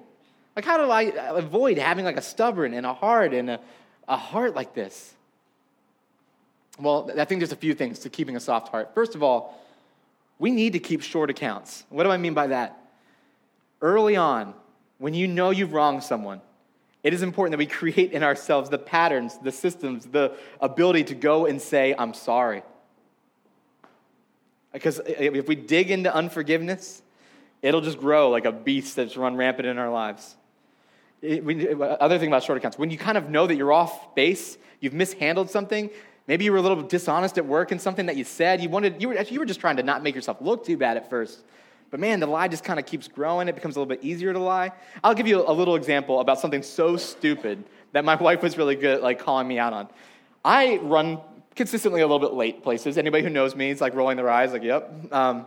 Like, 0.55 0.65
how 0.65 0.77
do 0.77 0.91
I 0.91 1.03
avoid 1.31 1.79
having 1.79 2.05
like 2.05 2.19
a 2.19 2.23
stubborn 2.23 2.75
and 2.75 2.85
a 2.85 2.93
hard 2.93 3.33
and 3.33 3.51
a, 3.51 3.61
a 4.07 4.17
heart 4.17 4.55
like 4.55 4.75
this? 4.75 5.15
Well, 6.79 7.11
I 7.19 7.25
think 7.25 7.41
there's 7.41 7.53
a 7.53 7.57
few 7.57 7.75
things 7.75 8.01
to 8.01 8.11
keeping 8.11 8.37
a 8.37 8.41
soft 8.41 8.69
heart. 8.69 8.95
First 8.95 9.15
of 9.15 9.23
all, 9.23 9.59
we 10.39 10.51
need 10.51 10.75
to 10.75 10.79
keep 10.79 11.03
short 11.03 11.31
accounts. 11.31 11.85
What 11.89 12.05
do 12.05 12.11
I 12.11 12.17
mean 12.17 12.35
by 12.35 12.49
that? 12.49 12.79
Early 13.81 14.17
on, 14.17 14.55
when 14.99 15.15
you 15.15 15.27
know 15.27 15.51
you've 15.51 15.73
wronged 15.73 16.03
someone, 16.03 16.41
it 17.03 17.13
is 17.13 17.23
important 17.23 17.53
that 17.53 17.59
we 17.59 17.67
create 17.67 18.13
in 18.13 18.23
ourselves 18.23 18.71
the 18.71 18.79
patterns, 18.79 19.39
the 19.39 19.53
systems, 19.53 20.07
the 20.07 20.37
ability 20.61 21.05
to 21.05 21.15
go 21.15 21.47
and 21.47 21.61
say, 21.61 21.95
I'm 21.99 22.15
sorry. 22.15 22.63
Because 24.73 25.01
if 25.07 25.49
we 25.49 25.57
dig 25.57 25.91
into 25.91 26.15
unforgiveness, 26.15 27.03
it'll 27.61 27.81
just 27.81 27.99
grow 27.99 28.31
like 28.31 28.45
a 28.45 28.53
beast 28.53 28.97
that's 28.97 29.17
run 29.17 29.37
rampant 29.37 29.67
in 29.67 29.79
our 29.79 29.91
lives. 29.91 30.37
It, 31.21 31.45
we, 31.45 31.69
other 31.69 32.19
thing 32.19 32.29
about 32.29 32.43
short 32.43 32.59
accounts, 32.59 32.79
when 32.79 32.91
you 32.91 32.99
kind 32.99 33.19
of 33.19 33.29
know 33.29 33.47
that 33.47 33.57
you're 33.57 33.73
off 33.73 34.15
base, 34.15 34.57
you've 34.81 34.95
mishandled 34.95 35.51
something, 35.51 35.91
maybe 36.27 36.45
you 36.45 36.53
were 36.53 36.59
a 36.59 36.63
little 36.63 36.83
dishonest 36.83 37.37
at 37.37 37.47
work 37.47 37.71
in 37.71 37.79
something 37.79 38.07
that 38.07 38.17
you 38.17 38.25
said, 38.25 38.61
you, 38.61 38.69
wanted, 38.69 39.01
you, 39.01 39.09
were, 39.09 39.23
you 39.23 39.39
were 39.39 39.47
just 39.47 39.61
trying 39.61 39.77
to 39.77 39.83
not 39.83 40.03
make 40.03 40.15
yourself 40.15 40.39
look 40.41 40.65
too 40.65 40.77
bad 40.77 40.97
at 40.97 41.11
first. 41.11 41.41
But 41.93 42.01
man, 42.01 42.21
the 42.21 42.27
lie 42.27 42.49
just 42.49 42.65
kind 42.65 42.81
of 42.81 42.87
keeps 42.87 43.07
growing. 43.07 43.49
It 43.49 43.55
becomes 43.55 43.77
a 43.77 43.79
little 43.79 43.95
bit 43.95 44.03
easier 44.03 44.33
to 44.33 44.39
lie. 44.39 44.73
I'll 45.05 45.15
give 45.15 45.29
you 45.29 45.47
a 45.47 45.53
little 45.53 45.77
example 45.77 46.21
about 46.21 46.41
something 46.41 46.63
so 46.63 46.97
stupid 46.97 47.63
that 47.93 48.03
my 48.03 48.15
wife 48.21 48.43
was 48.43 48.57
really 48.57 48.77
good 48.77 48.97
at 48.97 49.03
like 49.03 49.19
calling 49.19 49.47
me 49.47 49.59
out 49.59 49.75
on. 49.75 49.89
I 50.43 50.79
run 50.79 51.21
consistently 51.55 52.01
a 52.01 52.07
little 52.07 52.19
bit 52.19 52.33
late 52.35 52.63
places. 52.63 52.97
Anybody 52.97 53.23
who 53.23 53.29
knows 53.29 53.55
me 53.55 53.69
is 53.69 53.83
like 53.83 53.95
rolling 53.95 54.17
their 54.17 54.31
eyes, 54.31 54.53
like, 54.53 54.63
yep. 54.63 54.91
Um, 55.13 55.45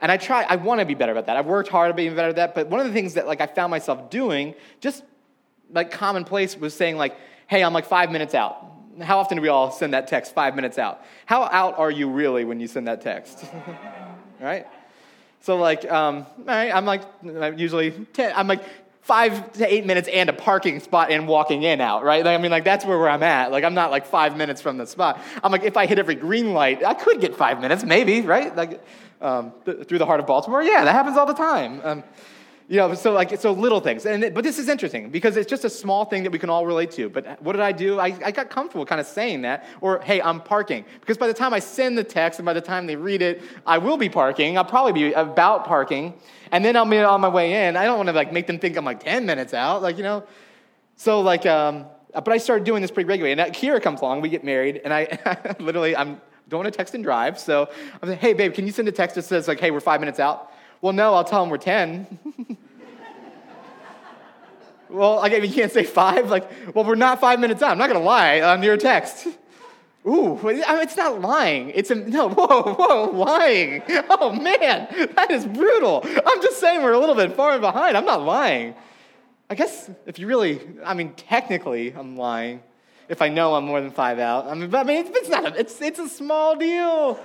and 0.00 0.10
I 0.10 0.16
try, 0.16 0.42
I 0.42 0.56
want 0.56 0.80
to 0.80 0.84
be 0.84 0.94
better 0.94 1.12
about 1.12 1.26
that. 1.26 1.36
I've 1.36 1.46
worked 1.46 1.68
hard 1.68 1.90
to 1.90 1.94
be 1.94 2.08
better 2.08 2.30
at 2.30 2.36
that. 2.36 2.56
But 2.56 2.66
one 2.66 2.80
of 2.80 2.86
the 2.86 2.92
things 2.92 3.14
that 3.14 3.28
like 3.28 3.40
I 3.40 3.46
found 3.46 3.70
myself 3.70 4.10
doing, 4.10 4.56
just 4.80 5.04
like 5.72 5.92
commonplace, 5.92 6.56
was 6.56 6.74
saying 6.74 6.96
like, 6.96 7.16
hey, 7.46 7.62
I'm 7.62 7.72
like 7.72 7.86
five 7.86 8.10
minutes 8.10 8.34
out. 8.34 8.66
How 9.00 9.20
often 9.20 9.36
do 9.36 9.42
we 9.42 9.48
all 9.48 9.70
send 9.70 9.94
that 9.94 10.08
text 10.08 10.34
five 10.34 10.56
minutes 10.56 10.76
out? 10.76 11.04
How 11.24 11.44
out 11.44 11.78
are 11.78 11.90
you 11.90 12.10
really 12.10 12.44
when 12.44 12.58
you 12.58 12.66
send 12.66 12.88
that 12.88 13.00
text? 13.00 13.44
right? 14.40 14.66
So 15.44 15.58
like, 15.58 15.84
um, 15.92 16.24
I'm 16.48 16.86
like 16.86 17.02
usually 17.58 17.90
ten, 18.14 18.32
I'm 18.34 18.48
like 18.48 18.64
five 19.02 19.52
to 19.52 19.70
eight 19.70 19.84
minutes 19.84 20.08
and 20.08 20.30
a 20.30 20.32
parking 20.32 20.80
spot 20.80 21.10
and 21.10 21.28
walking 21.28 21.64
in 21.64 21.82
out, 21.82 22.02
right? 22.02 22.24
Like, 22.24 22.38
I 22.38 22.40
mean, 22.40 22.50
like 22.50 22.64
that's 22.64 22.86
where 22.86 23.06
I'm 23.10 23.22
at. 23.22 23.52
Like 23.52 23.62
I'm 23.62 23.74
not 23.74 23.90
like 23.90 24.06
five 24.06 24.38
minutes 24.38 24.62
from 24.62 24.78
the 24.78 24.86
spot. 24.86 25.20
I'm 25.42 25.52
like, 25.52 25.64
if 25.64 25.76
I 25.76 25.84
hit 25.84 25.98
every 25.98 26.14
green 26.14 26.54
light, 26.54 26.82
I 26.82 26.94
could 26.94 27.20
get 27.20 27.36
five 27.36 27.60
minutes, 27.60 27.84
maybe, 27.84 28.22
right? 28.22 28.56
Like 28.56 28.82
um, 29.20 29.52
th- 29.66 29.86
through 29.86 29.98
the 29.98 30.06
heart 30.06 30.18
of 30.18 30.26
Baltimore. 30.26 30.62
Yeah, 30.62 30.82
that 30.82 30.92
happens 30.92 31.18
all 31.18 31.26
the 31.26 31.34
time. 31.34 31.82
Um, 31.84 32.04
you 32.66 32.78
know, 32.78 32.94
so 32.94 33.12
like, 33.12 33.38
so 33.38 33.52
little 33.52 33.80
things. 33.80 34.06
And, 34.06 34.32
but 34.34 34.42
this 34.42 34.58
is 34.58 34.68
interesting 34.68 35.10
because 35.10 35.36
it's 35.36 35.48
just 35.48 35.64
a 35.64 35.70
small 35.70 36.06
thing 36.06 36.22
that 36.22 36.32
we 36.32 36.38
can 36.38 36.48
all 36.48 36.64
relate 36.66 36.90
to. 36.92 37.10
But 37.10 37.40
what 37.42 37.52
did 37.52 37.60
I 37.60 37.72
do? 37.72 38.00
I, 38.00 38.16
I 38.24 38.30
got 38.30 38.48
comfortable 38.48 38.86
kind 38.86 39.00
of 39.00 39.06
saying 39.06 39.42
that. 39.42 39.66
Or, 39.82 40.00
hey, 40.00 40.22
I'm 40.22 40.40
parking. 40.40 40.84
Because 41.00 41.18
by 41.18 41.26
the 41.26 41.34
time 41.34 41.52
I 41.52 41.58
send 41.58 41.98
the 41.98 42.04
text 42.04 42.38
and 42.38 42.46
by 42.46 42.54
the 42.54 42.62
time 42.62 42.86
they 42.86 42.96
read 42.96 43.20
it, 43.20 43.42
I 43.66 43.76
will 43.76 43.98
be 43.98 44.08
parking. 44.08 44.56
I'll 44.56 44.64
probably 44.64 44.92
be 44.92 45.12
about 45.12 45.66
parking. 45.66 46.14
And 46.52 46.64
then 46.64 46.74
I'll 46.74 46.86
be 46.86 46.98
on 46.98 47.20
my 47.20 47.28
way 47.28 47.68
in. 47.68 47.76
I 47.76 47.84
don't 47.84 47.98
want 47.98 48.08
to 48.08 48.14
like 48.14 48.32
make 48.32 48.46
them 48.46 48.58
think 48.58 48.76
I'm 48.76 48.84
like 48.84 49.04
10 49.04 49.26
minutes 49.26 49.52
out. 49.52 49.82
Like, 49.82 49.98
you 49.98 50.02
know. 50.02 50.24
So 50.96 51.20
like, 51.20 51.44
um, 51.44 51.86
but 52.14 52.30
I 52.30 52.38
started 52.38 52.64
doing 52.64 52.80
this 52.80 52.90
pretty 52.90 53.08
regularly. 53.08 53.38
And 53.38 53.54
Kira 53.54 53.82
comes 53.82 54.00
along, 54.00 54.22
we 54.22 54.28
get 54.28 54.44
married, 54.44 54.80
and 54.84 54.94
I 54.94 55.54
literally, 55.58 55.96
I'm 55.96 56.20
don't 56.48 56.62
want 56.62 56.72
to 56.72 56.76
text 56.76 56.94
and 56.94 57.02
drive. 57.02 57.38
So 57.38 57.68
I'm 58.02 58.08
like, 58.08 58.18
hey, 58.18 58.32
babe, 58.34 58.54
can 58.54 58.66
you 58.66 58.72
send 58.72 58.86
a 58.88 58.92
text 58.92 59.16
that 59.16 59.22
says 59.22 59.48
like, 59.48 59.60
hey, 59.60 59.70
we're 59.70 59.80
five 59.80 60.00
minutes 60.00 60.20
out? 60.20 60.52
Well, 60.80 60.92
no, 60.92 61.14
I'll 61.14 61.24
tell 61.24 61.42
them 61.42 61.50
we're 61.50 61.58
10. 61.58 62.18
well, 64.90 65.18
I 65.18 65.28
mean, 65.28 65.44
you 65.44 65.52
can't 65.52 65.72
say 65.72 65.84
five. 65.84 66.30
Like, 66.30 66.50
well, 66.74 66.84
we're 66.84 66.94
not 66.94 67.20
five 67.20 67.40
minutes 67.40 67.62
out. 67.62 67.72
I'm 67.72 67.78
not 67.78 67.88
going 67.88 68.00
to 68.00 68.06
lie 68.06 68.40
um, 68.40 68.58
on 68.58 68.62
your 68.62 68.76
text. 68.76 69.26
Ooh, 70.06 70.38
it's 70.46 70.96
not 70.98 71.22
lying. 71.22 71.70
It's 71.70 71.90
a, 71.90 71.94
no, 71.94 72.28
whoa, 72.36 72.74
whoa, 72.74 73.10
lying. 73.10 73.82
Oh 74.10 74.32
man, 74.32 74.86
that 75.16 75.30
is 75.30 75.46
brutal. 75.46 76.04
I'm 76.04 76.42
just 76.42 76.60
saying 76.60 76.82
we're 76.82 76.92
a 76.92 76.98
little 76.98 77.14
bit 77.14 77.34
far 77.34 77.58
behind. 77.58 77.96
I'm 77.96 78.04
not 78.04 78.22
lying. 78.22 78.74
I 79.48 79.54
guess 79.54 79.90
if 80.04 80.18
you 80.18 80.26
really, 80.26 80.60
I 80.84 80.92
mean, 80.92 81.14
technically, 81.14 81.94
I'm 81.94 82.16
lying. 82.16 82.62
If 83.08 83.22
I 83.22 83.28
know 83.28 83.54
I'm 83.54 83.64
more 83.64 83.80
than 83.80 83.90
five 83.90 84.18
out, 84.18 84.46
I 84.46 84.54
mean, 84.54 84.74
I 84.74 84.82
mean, 84.82 85.06
it's 85.08 85.28
not. 85.28 85.46
A, 85.46 85.58
it's 85.58 85.80
it's 85.80 85.98
a 85.98 86.08
small 86.08 86.56
deal. 86.56 87.18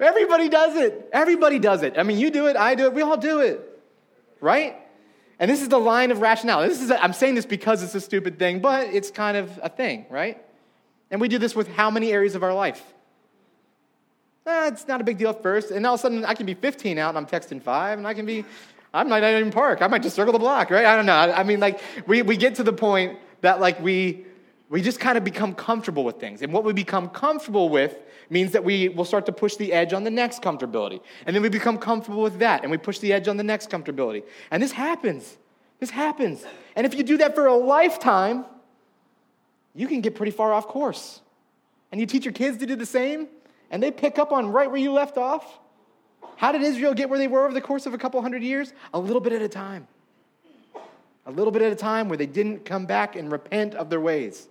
Everybody 0.00 0.48
does 0.48 0.76
it. 0.76 1.08
Everybody 1.12 1.58
does 1.58 1.82
it. 1.82 1.98
I 1.98 2.02
mean, 2.02 2.18
you 2.18 2.30
do 2.30 2.46
it, 2.46 2.56
I 2.56 2.74
do 2.74 2.86
it, 2.86 2.94
we 2.94 3.02
all 3.02 3.16
do 3.16 3.40
it. 3.40 3.60
Right? 4.40 4.76
And 5.38 5.50
this 5.50 5.62
is 5.62 5.68
the 5.68 5.78
line 5.78 6.10
of 6.10 6.20
rationale. 6.20 6.62
This 6.62 6.82
is 6.82 6.90
I'm 6.90 7.12
saying 7.12 7.36
this 7.36 7.46
because 7.46 7.82
it's 7.82 7.94
a 7.94 8.00
stupid 8.00 8.38
thing, 8.38 8.60
but 8.60 8.88
it's 8.88 9.10
kind 9.10 9.36
of 9.36 9.58
a 9.62 9.68
thing, 9.68 10.06
right? 10.10 10.42
And 11.10 11.20
we 11.20 11.28
do 11.28 11.38
this 11.38 11.54
with 11.54 11.68
how 11.68 11.90
many 11.90 12.12
areas 12.12 12.34
of 12.34 12.42
our 12.42 12.52
life? 12.52 12.82
Eh, 14.46 14.68
it's 14.68 14.88
not 14.88 15.00
a 15.00 15.04
big 15.04 15.18
deal 15.18 15.30
at 15.30 15.42
first. 15.42 15.70
And 15.70 15.86
all 15.86 15.94
of 15.94 16.00
a 16.00 16.02
sudden, 16.02 16.24
I 16.24 16.34
can 16.34 16.46
be 16.46 16.54
15 16.54 16.98
out 16.98 17.10
and 17.10 17.18
I'm 17.18 17.26
texting 17.26 17.62
five, 17.62 17.98
and 17.98 18.06
I 18.06 18.14
can 18.14 18.26
be, 18.26 18.44
I 18.92 19.04
might 19.04 19.20
not 19.20 19.30
even 19.32 19.52
park. 19.52 19.82
I 19.82 19.86
might 19.86 20.02
just 20.02 20.16
circle 20.16 20.32
the 20.32 20.38
block, 20.38 20.70
right? 20.70 20.84
I 20.84 20.96
don't 20.96 21.06
know. 21.06 21.14
I 21.14 21.42
mean, 21.44 21.60
like, 21.60 21.80
we, 22.06 22.22
we 22.22 22.36
get 22.36 22.56
to 22.56 22.62
the 22.62 22.72
point 22.72 23.18
that, 23.42 23.60
like, 23.60 23.80
we, 23.80 24.24
we 24.70 24.82
just 24.82 25.00
kind 25.00 25.16
of 25.16 25.24
become 25.24 25.54
comfortable 25.54 26.04
with 26.04 26.20
things. 26.20 26.42
And 26.42 26.52
what 26.52 26.64
we 26.64 26.72
become 26.72 27.08
comfortable 27.08 27.68
with 27.68 27.96
means 28.28 28.52
that 28.52 28.62
we 28.62 28.90
will 28.90 29.04
start 29.04 29.24
to 29.26 29.32
push 29.32 29.56
the 29.56 29.72
edge 29.72 29.92
on 29.92 30.04
the 30.04 30.10
next 30.10 30.42
comfortability. 30.42 31.00
And 31.24 31.34
then 31.34 31.42
we 31.42 31.48
become 31.48 31.78
comfortable 31.78 32.22
with 32.22 32.38
that 32.40 32.62
and 32.62 32.70
we 32.70 32.76
push 32.76 32.98
the 32.98 33.12
edge 33.12 33.28
on 33.28 33.38
the 33.38 33.44
next 33.44 33.70
comfortability. 33.70 34.24
And 34.50 34.62
this 34.62 34.72
happens. 34.72 35.38
This 35.80 35.90
happens. 35.90 36.44
And 36.76 36.86
if 36.86 36.94
you 36.94 37.02
do 37.02 37.16
that 37.18 37.34
for 37.34 37.46
a 37.46 37.56
lifetime, 37.56 38.44
you 39.74 39.86
can 39.86 40.00
get 40.00 40.14
pretty 40.14 40.32
far 40.32 40.52
off 40.52 40.66
course. 40.66 41.20
And 41.90 42.00
you 42.00 42.06
teach 42.06 42.24
your 42.24 42.34
kids 42.34 42.58
to 42.58 42.66
do 42.66 42.76
the 42.76 42.84
same, 42.84 43.28
and 43.70 43.82
they 43.82 43.90
pick 43.90 44.18
up 44.18 44.32
on 44.32 44.50
right 44.50 44.68
where 44.68 44.80
you 44.80 44.92
left 44.92 45.16
off. 45.16 45.60
How 46.36 46.52
did 46.52 46.62
Israel 46.62 46.92
get 46.94 47.08
where 47.08 47.18
they 47.18 47.28
were 47.28 47.44
over 47.44 47.54
the 47.54 47.60
course 47.60 47.86
of 47.86 47.94
a 47.94 47.98
couple 47.98 48.20
hundred 48.20 48.42
years? 48.42 48.72
A 48.92 48.98
little 48.98 49.20
bit 49.20 49.32
at 49.32 49.40
a 49.40 49.48
time. 49.48 49.86
A 51.26 51.30
little 51.30 51.52
bit 51.52 51.62
at 51.62 51.72
a 51.72 51.76
time 51.76 52.08
where 52.08 52.18
they 52.18 52.26
didn't 52.26 52.64
come 52.64 52.86
back 52.86 53.16
and 53.16 53.30
repent 53.30 53.74
of 53.74 53.88
their 53.88 54.00
ways. 54.00 54.48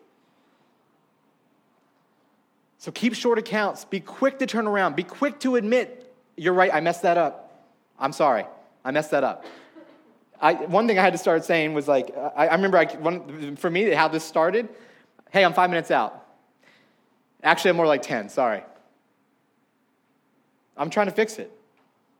So 2.78 2.92
keep 2.92 3.14
short 3.16 3.40
accounts. 3.40 3.86
Be 3.86 4.00
quick 4.00 4.40
to 4.40 4.46
turn 4.46 4.68
around. 4.68 4.96
Be 4.96 5.04
quick 5.04 5.40
to 5.40 5.56
admit, 5.56 6.14
you're 6.36 6.54
right, 6.54 6.74
I 6.74 6.80
messed 6.80 7.02
that 7.02 7.18
up. 7.18 7.66
I'm 8.00 8.14
sorry, 8.14 8.46
I 8.86 8.92
messed 8.92 9.12
that 9.12 9.24
up. 9.24 9.46
I, 10.40 10.54
one 10.54 10.88
thing 10.88 11.00
I 11.00 11.02
had 11.02 11.14
to 11.14 11.20
start 11.20 11.44
saying 11.46 11.74
was 11.74 11.88
like, 11.88 12.16
I, 12.16 12.48
I 12.48 12.56
remember 12.56 12.78
I, 12.78 12.86
one, 12.98 13.56
for 13.56 13.70
me, 13.70 13.90
how 13.90 14.08
this 14.08 14.24
started 14.24 14.70
hey, 15.32 15.44
I'm 15.44 15.54
five 15.54 15.70
minutes 15.70 15.92
out. 15.92 16.26
Actually, 17.44 17.72
I'm 17.72 17.76
more 17.78 17.88
like 17.88 18.02
10, 18.02 18.30
sorry. 18.30 18.64
I'm 20.76 20.90
trying 20.90 21.08
to 21.08 21.12
fix 21.12 21.38
it. 21.38 21.52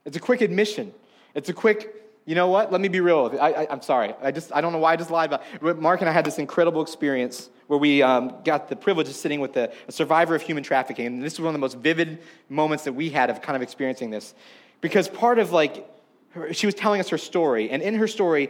It's 0.06 0.18
a 0.18 0.20
quick 0.20 0.42
admission. 0.42 0.94
It's 1.34 1.50
a 1.50 1.54
quick, 1.54 1.94
you 2.26 2.36
know 2.36 2.48
what? 2.48 2.72
Let 2.72 2.82
me 2.82 2.88
be 2.88 3.00
real. 3.00 3.38
I, 3.40 3.68
am 3.70 3.82
sorry. 3.82 4.14
I 4.22 4.32
just, 4.32 4.52
I 4.54 4.62
don't 4.62 4.74
know 4.74 4.80
why 4.80 4.94
I 4.94 4.96
just 4.96 5.12
lied 5.12 5.34
about 5.34 5.44
it. 5.62 5.80
Mark 5.80 6.02
and 6.02 6.10
I 6.10 6.14
had 6.14 6.26
this 6.26 6.38
incredible 6.38 6.82
experience 6.82 7.50
where 7.68 7.80
we 7.80 8.02
um, 8.02 8.34
got 8.44 8.70
the 8.70 8.76
privilege 8.76 9.08
of 9.08 9.16
sitting 9.16 9.40
with 9.40 9.56
a, 9.58 9.72
a 9.88 9.92
survivor 9.92 10.36
of 10.36 10.42
human 10.42 10.64
trafficking. 10.64 11.06
And 11.06 11.24
this 11.24 11.38
was 11.38 11.42
one 11.42 11.50
of 11.50 11.54
the 11.54 11.60
most 11.60 11.78
vivid 11.78 12.20
moments 12.50 12.86
that 12.86 12.94
we 12.94 13.10
had 13.10 13.30
of 13.30 13.42
kind 13.42 13.56
of 13.56 13.62
experiencing 13.62 14.10
this. 14.10 14.34
Because 14.82 15.08
part 15.08 15.40
of 15.40 15.52
like, 15.52 15.88
her, 16.32 16.54
she 16.54 16.66
was 16.66 16.76
telling 16.76 17.00
us 17.00 17.10
her 17.10 17.18
story. 17.18 17.70
And 17.70 17.82
in 17.82 17.96
her 17.96 18.08
story, 18.08 18.50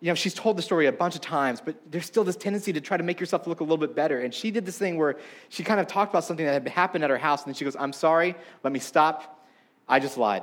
you 0.00 0.08
know, 0.08 0.14
she's 0.14 0.34
told 0.34 0.56
the 0.56 0.62
story 0.62 0.86
a 0.86 0.92
bunch 0.92 1.14
of 1.14 1.22
times, 1.22 1.60
but 1.64 1.74
there's 1.90 2.06
still 2.06 2.24
this 2.24 2.36
tendency 2.36 2.72
to 2.72 2.80
try 2.80 2.96
to 2.96 3.02
make 3.02 3.18
yourself 3.18 3.46
look 3.46 3.60
a 3.60 3.64
little 3.64 3.78
bit 3.78 3.94
better. 3.94 4.20
And 4.20 4.32
she 4.32 4.50
did 4.50 4.66
this 4.66 4.78
thing 4.78 4.98
where 4.98 5.16
she 5.48 5.64
kind 5.64 5.80
of 5.80 5.86
talked 5.86 6.12
about 6.12 6.24
something 6.24 6.44
that 6.44 6.52
had 6.52 6.68
happened 6.68 7.02
at 7.02 7.10
her 7.10 7.18
house, 7.18 7.42
and 7.42 7.48
then 7.48 7.54
she 7.54 7.64
goes, 7.64 7.76
I'm 7.76 7.92
sorry, 7.92 8.34
let 8.62 8.72
me 8.72 8.78
stop. 8.78 9.44
I 9.88 9.98
just 9.98 10.18
lied. 10.18 10.42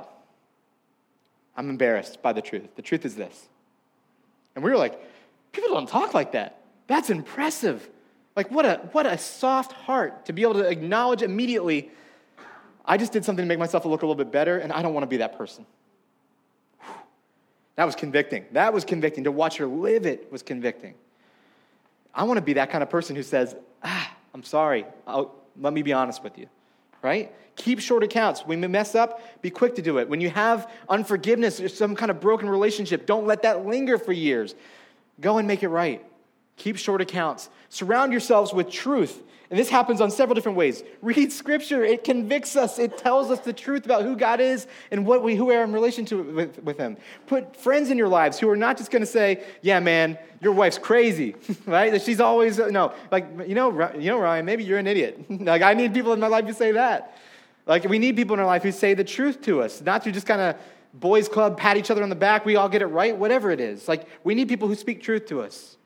I'm 1.56 1.70
embarrassed 1.70 2.20
by 2.20 2.32
the 2.32 2.42
truth. 2.42 2.74
The 2.74 2.82
truth 2.82 3.04
is 3.04 3.14
this. 3.14 3.48
And 4.56 4.64
we 4.64 4.70
were 4.70 4.76
like, 4.76 5.00
people 5.52 5.70
don't 5.70 5.88
talk 5.88 6.14
like 6.14 6.32
that. 6.32 6.60
That's 6.88 7.10
impressive. 7.10 7.88
Like, 8.36 8.50
what 8.50 8.66
a, 8.66 8.80
what 8.92 9.06
a 9.06 9.16
soft 9.16 9.72
heart 9.72 10.26
to 10.26 10.32
be 10.32 10.42
able 10.42 10.54
to 10.54 10.68
acknowledge 10.68 11.22
immediately, 11.22 11.90
I 12.84 12.96
just 12.96 13.12
did 13.12 13.24
something 13.24 13.44
to 13.44 13.48
make 13.48 13.58
myself 13.58 13.84
look 13.84 14.02
a 14.02 14.06
little 14.06 14.22
bit 14.22 14.32
better, 14.32 14.58
and 14.58 14.72
I 14.72 14.82
don't 14.82 14.92
want 14.92 15.04
to 15.04 15.08
be 15.08 15.18
that 15.18 15.38
person. 15.38 15.64
That 17.76 17.84
was 17.84 17.94
convicting. 17.94 18.44
That 18.52 18.72
was 18.72 18.84
convicting. 18.84 19.24
To 19.24 19.32
watch 19.32 19.56
her 19.56 19.66
live 19.66 20.06
it 20.06 20.30
was 20.30 20.42
convicting. 20.42 20.94
I 22.14 22.24
want 22.24 22.38
to 22.38 22.42
be 22.42 22.54
that 22.54 22.70
kind 22.70 22.82
of 22.82 22.90
person 22.90 23.16
who 23.16 23.22
says, 23.22 23.56
ah, 23.82 24.12
I'm 24.32 24.44
sorry. 24.44 24.86
I'll, 25.06 25.34
let 25.60 25.72
me 25.72 25.82
be 25.82 25.92
honest 25.92 26.22
with 26.22 26.38
you, 26.38 26.46
right? 27.02 27.32
Keep 27.56 27.80
short 27.80 28.02
accounts. 28.02 28.42
When 28.42 28.62
you 28.62 28.68
mess 28.68 28.94
up, 28.94 29.20
be 29.42 29.50
quick 29.50 29.74
to 29.76 29.82
do 29.82 29.98
it. 29.98 30.08
When 30.08 30.20
you 30.20 30.30
have 30.30 30.70
unforgiveness 30.88 31.60
or 31.60 31.68
some 31.68 31.94
kind 31.96 32.10
of 32.10 32.20
broken 32.20 32.48
relationship, 32.48 33.06
don't 33.06 33.26
let 33.26 33.42
that 33.42 33.66
linger 33.66 33.98
for 33.98 34.12
years. 34.12 34.54
Go 35.20 35.38
and 35.38 35.46
make 35.46 35.62
it 35.62 35.68
right. 35.68 36.04
Keep 36.56 36.76
short 36.76 37.00
accounts. 37.00 37.50
Surround 37.68 38.12
yourselves 38.12 38.52
with 38.52 38.70
truth. 38.70 39.22
And 39.50 39.58
this 39.58 39.68
happens 39.68 40.00
on 40.00 40.10
several 40.10 40.34
different 40.34 40.56
ways. 40.56 40.82
Read 41.02 41.30
scripture, 41.30 41.84
it 41.84 42.02
convicts 42.02 42.56
us, 42.56 42.78
it 42.78 42.96
tells 42.96 43.30
us 43.30 43.40
the 43.40 43.52
truth 43.52 43.84
about 43.84 44.02
who 44.02 44.16
God 44.16 44.40
is 44.40 44.66
and 44.90 45.06
what 45.06 45.22
we, 45.22 45.36
who 45.36 45.44
we 45.44 45.54
are 45.54 45.62
in 45.62 45.72
relation 45.72 46.04
to 46.06 46.22
with, 46.22 46.62
with 46.62 46.78
Him. 46.78 46.96
Put 47.26 47.54
friends 47.54 47.90
in 47.90 47.98
your 47.98 48.08
lives 48.08 48.38
who 48.38 48.48
are 48.48 48.56
not 48.56 48.78
just 48.78 48.90
going 48.90 49.02
to 49.02 49.06
say, 49.06 49.44
Yeah, 49.60 49.80
man, 49.80 50.18
your 50.40 50.52
wife's 50.52 50.78
crazy, 50.78 51.36
right? 51.66 51.92
That 51.92 52.02
she's 52.02 52.20
always, 52.20 52.58
no, 52.58 52.94
like, 53.12 53.28
you 53.46 53.54
know, 53.54 53.70
you 53.94 54.10
know, 54.10 54.18
Ryan, 54.18 54.44
maybe 54.44 54.64
you're 54.64 54.78
an 54.78 54.86
idiot. 54.86 55.24
like, 55.28 55.62
I 55.62 55.74
need 55.74 55.92
people 55.92 56.12
in 56.14 56.20
my 56.20 56.28
life 56.28 56.46
who 56.46 56.52
say 56.52 56.72
that. 56.72 57.18
Like, 57.66 57.84
we 57.84 57.98
need 57.98 58.16
people 58.16 58.34
in 58.34 58.40
our 58.40 58.46
life 58.46 58.62
who 58.62 58.72
say 58.72 58.94
the 58.94 59.04
truth 59.04 59.42
to 59.42 59.62
us, 59.62 59.80
not 59.82 60.02
to 60.04 60.12
just 60.12 60.26
kind 60.26 60.40
of 60.40 60.56
boys 60.94 61.28
club, 61.28 61.58
pat 61.58 61.76
each 61.76 61.90
other 61.90 62.02
on 62.02 62.08
the 62.08 62.14
back, 62.14 62.44
we 62.44 62.56
all 62.56 62.68
get 62.68 62.82
it 62.82 62.86
right, 62.86 63.16
whatever 63.16 63.50
it 63.50 63.60
is. 63.60 63.88
Like, 63.88 64.06
we 64.22 64.34
need 64.34 64.48
people 64.48 64.68
who 64.68 64.74
speak 64.74 65.02
truth 65.02 65.26
to 65.26 65.42
us. 65.42 65.76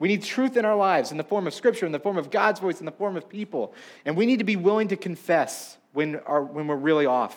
We 0.00 0.08
need 0.08 0.22
truth 0.22 0.56
in 0.56 0.64
our 0.64 0.74
lives 0.74 1.12
in 1.12 1.18
the 1.18 1.24
form 1.24 1.46
of 1.46 1.54
Scripture, 1.54 1.86
in 1.86 1.92
the 1.92 2.00
form 2.00 2.16
of 2.16 2.30
God's 2.30 2.58
voice, 2.58 2.80
in 2.80 2.86
the 2.86 2.92
form 2.92 3.16
of 3.16 3.28
people. 3.28 3.74
And 4.04 4.16
we 4.16 4.26
need 4.26 4.38
to 4.38 4.44
be 4.44 4.56
willing 4.56 4.88
to 4.88 4.96
confess 4.96 5.76
when, 5.92 6.16
our, 6.20 6.42
when 6.42 6.66
we're 6.66 6.76
really 6.76 7.06
off. 7.06 7.36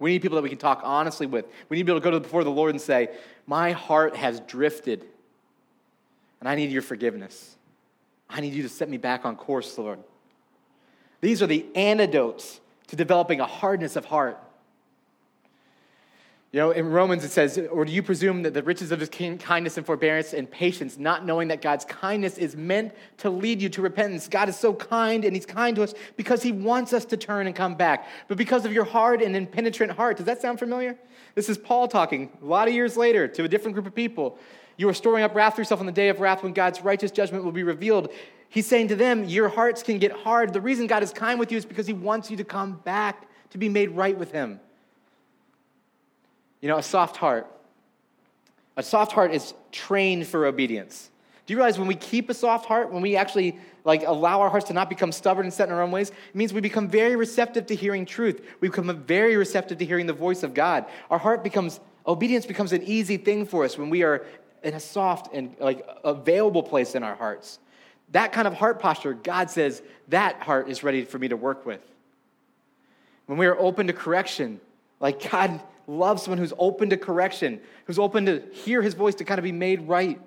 We 0.00 0.10
need 0.10 0.22
people 0.22 0.36
that 0.36 0.42
we 0.42 0.48
can 0.48 0.58
talk 0.58 0.80
honestly 0.82 1.26
with. 1.26 1.46
We 1.68 1.76
need 1.76 1.82
to 1.82 1.84
be 1.86 1.92
able 1.92 2.00
to 2.00 2.04
go 2.04 2.10
to 2.10 2.20
before 2.20 2.42
the 2.42 2.50
Lord 2.50 2.70
and 2.70 2.80
say, 2.80 3.10
My 3.46 3.70
heart 3.72 4.16
has 4.16 4.40
drifted, 4.40 5.04
and 6.40 6.48
I 6.48 6.56
need 6.56 6.70
your 6.72 6.82
forgiveness. 6.82 7.56
I 8.28 8.40
need 8.40 8.52
you 8.52 8.62
to 8.64 8.68
set 8.68 8.88
me 8.88 8.96
back 8.96 9.24
on 9.24 9.36
course, 9.36 9.78
Lord. 9.78 10.00
These 11.20 11.42
are 11.42 11.46
the 11.46 11.64
antidotes 11.76 12.60
to 12.88 12.96
developing 12.96 13.40
a 13.40 13.46
hardness 13.46 13.94
of 13.94 14.04
heart. 14.06 14.38
You 16.52 16.58
know, 16.58 16.72
in 16.72 16.90
Romans 16.90 17.22
it 17.22 17.30
says, 17.30 17.60
Or 17.70 17.84
do 17.84 17.92
you 17.92 18.02
presume 18.02 18.42
that 18.42 18.54
the 18.54 18.62
riches 18.62 18.90
of 18.90 18.98
his 18.98 19.08
kindness 19.08 19.76
and 19.76 19.86
forbearance 19.86 20.32
and 20.32 20.50
patience, 20.50 20.98
not 20.98 21.24
knowing 21.24 21.46
that 21.48 21.62
God's 21.62 21.84
kindness 21.84 22.38
is 22.38 22.56
meant 22.56 22.92
to 23.18 23.30
lead 23.30 23.62
you 23.62 23.68
to 23.68 23.82
repentance? 23.82 24.26
God 24.26 24.48
is 24.48 24.56
so 24.56 24.74
kind 24.74 25.24
and 25.24 25.36
he's 25.36 25.46
kind 25.46 25.76
to 25.76 25.84
us 25.84 25.94
because 26.16 26.42
he 26.42 26.50
wants 26.50 26.92
us 26.92 27.04
to 27.04 27.16
turn 27.16 27.46
and 27.46 27.54
come 27.54 27.76
back. 27.76 28.08
But 28.26 28.36
because 28.36 28.64
of 28.64 28.72
your 28.72 28.84
hard 28.84 29.22
and 29.22 29.36
impenetrant 29.36 29.92
heart, 29.92 30.16
does 30.16 30.26
that 30.26 30.42
sound 30.42 30.58
familiar? 30.58 30.98
This 31.36 31.48
is 31.48 31.56
Paul 31.56 31.86
talking 31.86 32.36
a 32.42 32.44
lot 32.44 32.66
of 32.66 32.74
years 32.74 32.96
later 32.96 33.28
to 33.28 33.44
a 33.44 33.48
different 33.48 33.74
group 33.74 33.86
of 33.86 33.94
people. 33.94 34.36
You 34.76 34.88
are 34.88 34.94
storing 34.94 35.22
up 35.22 35.36
wrath 35.36 35.54
for 35.54 35.60
yourself 35.60 35.78
on 35.78 35.86
the 35.86 35.92
day 35.92 36.08
of 36.08 36.18
wrath 36.18 36.42
when 36.42 36.52
God's 36.52 36.80
righteous 36.80 37.12
judgment 37.12 37.44
will 37.44 37.52
be 37.52 37.62
revealed. 37.62 38.10
He's 38.48 38.66
saying 38.66 38.88
to 38.88 38.96
them, 38.96 39.24
Your 39.24 39.48
hearts 39.48 39.84
can 39.84 39.98
get 39.98 40.10
hard. 40.10 40.52
The 40.52 40.60
reason 40.60 40.88
God 40.88 41.04
is 41.04 41.12
kind 41.12 41.38
with 41.38 41.52
you 41.52 41.58
is 41.58 41.64
because 41.64 41.86
he 41.86 41.92
wants 41.92 42.28
you 42.28 42.36
to 42.38 42.44
come 42.44 42.80
back 42.84 43.28
to 43.50 43.58
be 43.58 43.68
made 43.68 43.90
right 43.90 44.18
with 44.18 44.32
him. 44.32 44.58
You 46.60 46.68
know, 46.68 46.78
a 46.78 46.82
soft 46.82 47.16
heart. 47.16 47.46
A 48.76 48.82
soft 48.82 49.12
heart 49.12 49.32
is 49.32 49.54
trained 49.72 50.26
for 50.26 50.46
obedience. 50.46 51.10
Do 51.46 51.54
you 51.54 51.58
realize 51.58 51.78
when 51.78 51.88
we 51.88 51.96
keep 51.96 52.30
a 52.30 52.34
soft 52.34 52.66
heart, 52.66 52.92
when 52.92 53.02
we 53.02 53.16
actually 53.16 53.58
like 53.84 54.04
allow 54.06 54.40
our 54.40 54.50
hearts 54.50 54.66
to 54.68 54.72
not 54.72 54.88
become 54.88 55.10
stubborn 55.10 55.46
and 55.46 55.52
set 55.52 55.68
in 55.68 55.74
our 55.74 55.82
own 55.82 55.90
ways, 55.90 56.10
it 56.10 56.34
means 56.34 56.52
we 56.52 56.60
become 56.60 56.88
very 56.88 57.16
receptive 57.16 57.66
to 57.66 57.74
hearing 57.74 58.06
truth. 58.06 58.40
We 58.60 58.68
become 58.68 59.04
very 59.04 59.36
receptive 59.36 59.78
to 59.78 59.84
hearing 59.84 60.06
the 60.06 60.12
voice 60.12 60.42
of 60.42 60.54
God. 60.54 60.86
Our 61.10 61.18
heart 61.18 61.42
becomes 61.42 61.80
obedience 62.06 62.46
becomes 62.46 62.72
an 62.72 62.82
easy 62.84 63.16
thing 63.16 63.46
for 63.46 63.64
us 63.64 63.76
when 63.76 63.90
we 63.90 64.02
are 64.02 64.24
in 64.62 64.74
a 64.74 64.80
soft 64.80 65.34
and 65.34 65.54
like 65.58 65.86
available 66.04 66.62
place 66.62 66.94
in 66.94 67.02
our 67.02 67.14
hearts. 67.14 67.58
That 68.12 68.32
kind 68.32 68.46
of 68.46 68.54
heart 68.54 68.80
posture, 68.80 69.14
God 69.14 69.50
says, 69.50 69.82
that 70.08 70.40
heart 70.40 70.68
is 70.68 70.82
ready 70.82 71.04
for 71.04 71.18
me 71.18 71.28
to 71.28 71.36
work 71.36 71.64
with. 71.64 71.80
When 73.26 73.38
we 73.38 73.46
are 73.46 73.58
open 73.58 73.86
to 73.86 73.92
correction, 73.92 74.60
like 74.98 75.30
God 75.30 75.60
loves 75.86 76.22
someone 76.22 76.38
who's 76.38 76.52
open 76.58 76.90
to 76.90 76.96
correction, 76.96 77.60
who's 77.86 77.98
open 77.98 78.26
to 78.26 78.42
hear 78.52 78.82
his 78.82 78.94
voice 78.94 79.14
to 79.16 79.24
kind 79.24 79.38
of 79.38 79.44
be 79.44 79.52
made 79.52 79.88
right. 79.88 80.20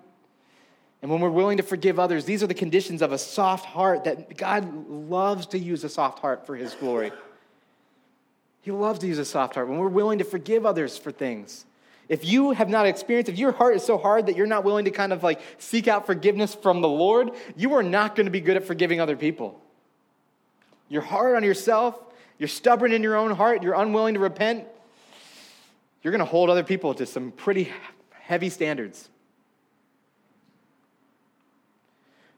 And 1.02 1.12
when 1.12 1.20
we're 1.20 1.30
willing 1.30 1.58
to 1.58 1.64
forgive 1.64 2.00
others, 2.00 2.26
these 2.26 2.44
are 2.44 2.48
the 2.48 2.54
conditions 2.54 3.02
of 3.02 3.12
a 3.12 3.18
soft 3.18 3.66
heart 3.66 4.06
that 4.06 4.38
God 4.38 4.88
loves 4.90 5.48
to 5.48 5.60
use 5.60 5.84
a 5.84 5.90
soft 5.90 6.20
heart 6.20 6.46
for 6.46 6.56
his 6.56 6.74
glory. 6.76 7.12
He 8.62 8.72
loves 8.72 9.00
to 9.00 9.08
use 9.08 9.18
a 9.18 9.26
soft 9.26 9.56
heart 9.56 9.68
when 9.68 9.78
we're 9.78 9.90
willing 9.90 10.20
to 10.20 10.24
forgive 10.24 10.66
others 10.66 10.98
for 10.98 11.12
things. 11.12 11.66
If 12.08 12.26
you 12.26 12.52
have 12.52 12.70
not 12.70 12.86
experienced, 12.86 13.30
if 13.30 13.38
your 13.38 13.52
heart 13.52 13.76
is 13.76 13.84
so 13.84 13.98
hard 13.98 14.28
that 14.28 14.38
you're 14.38 14.48
not 14.48 14.64
willing 14.64 14.86
to 14.86 14.92
kind 14.92 15.12
of 15.12 15.24
like 15.24 15.42
seek 15.58 15.88
out 15.88 16.06
forgiveness 16.06 16.56
from 16.56 16.82
the 16.82 16.88
Lord, 16.88 17.32
you 17.56 17.74
are 17.74 17.84
not 17.84 18.16
going 18.16 18.26
to 18.26 18.32
be 18.32 18.42
good 18.42 18.56
at 18.56 18.66
forgiving 18.66 19.02
other 19.02 19.16
people. 19.16 19.60
You're 20.88 21.02
hard 21.02 21.36
on 21.36 21.44
yourself, 21.44 22.00
you're 22.38 22.48
stubborn 22.48 22.92
in 22.94 23.04
your 23.04 23.16
own 23.16 23.32
heart, 23.32 23.64
you're 23.64 23.74
unwilling 23.74 24.14
to 24.14 24.20
repent, 24.20 24.68
you're 26.04 26.12
going 26.12 26.20
to 26.20 26.26
hold 26.26 26.50
other 26.50 26.64
people 26.64 26.94
to 26.96 27.06
some 27.06 27.32
pretty 27.32 27.72
heavy 28.12 28.50
standards. 28.50 29.10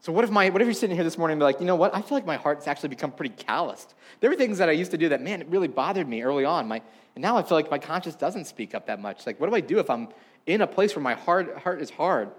So 0.01 0.11
what 0.11 0.23
if 0.23 0.29
my 0.29 0.49
what 0.49 0.61
if 0.61 0.67
you're 0.67 0.73
sitting 0.75 0.95
here 0.95 1.03
this 1.03 1.17
morning 1.17 1.33
and 1.33 1.39
be 1.39 1.45
like, 1.45 1.59
you 1.59 1.65
know 1.65 1.75
what? 1.75 1.95
I 1.95 2.01
feel 2.03 2.15
like 2.15 2.27
my 2.27 2.35
heart's 2.35 2.67
actually 2.67 2.89
become 2.89 3.11
pretty 3.11 3.33
calloused. 3.35 3.95
There 4.19 4.29
were 4.29 4.35
things 4.35 4.59
that 4.59 4.69
I 4.69 4.73
used 4.73 4.91
to 4.91 4.99
do 4.99 5.09
that, 5.09 5.19
man, 5.19 5.41
it 5.41 5.47
really 5.47 5.67
bothered 5.67 6.07
me 6.07 6.21
early 6.21 6.45
on. 6.45 6.67
My, 6.67 6.79
and 7.15 7.23
now 7.23 7.37
I 7.37 7.41
feel 7.41 7.57
like 7.57 7.71
my 7.71 7.79
conscience 7.79 8.15
doesn't 8.15 8.45
speak 8.45 8.75
up 8.75 8.85
that 8.85 9.01
much. 9.01 9.25
Like, 9.25 9.39
what 9.39 9.49
do 9.49 9.55
I 9.55 9.61
do 9.61 9.79
if 9.79 9.89
I'm 9.89 10.09
in 10.45 10.61
a 10.61 10.67
place 10.67 10.95
where 10.95 11.01
my 11.01 11.15
heart, 11.15 11.57
heart 11.57 11.81
is 11.81 11.89
hard? 11.89 12.29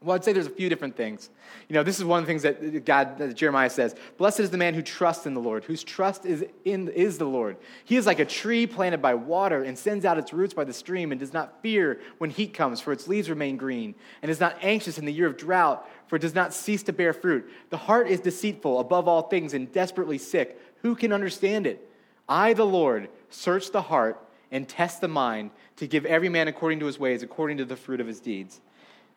Well, 0.00 0.14
I'd 0.14 0.22
say 0.22 0.32
there's 0.32 0.46
a 0.46 0.50
few 0.50 0.68
different 0.68 0.96
things. 0.96 1.28
You 1.68 1.74
know, 1.74 1.82
this 1.82 1.98
is 1.98 2.04
one 2.04 2.20
of 2.20 2.24
the 2.24 2.30
things 2.30 2.42
that 2.42 2.84
God, 2.84 3.18
that 3.18 3.34
Jeremiah 3.34 3.68
says. 3.68 3.96
Blessed 4.16 4.38
is 4.38 4.50
the 4.50 4.56
man 4.56 4.74
who 4.74 4.82
trusts 4.82 5.26
in 5.26 5.34
the 5.34 5.40
Lord, 5.40 5.64
whose 5.64 5.82
trust 5.82 6.24
is 6.24 6.44
in 6.64 6.88
is 6.88 7.18
the 7.18 7.24
Lord. 7.24 7.56
He 7.84 7.96
is 7.96 8.06
like 8.06 8.20
a 8.20 8.24
tree 8.24 8.68
planted 8.68 9.02
by 9.02 9.14
water 9.14 9.64
and 9.64 9.76
sends 9.76 10.04
out 10.04 10.16
its 10.16 10.32
roots 10.32 10.54
by 10.54 10.62
the 10.62 10.72
stream 10.72 11.10
and 11.10 11.18
does 11.18 11.32
not 11.32 11.62
fear 11.62 12.00
when 12.18 12.30
heat 12.30 12.54
comes, 12.54 12.80
for 12.80 12.92
its 12.92 13.08
leaves 13.08 13.28
remain 13.28 13.56
green, 13.56 13.96
and 14.22 14.30
is 14.30 14.38
not 14.38 14.56
anxious 14.62 14.98
in 14.98 15.04
the 15.04 15.12
year 15.12 15.26
of 15.26 15.36
drought, 15.36 15.88
for 16.06 16.14
it 16.14 16.22
does 16.22 16.34
not 16.34 16.54
cease 16.54 16.84
to 16.84 16.92
bear 16.92 17.12
fruit. 17.12 17.50
The 17.70 17.76
heart 17.76 18.06
is 18.06 18.20
deceitful 18.20 18.78
above 18.78 19.08
all 19.08 19.22
things 19.22 19.52
and 19.52 19.72
desperately 19.72 20.18
sick. 20.18 20.60
Who 20.82 20.94
can 20.94 21.12
understand 21.12 21.66
it? 21.66 21.90
I, 22.28 22.52
the 22.52 22.64
Lord, 22.64 23.08
search 23.30 23.72
the 23.72 23.82
heart 23.82 24.24
and 24.52 24.68
test 24.68 25.00
the 25.00 25.08
mind 25.08 25.50
to 25.76 25.88
give 25.88 26.06
every 26.06 26.28
man 26.28 26.46
according 26.46 26.78
to 26.80 26.86
his 26.86 27.00
ways, 27.00 27.24
according 27.24 27.56
to 27.56 27.64
the 27.64 27.76
fruit 27.76 28.00
of 28.00 28.06
his 28.06 28.20
deeds. 28.20 28.60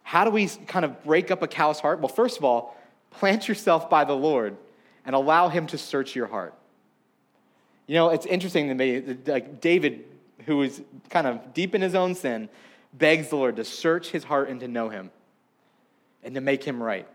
How 0.04 0.26
do 0.26 0.32
we 0.32 0.48
kind 0.48 0.86
of 0.86 1.04
break 1.04 1.32
up 1.32 1.42
a 1.42 1.48
cow's 1.48 1.80
heart? 1.80 2.00
Well, 2.00 2.10
first 2.10 2.38
of 2.38 2.44
all, 2.44 2.78
plant 3.12 3.48
yourself 3.48 3.90
by 3.90 4.04
the 4.04 4.14
Lord 4.14 4.58
and 5.06 5.16
allow 5.16 5.50
Him 5.50 5.68
to 5.68 5.78
search 5.78 6.16
your 6.16 6.28
heart. 6.28 6.54
You 7.88 7.96
know, 7.96 8.10
it's 8.10 8.26
interesting 8.26 8.70
to 8.70 8.74
me, 8.74 9.02
like 9.26 9.62
David, 9.62 10.06
who 10.46 10.62
is 10.62 10.82
kind 11.10 11.28
of 11.28 11.54
deep 11.54 11.76
in 11.76 11.82
his 11.82 11.96
own 11.96 12.16
sin, 12.16 12.50
begs 12.94 13.30
the 13.30 13.36
Lord 13.36 13.58
to 13.58 13.66
search 13.66 14.10
his 14.10 14.24
heart 14.24 14.50
and 14.50 14.60
to 14.62 14.68
know 14.68 14.90
Him 14.90 15.12
and 16.24 16.36
to 16.36 16.42
make 16.42 16.64
Him 16.64 16.82
right. 16.82 17.08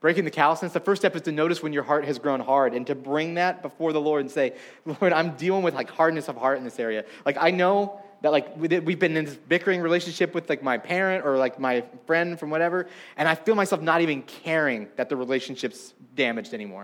Breaking 0.00 0.24
the 0.24 0.30
callousness, 0.30 0.72
the 0.72 0.80
first 0.80 1.02
step 1.02 1.14
is 1.14 1.22
to 1.22 1.32
notice 1.32 1.62
when 1.62 1.72
your 1.74 1.82
heart 1.82 2.06
has 2.06 2.18
grown 2.18 2.40
hard 2.40 2.72
and 2.72 2.86
to 2.86 2.94
bring 2.94 3.34
that 3.34 3.60
before 3.60 3.92
the 3.92 4.00
Lord 4.00 4.22
and 4.22 4.30
say, 4.30 4.54
Lord, 4.86 5.12
I'm 5.12 5.36
dealing 5.36 5.62
with 5.62 5.74
like 5.74 5.90
hardness 5.90 6.28
of 6.28 6.36
heart 6.36 6.56
in 6.56 6.64
this 6.64 6.78
area. 6.78 7.04
Like, 7.26 7.36
I 7.38 7.50
know 7.50 8.00
that 8.22 8.32
like 8.32 8.56
we've 8.56 8.98
been 8.98 9.16
in 9.16 9.24
this 9.24 9.36
bickering 9.36 9.80
relationship 9.80 10.34
with 10.34 10.48
like 10.48 10.62
my 10.62 10.78
parent 10.78 11.24
or 11.24 11.36
like 11.38 11.58
my 11.58 11.84
friend 12.06 12.38
from 12.38 12.50
whatever 12.50 12.86
and 13.16 13.28
i 13.28 13.34
feel 13.34 13.54
myself 13.54 13.80
not 13.80 14.00
even 14.00 14.22
caring 14.22 14.88
that 14.96 15.08
the 15.08 15.16
relationship's 15.16 15.94
damaged 16.14 16.52
anymore. 16.54 16.82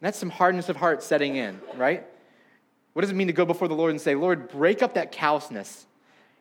And 0.00 0.06
that's 0.06 0.18
some 0.18 0.30
hardness 0.30 0.68
of 0.68 0.76
heart 0.76 1.02
setting 1.02 1.36
in 1.36 1.60
right? 1.76 2.06
What 2.92 3.02
does 3.02 3.10
it 3.10 3.16
mean 3.16 3.28
to 3.28 3.32
go 3.32 3.44
before 3.44 3.68
the 3.68 3.74
lord 3.74 3.90
and 3.90 4.00
say 4.00 4.14
lord 4.14 4.48
break 4.48 4.82
up 4.82 4.94
that 4.94 5.12
callousness 5.12 5.86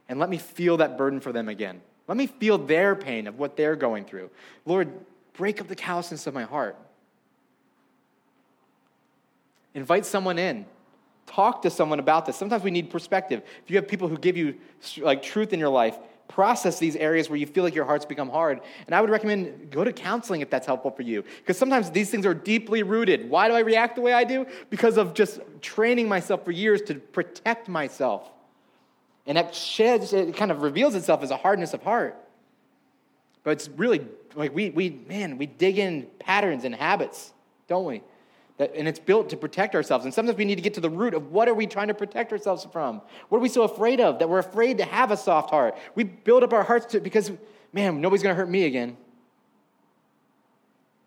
and 0.09 0.19
let 0.19 0.29
me 0.29 0.37
feel 0.37 0.77
that 0.77 0.97
burden 0.97 1.19
for 1.19 1.31
them 1.31 1.49
again. 1.49 1.81
Let 2.07 2.17
me 2.17 2.27
feel 2.27 2.57
their 2.57 2.95
pain 2.95 3.27
of 3.27 3.37
what 3.37 3.57
they're 3.57 3.75
going 3.75 4.05
through. 4.05 4.29
Lord 4.65 4.89
break 5.33 5.59
up 5.61 5.67
the 5.67 5.75
callousness 5.75 6.25
of 6.25 6.33
my 6.33 6.43
heart. 6.43 6.77
Invite 9.73 10.05
someone 10.05 10.39
in 10.39 10.65
Talk 11.27 11.61
to 11.61 11.69
someone 11.69 11.99
about 11.99 12.25
this. 12.25 12.35
Sometimes 12.35 12.63
we 12.63 12.71
need 12.71 12.89
perspective. 12.89 13.43
If 13.63 13.69
you 13.69 13.75
have 13.75 13.87
people 13.87 14.07
who 14.07 14.17
give 14.17 14.35
you 14.35 14.55
like 14.97 15.21
truth 15.21 15.53
in 15.53 15.59
your 15.59 15.69
life, 15.69 15.97
process 16.27 16.79
these 16.79 16.95
areas 16.95 17.29
where 17.29 17.37
you 17.37 17.45
feel 17.45 17.63
like 17.63 17.75
your 17.75 17.85
heart's 17.85 18.05
become 18.05 18.29
hard. 18.29 18.61
And 18.85 18.95
I 18.95 19.01
would 19.01 19.09
recommend 19.09 19.69
go 19.71 19.83
to 19.83 19.93
counseling 19.93 20.41
if 20.41 20.49
that's 20.49 20.65
helpful 20.65 20.91
for 20.91 21.01
you. 21.01 21.23
Because 21.39 21.57
sometimes 21.57 21.91
these 21.91 22.09
things 22.09 22.25
are 22.25 22.33
deeply 22.33 22.83
rooted. 22.83 23.29
Why 23.29 23.47
do 23.47 23.53
I 23.53 23.59
react 23.59 23.95
the 23.95 24.01
way 24.01 24.13
I 24.13 24.23
do? 24.23 24.45
Because 24.69 24.97
of 24.97 25.13
just 25.13 25.39
training 25.61 26.07
myself 26.07 26.43
for 26.43 26.51
years 26.51 26.81
to 26.83 26.95
protect 26.95 27.67
myself. 27.67 28.29
And 29.25 29.37
that 29.37 29.53
sheds, 29.53 30.13
it 30.13 30.35
kind 30.35 30.51
of 30.51 30.61
reveals 30.61 30.95
itself 30.95 31.21
as 31.21 31.31
a 31.31 31.37
hardness 31.37 31.73
of 31.73 31.83
heart. 31.83 32.17
But 33.43 33.51
it's 33.51 33.69
really 33.69 34.05
like 34.35 34.53
we, 34.53 34.69
we 34.69 34.89
man, 35.07 35.37
we 35.37 35.45
dig 35.45 35.77
in 35.79 36.07
patterns 36.19 36.63
and 36.63 36.75
habits, 36.75 37.33
don't 37.67 37.85
we? 37.85 38.01
That, 38.57 38.73
and 38.75 38.87
it's 38.87 38.99
built 38.99 39.29
to 39.29 39.37
protect 39.37 39.75
ourselves. 39.75 40.05
And 40.05 40.13
sometimes 40.13 40.37
we 40.37 40.45
need 40.45 40.55
to 40.55 40.61
get 40.61 40.73
to 40.75 40.81
the 40.81 40.89
root 40.89 41.13
of 41.13 41.31
what 41.31 41.47
are 41.47 41.53
we 41.53 41.67
trying 41.67 41.89
to 41.89 41.93
protect 41.93 42.31
ourselves 42.31 42.65
from? 42.71 43.01
What 43.29 43.37
are 43.37 43.41
we 43.41 43.49
so 43.49 43.63
afraid 43.63 43.99
of 43.99 44.19
that 44.19 44.29
we're 44.29 44.39
afraid 44.39 44.79
to 44.79 44.85
have 44.85 45.11
a 45.11 45.17
soft 45.17 45.51
heart? 45.51 45.77
We 45.93 46.03
build 46.03 46.43
up 46.43 46.53
our 46.53 46.63
hearts 46.63 46.87
to 46.87 46.99
because, 46.99 47.31
man, 47.71 48.01
nobody's 48.01 48.23
going 48.23 48.35
to 48.35 48.39
hurt 48.39 48.49
me 48.49 48.65
again. 48.65 48.97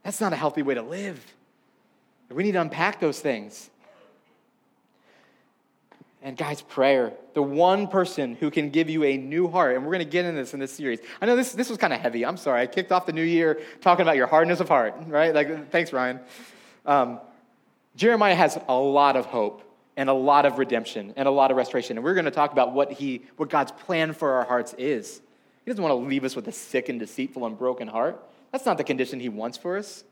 That's 0.05 0.21
not 0.21 0.33
a 0.33 0.37
healthy 0.37 0.63
way 0.63 0.75
to 0.75 0.83
live. 0.83 1.35
We 2.31 2.45
need 2.45 2.53
to 2.53 2.61
unpack 2.61 3.01
those 3.01 3.19
things. 3.19 3.69
And 6.23 6.37
guys, 6.37 6.61
prayer, 6.61 7.15
the 7.35 7.43
one 7.43 7.89
person 7.89 8.37
who 8.37 8.51
can 8.51 8.71
give 8.71 8.91
you 8.91 9.05
a 9.05 9.17
new 9.17 9.49
heart, 9.49 9.75
and 9.75 9.85
we're 9.85 9.93
going 9.93 10.05
to 10.05 10.11
get 10.11 10.27
into 10.27 10.41
this 10.41 10.53
in 10.53 10.61
this 10.61 10.73
series. 10.73 11.01
I 11.21 11.27
know 11.27 11.35
this, 11.35 11.53
this 11.53 11.69
was 11.69 11.79
kind 11.79 11.93
of 11.93 12.01
heavy. 12.01 12.27
I'm 12.27 12.37
sorry. 12.37 12.61
I 12.61 12.67
kicked 12.67 12.93
off 12.93 13.07
the 13.07 13.13
new 13.13 13.23
year 13.23 13.61
talking 13.81 14.03
about 14.03 14.17
your 14.17 14.27
hardness 14.27 14.61
of 14.61 14.69
heart, 14.69 14.95
right? 15.07 15.35
Like, 15.35 15.71
thanks, 15.71 15.93
Ryan. 15.93 16.21
Um, 16.85 17.21
Jeremiah 17.97 18.35
has 18.35 18.59
a 18.69 18.75
lot 18.75 19.17
of 19.17 19.27
hope 19.27 19.63
and 19.97 20.09
a 20.09 20.15
lot 20.15 20.47
of 20.47 20.59
redemption 20.59 21.13
and 21.17 21.29
a 21.29 21.31
lot 21.31 21.51
of 21.51 21.57
restoration. 21.57 21.99
And 21.99 22.05
we're 22.05 22.15
going 22.15 22.25
to 22.25 22.31
talk 22.31 22.53
about 22.53 22.73
what, 22.73 22.93
he, 22.93 23.23
what 23.37 23.51
God's 23.51 23.73
plan 23.73 24.13
for 24.13 24.35
our 24.35 24.45
hearts 24.45 24.75
is. 24.79 25.21
He 25.65 25.71
doesn't 25.71 25.83
want 25.83 25.93
to 25.93 26.09
leave 26.09 26.25
us 26.25 26.35
with 26.35 26.49
a 26.49 26.53
sick 26.53 26.89
and 26.89 26.99
deceitful 26.99 27.45
and 27.45 27.59
broken 27.59 27.89
heart. 27.89 28.25
That's 28.53 28.67
not 28.67 28.79
the 28.79 28.85
condition 28.85 29.21
He 29.21 29.29
wants 29.29 29.59
for 29.59 29.77
us. 29.77 30.05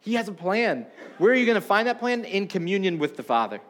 He 0.00 0.14
has 0.14 0.28
a 0.28 0.32
plan. 0.32 0.86
Where 1.18 1.32
are 1.32 1.34
you 1.34 1.46
going 1.46 1.56
to 1.56 1.60
find 1.60 1.88
that 1.88 1.98
plan? 1.98 2.24
In 2.24 2.46
communion 2.46 2.98
with 2.98 3.16
the 3.16 3.22
Father. 3.22 3.60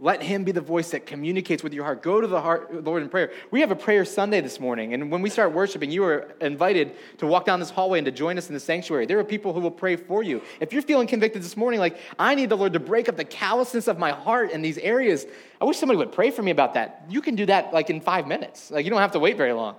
Let 0.00 0.22
him 0.24 0.42
be 0.42 0.50
the 0.50 0.60
voice 0.60 0.90
that 0.90 1.06
communicates 1.06 1.62
with 1.62 1.72
your 1.72 1.84
heart. 1.84 2.02
Go 2.02 2.20
to 2.20 2.26
the 2.26 2.40
heart, 2.40 2.84
Lord 2.84 3.04
in 3.04 3.08
prayer. 3.08 3.30
We 3.52 3.60
have 3.60 3.70
a 3.70 3.76
prayer 3.76 4.04
Sunday 4.04 4.40
this 4.40 4.58
morning, 4.58 4.92
and 4.92 5.08
when 5.08 5.22
we 5.22 5.30
start 5.30 5.52
worshiping, 5.52 5.88
you 5.92 6.02
are 6.02 6.34
invited 6.40 6.96
to 7.18 7.28
walk 7.28 7.44
down 7.44 7.60
this 7.60 7.70
hallway 7.70 8.00
and 8.00 8.04
to 8.06 8.10
join 8.10 8.36
us 8.36 8.48
in 8.48 8.54
the 8.54 8.60
sanctuary. 8.60 9.06
There 9.06 9.20
are 9.20 9.24
people 9.24 9.52
who 9.52 9.60
will 9.60 9.70
pray 9.70 9.94
for 9.94 10.24
you. 10.24 10.42
If 10.58 10.72
you're 10.72 10.82
feeling 10.82 11.06
convicted 11.06 11.44
this 11.44 11.56
morning, 11.56 11.78
like, 11.78 11.96
I 12.18 12.34
need 12.34 12.48
the 12.48 12.56
Lord 12.56 12.72
to 12.72 12.80
break 12.80 13.08
up 13.08 13.16
the 13.16 13.24
callousness 13.24 13.86
of 13.86 13.96
my 13.96 14.10
heart 14.10 14.50
in 14.50 14.62
these 14.62 14.78
areas, 14.78 15.26
I 15.60 15.64
wish 15.64 15.78
somebody 15.78 15.98
would 15.98 16.12
pray 16.12 16.32
for 16.32 16.42
me 16.42 16.50
about 16.50 16.74
that. 16.74 17.04
You 17.08 17.22
can 17.22 17.36
do 17.36 17.46
that 17.46 17.72
like 17.72 17.88
in 17.88 18.00
five 18.00 18.26
minutes. 18.26 18.72
Like, 18.72 18.84
you 18.84 18.90
don't 18.90 19.00
have 19.00 19.12
to 19.12 19.20
wait 19.20 19.36
very 19.36 19.52
long. 19.52 19.76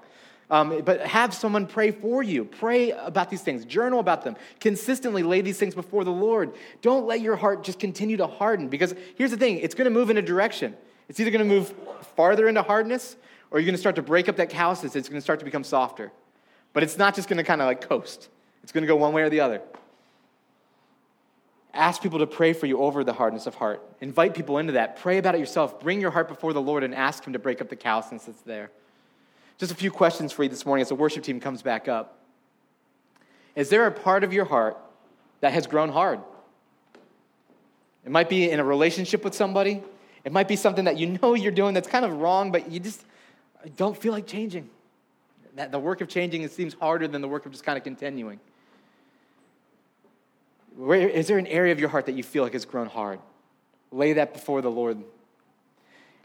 Um, 0.49 0.83
but 0.85 1.01
have 1.01 1.33
someone 1.33 1.65
pray 1.65 1.91
for 1.91 2.21
you. 2.21 2.45
Pray 2.45 2.91
about 2.91 3.29
these 3.29 3.41
things. 3.41 3.65
Journal 3.65 3.99
about 3.99 4.23
them. 4.23 4.35
Consistently 4.59 5.23
lay 5.23 5.41
these 5.41 5.57
things 5.57 5.73
before 5.73 6.03
the 6.03 6.11
Lord. 6.11 6.53
Don't 6.81 7.07
let 7.07 7.21
your 7.21 7.35
heart 7.35 7.63
just 7.63 7.79
continue 7.79 8.17
to 8.17 8.27
harden 8.27 8.69
because 8.69 8.93
here's 9.15 9.31
the 9.31 9.37
thing 9.37 9.57
it's 9.57 9.73
going 9.73 9.85
to 9.85 9.91
move 9.91 10.09
in 10.09 10.17
a 10.17 10.21
direction. 10.21 10.75
It's 11.09 11.19
either 11.19 11.31
going 11.31 11.47
to 11.47 11.53
move 11.53 11.73
farther 12.15 12.47
into 12.47 12.61
hardness 12.61 13.15
or 13.49 13.59
you're 13.59 13.65
going 13.65 13.75
to 13.75 13.79
start 13.79 13.95
to 13.95 14.01
break 14.01 14.29
up 14.29 14.35
that 14.37 14.49
callousness. 14.49 14.95
It's 14.95 15.09
going 15.09 15.17
to 15.17 15.23
start 15.23 15.39
to 15.39 15.45
become 15.45 15.63
softer. 15.63 16.11
But 16.73 16.83
it's 16.83 16.97
not 16.97 17.15
just 17.15 17.27
going 17.27 17.37
to 17.37 17.43
kind 17.43 17.61
of 17.61 17.67
like 17.67 17.81
coast, 17.81 18.29
it's 18.61 18.71
going 18.71 18.83
to 18.83 18.87
go 18.87 18.95
one 18.95 19.13
way 19.13 19.23
or 19.23 19.29
the 19.29 19.39
other. 19.39 19.61
Ask 21.73 22.01
people 22.01 22.19
to 22.19 22.27
pray 22.27 22.53
for 22.53 22.67
you 22.67 22.79
over 22.79 23.03
the 23.03 23.13
hardness 23.13 23.47
of 23.47 23.55
heart. 23.55 23.81
Invite 23.99 24.33
people 24.33 24.59
into 24.59 24.73
that. 24.73 24.95
Pray 24.97 25.17
about 25.17 25.35
it 25.35 25.39
yourself. 25.39 25.79
Bring 25.81 25.99
your 25.99 26.11
heart 26.11 26.29
before 26.29 26.53
the 26.53 26.61
Lord 26.61 26.83
and 26.83 26.95
ask 26.95 27.25
Him 27.25 27.33
to 27.33 27.39
break 27.39 27.59
up 27.59 27.67
the 27.67 27.75
callousness 27.75 28.23
that's 28.23 28.41
there. 28.41 28.71
Just 29.57 29.71
a 29.71 29.75
few 29.75 29.91
questions 29.91 30.31
for 30.31 30.43
you 30.43 30.49
this 30.49 30.65
morning 30.65 30.81
as 30.81 30.89
the 30.89 30.95
worship 30.95 31.23
team 31.23 31.39
comes 31.39 31.61
back 31.61 31.87
up. 31.87 32.19
Is 33.55 33.69
there 33.69 33.87
a 33.87 33.91
part 33.91 34.23
of 34.23 34.33
your 34.33 34.45
heart 34.45 34.77
that 35.39 35.53
has 35.53 35.65
grown 35.65 35.89
hard? 35.89 36.19
It 38.03 38.11
might 38.11 38.29
be 38.29 38.49
in 38.49 38.59
a 38.59 38.63
relationship 38.63 39.23
with 39.23 39.33
somebody. 39.33 39.81
It 40.25 40.31
might 40.31 40.47
be 40.47 40.55
something 40.55 40.85
that 40.85 40.97
you 40.97 41.17
know 41.21 41.33
you're 41.33 41.51
doing 41.51 41.73
that's 41.73 41.87
kind 41.87 42.03
of 42.03 42.17
wrong, 42.17 42.51
but 42.51 42.69
you 42.69 42.79
just 42.79 43.05
don't 43.77 43.97
feel 43.97 44.11
like 44.11 44.27
changing. 44.27 44.69
That 45.55 45.71
the 45.71 45.79
work 45.79 46.01
of 46.01 46.09
changing 46.09 46.41
it 46.41 46.51
seems 46.51 46.73
harder 46.73 47.07
than 47.07 47.21
the 47.21 47.27
work 47.27 47.45
of 47.45 47.53
just 47.53 47.63
kind 47.63 47.77
of 47.77 47.83
continuing. 47.83 48.39
Where, 50.75 51.07
is 51.07 51.27
there 51.27 51.37
an 51.37 51.47
area 51.47 51.71
of 51.71 51.79
your 51.79 51.87
heart 51.87 52.07
that 52.07 52.11
you 52.13 52.23
feel 52.23 52.43
like 52.43 52.53
has 52.53 52.65
grown 52.65 52.87
hard? 52.87 53.19
Lay 53.91 54.13
that 54.13 54.33
before 54.33 54.61
the 54.61 54.69
Lord. 54.69 55.01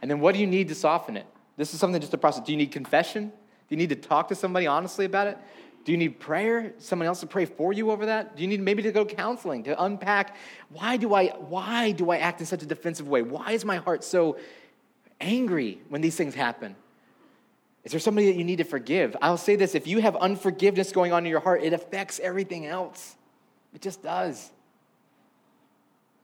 And 0.03 0.11
then 0.11 0.19
what 0.19 0.35
do 0.35 0.41
you 0.41 0.47
need 0.49 0.69
to 0.69 0.75
soften 0.75 1.17
it? 1.17 1.27
This 1.61 1.75
is 1.75 1.81
something 1.81 2.01
just 2.01 2.15
a 2.15 2.19
process. 2.19 2.43
Do 2.43 2.53
you 2.53 2.57
need 2.57 2.73
confession? 2.73 3.29
Do 3.29 3.35
you 3.69 3.77
need 3.77 3.91
to 3.91 3.95
talk 3.95 4.29
to 4.29 4.35
somebody 4.35 4.67
honestly 4.67 5.05
about 5.05 5.27
it? 5.27 5.37
Do 5.85 5.93
you 5.93 5.99
need 5.99 6.19
prayer? 6.19 6.73
Someone 6.79 7.07
else 7.07 7.21
to 7.21 7.27
pray 7.27 7.45
for 7.45 7.75
you 7.75 7.91
over 7.91 8.07
that? 8.07 8.35
Do 8.35 8.41
you 8.41 8.49
need 8.49 8.63
maybe 8.63 8.83
to 8.83 8.93
go 8.93 9.05
counseling 9.05 9.65
to 9.65 9.85
unpack 9.85 10.37
why 10.71 10.97
do 10.97 11.13
I 11.13 11.27
why 11.27 11.93
do 11.93 12.11
I 12.11 12.17
act 12.17 12.41
in 12.41 12.47
such 12.47 12.63
a 12.63 12.67
defensive 12.67 13.09
way? 13.09 13.21
Why 13.21 13.53
is 13.53 13.67
my 13.67 13.77
heart 13.77 14.05
so 14.05 14.39
angry 15.21 15.83
when 15.91 16.01
these 16.01 16.17
things 16.17 16.35
happen? 16.35 16.77
Is 17.85 17.93
there 17.93 18.01
somebody 18.01 18.29
that 18.29 18.39
you 18.39 18.45
need 18.45 18.57
to 18.57 18.65
forgive? 18.65 19.15
I'll 19.21 19.37
say 19.37 19.55
this 19.55 19.75
if 19.75 19.87
you 19.87 20.01
have 20.01 20.17
unforgiveness 20.17 20.93
going 20.93 21.13
on 21.13 21.27
in 21.27 21.31
your 21.31 21.41
heart, 21.41 21.63
it 21.63 21.75
affects 21.75 22.19
everything 22.21 22.65
else. 22.65 23.17
It 23.75 23.83
just 23.83 24.03
does. 24.03 24.51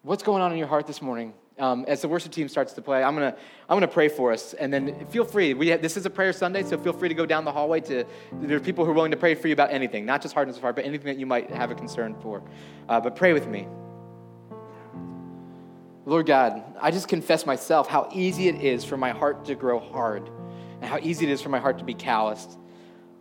What's 0.00 0.22
going 0.22 0.40
on 0.40 0.52
in 0.52 0.56
your 0.56 0.68
heart 0.68 0.86
this 0.86 1.02
morning? 1.02 1.34
Um, 1.58 1.84
as 1.88 2.02
the 2.02 2.08
worship 2.08 2.32
team 2.32 2.48
starts 2.48 2.74
to 2.74 2.82
play, 2.82 3.02
I'm 3.02 3.14
gonna 3.14 3.34
I'm 3.68 3.76
gonna 3.76 3.88
pray 3.88 4.08
for 4.08 4.32
us, 4.32 4.52
and 4.54 4.72
then 4.72 5.06
feel 5.06 5.24
free. 5.24 5.54
We 5.54 5.68
have, 5.68 5.80
this 5.80 5.96
is 5.96 6.04
a 6.04 6.10
prayer 6.10 6.32
Sunday, 6.32 6.62
so 6.62 6.76
feel 6.76 6.92
free 6.92 7.08
to 7.08 7.14
go 7.14 7.24
down 7.24 7.44
the 7.44 7.52
hallway. 7.52 7.80
To 7.80 8.04
there 8.32 8.56
are 8.56 8.60
people 8.60 8.84
who 8.84 8.90
are 8.90 8.94
willing 8.94 9.10
to 9.12 9.16
pray 9.16 9.34
for 9.34 9.48
you 9.48 9.54
about 9.54 9.70
anything, 9.70 10.04
not 10.04 10.20
just 10.20 10.34
hardness 10.34 10.56
of 10.56 10.62
heart, 10.62 10.76
but 10.76 10.84
anything 10.84 11.06
that 11.06 11.18
you 11.18 11.26
might 11.26 11.50
have 11.50 11.70
a 11.70 11.74
concern 11.74 12.14
for. 12.20 12.42
Uh, 12.88 13.00
but 13.00 13.16
pray 13.16 13.32
with 13.32 13.46
me. 13.46 13.66
Lord 16.04 16.26
God, 16.26 16.62
I 16.80 16.90
just 16.90 17.08
confess 17.08 17.46
myself 17.46 17.88
how 17.88 18.08
easy 18.12 18.48
it 18.48 18.62
is 18.62 18.84
for 18.84 18.96
my 18.96 19.10
heart 19.10 19.46
to 19.46 19.54
grow 19.54 19.80
hard, 19.80 20.28
and 20.80 20.84
how 20.84 20.98
easy 20.98 21.26
it 21.26 21.32
is 21.32 21.40
for 21.40 21.48
my 21.48 21.58
heart 21.58 21.78
to 21.78 21.84
be 21.84 21.94
calloused. 21.94 22.58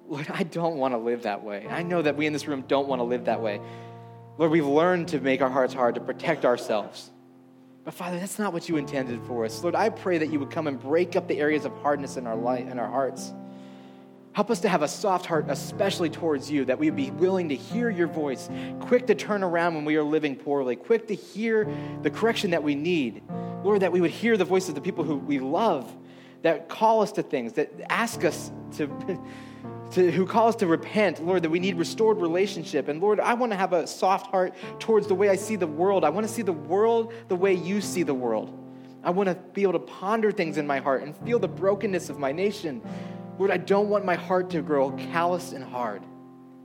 Lord, 0.07 0.27
I 0.29 0.43
don't 0.43 0.77
want 0.77 0.93
to 0.93 0.97
live 0.97 1.23
that 1.23 1.43
way. 1.43 1.67
I 1.67 1.83
know 1.83 2.01
that 2.01 2.15
we 2.15 2.27
in 2.27 2.33
this 2.33 2.47
room 2.47 2.63
don't 2.67 2.87
want 2.87 2.99
to 2.99 3.03
live 3.03 3.25
that 3.25 3.41
way. 3.41 3.59
Lord, 4.37 4.51
we've 4.51 4.67
learned 4.67 5.07
to 5.09 5.21
make 5.21 5.41
our 5.41 5.49
hearts 5.49 5.73
hard, 5.73 5.95
to 5.95 6.01
protect 6.01 6.43
ourselves. 6.45 7.09
But 7.85 7.93
Father, 7.93 8.19
that's 8.19 8.39
not 8.39 8.51
what 8.51 8.67
you 8.67 8.77
intended 8.77 9.21
for 9.27 9.45
us. 9.45 9.61
Lord, 9.61 9.75
I 9.75 9.89
pray 9.89 10.17
that 10.17 10.31
you 10.31 10.39
would 10.39 10.49
come 10.49 10.65
and 10.65 10.81
break 10.81 11.15
up 11.15 11.27
the 11.27 11.39
areas 11.39 11.65
of 11.65 11.71
hardness 11.83 12.17
in 12.17 12.25
our 12.25 12.35
life 12.35 12.67
in 12.67 12.79
our 12.79 12.89
hearts. 12.89 13.31
Help 14.33 14.49
us 14.49 14.59
to 14.61 14.67
have 14.67 14.81
a 14.81 14.87
soft 14.87 15.27
heart, 15.27 15.45
especially 15.47 16.09
towards 16.09 16.51
you, 16.51 16.65
that 16.65 16.77
we 16.77 16.89
would 16.89 16.97
be 16.97 17.11
willing 17.11 17.47
to 17.49 17.55
hear 17.55 17.89
your 17.89 18.07
voice, 18.07 18.49
quick 18.81 19.07
to 19.07 19.15
turn 19.15 19.43
around 19.43 19.75
when 19.75 19.85
we 19.85 19.95
are 19.95 20.03
living 20.03 20.35
poorly, 20.35 20.75
quick 20.75 21.07
to 21.07 21.15
hear 21.15 21.69
the 22.01 22.09
correction 22.09 22.51
that 22.51 22.61
we 22.61 22.75
need. 22.75 23.21
Lord, 23.63 23.81
that 23.81 23.93
we 23.93 24.01
would 24.01 24.11
hear 24.11 24.35
the 24.35 24.43
voice 24.43 24.67
of 24.67 24.75
the 24.75 24.81
people 24.81 25.05
who 25.05 25.15
we 25.15 25.39
love, 25.39 25.95
that 26.41 26.67
call 26.67 27.01
us 27.01 27.13
to 27.13 27.23
things, 27.23 27.53
that 27.53 27.71
ask 27.89 28.25
us 28.25 28.51
to 28.77 28.87
to, 29.95 30.11
who 30.11 30.25
call 30.25 30.49
us 30.49 30.55
to 30.57 30.67
repent, 30.67 31.25
Lord, 31.25 31.43
that 31.43 31.49
we 31.49 31.59
need 31.59 31.77
restored 31.77 32.17
relationship. 32.17 32.89
And 32.89 33.01
Lord, 33.01 33.21
I 33.21 33.33
want 33.33 33.53
to 33.53 33.55
have 33.55 33.71
a 33.71 33.87
soft 33.87 34.27
heart 34.27 34.53
towards 34.77 35.07
the 35.07 35.15
way 35.15 35.29
I 35.29 35.37
see 35.37 35.55
the 35.55 35.67
world. 35.67 36.03
I 36.03 36.09
want 36.09 36.27
to 36.27 36.31
see 36.31 36.41
the 36.41 36.53
world 36.53 37.13
the 37.29 37.35
way 37.35 37.53
you 37.53 37.79
see 37.79 38.03
the 38.03 38.13
world. 38.13 38.61
I 39.03 39.11
want 39.11 39.29
to 39.29 39.35
be 39.35 39.61
able 39.61 39.73
to 39.73 39.79
ponder 39.79 40.31
things 40.31 40.57
in 40.57 40.67
my 40.67 40.79
heart 40.79 41.03
and 41.03 41.15
feel 41.17 41.39
the 41.39 41.47
brokenness 41.47 42.09
of 42.09 42.19
my 42.19 42.33
nation. 42.33 42.81
Lord, 43.37 43.51
I 43.51 43.57
don't 43.57 43.87
want 43.87 44.03
my 44.03 44.15
heart 44.15 44.49
to 44.49 44.61
grow 44.61 44.91
callous 44.91 45.53
and 45.53 45.63
hard. 45.63 46.03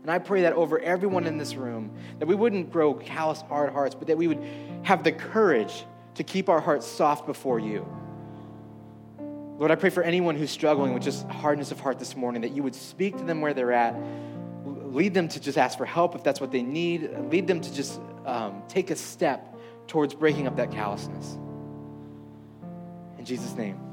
And 0.03 0.11
I 0.11 0.19
pray 0.19 0.43
that 0.43 0.55
over 0.55 0.81
everyone 0.81 1.27
in 1.27 1.39
this 1.39 1.55
room, 1.55 1.95
that 2.19 2.27
we 2.27 2.35
wouldn't 2.35 2.73
grow 2.73 2.95
callous, 2.95 3.43
hard 3.43 3.73
hearts, 3.73 3.95
but 3.95 4.09
that 4.09 4.17
we 4.17 4.27
would 4.27 4.43
have 4.83 5.05
the 5.05 5.13
courage 5.13 5.85
to 6.15 6.25
keep 6.25 6.49
our 6.49 6.61
hearts 6.61 6.87
soft 6.87 7.27
before 7.27 7.61
you. 7.61 7.87
Lord, 9.61 9.71
I 9.71 9.75
pray 9.75 9.91
for 9.91 10.03
anyone 10.03 10.37
who's 10.37 10.51
struggling 10.51 10.95
with 10.95 11.03
just 11.03 11.29
hardness 11.29 11.71
of 11.71 11.79
heart 11.79 11.99
this 11.99 12.17
morning 12.17 12.41
that 12.43 12.53
you 12.53 12.63
would 12.63 12.75
speak 12.75 13.19
to 13.19 13.25
them 13.25 13.43
where 13.43 13.53
they're 13.53 13.73
at. 13.73 13.95
Lead 14.65 15.13
them 15.13 15.29
to 15.29 15.39
just 15.39 15.59
ask 15.59 15.77
for 15.77 15.85
help 15.85 16.15
if 16.15 16.25
that's 16.25 16.41
what 16.41 16.51
they 16.51 16.63
need. 16.63 17.11
Lead 17.31 17.47
them 17.47 17.61
to 17.61 17.75
just 17.75 18.01
um, 18.25 18.63
take 18.69 18.91
a 18.91 18.97
step 18.97 19.55
towards 19.87 20.15
breaking 20.15 20.47
up 20.47 20.57
that 20.57 20.71
callousness. 20.71 21.35
In 23.19 23.25
Jesus' 23.27 23.53
name. 23.53 23.90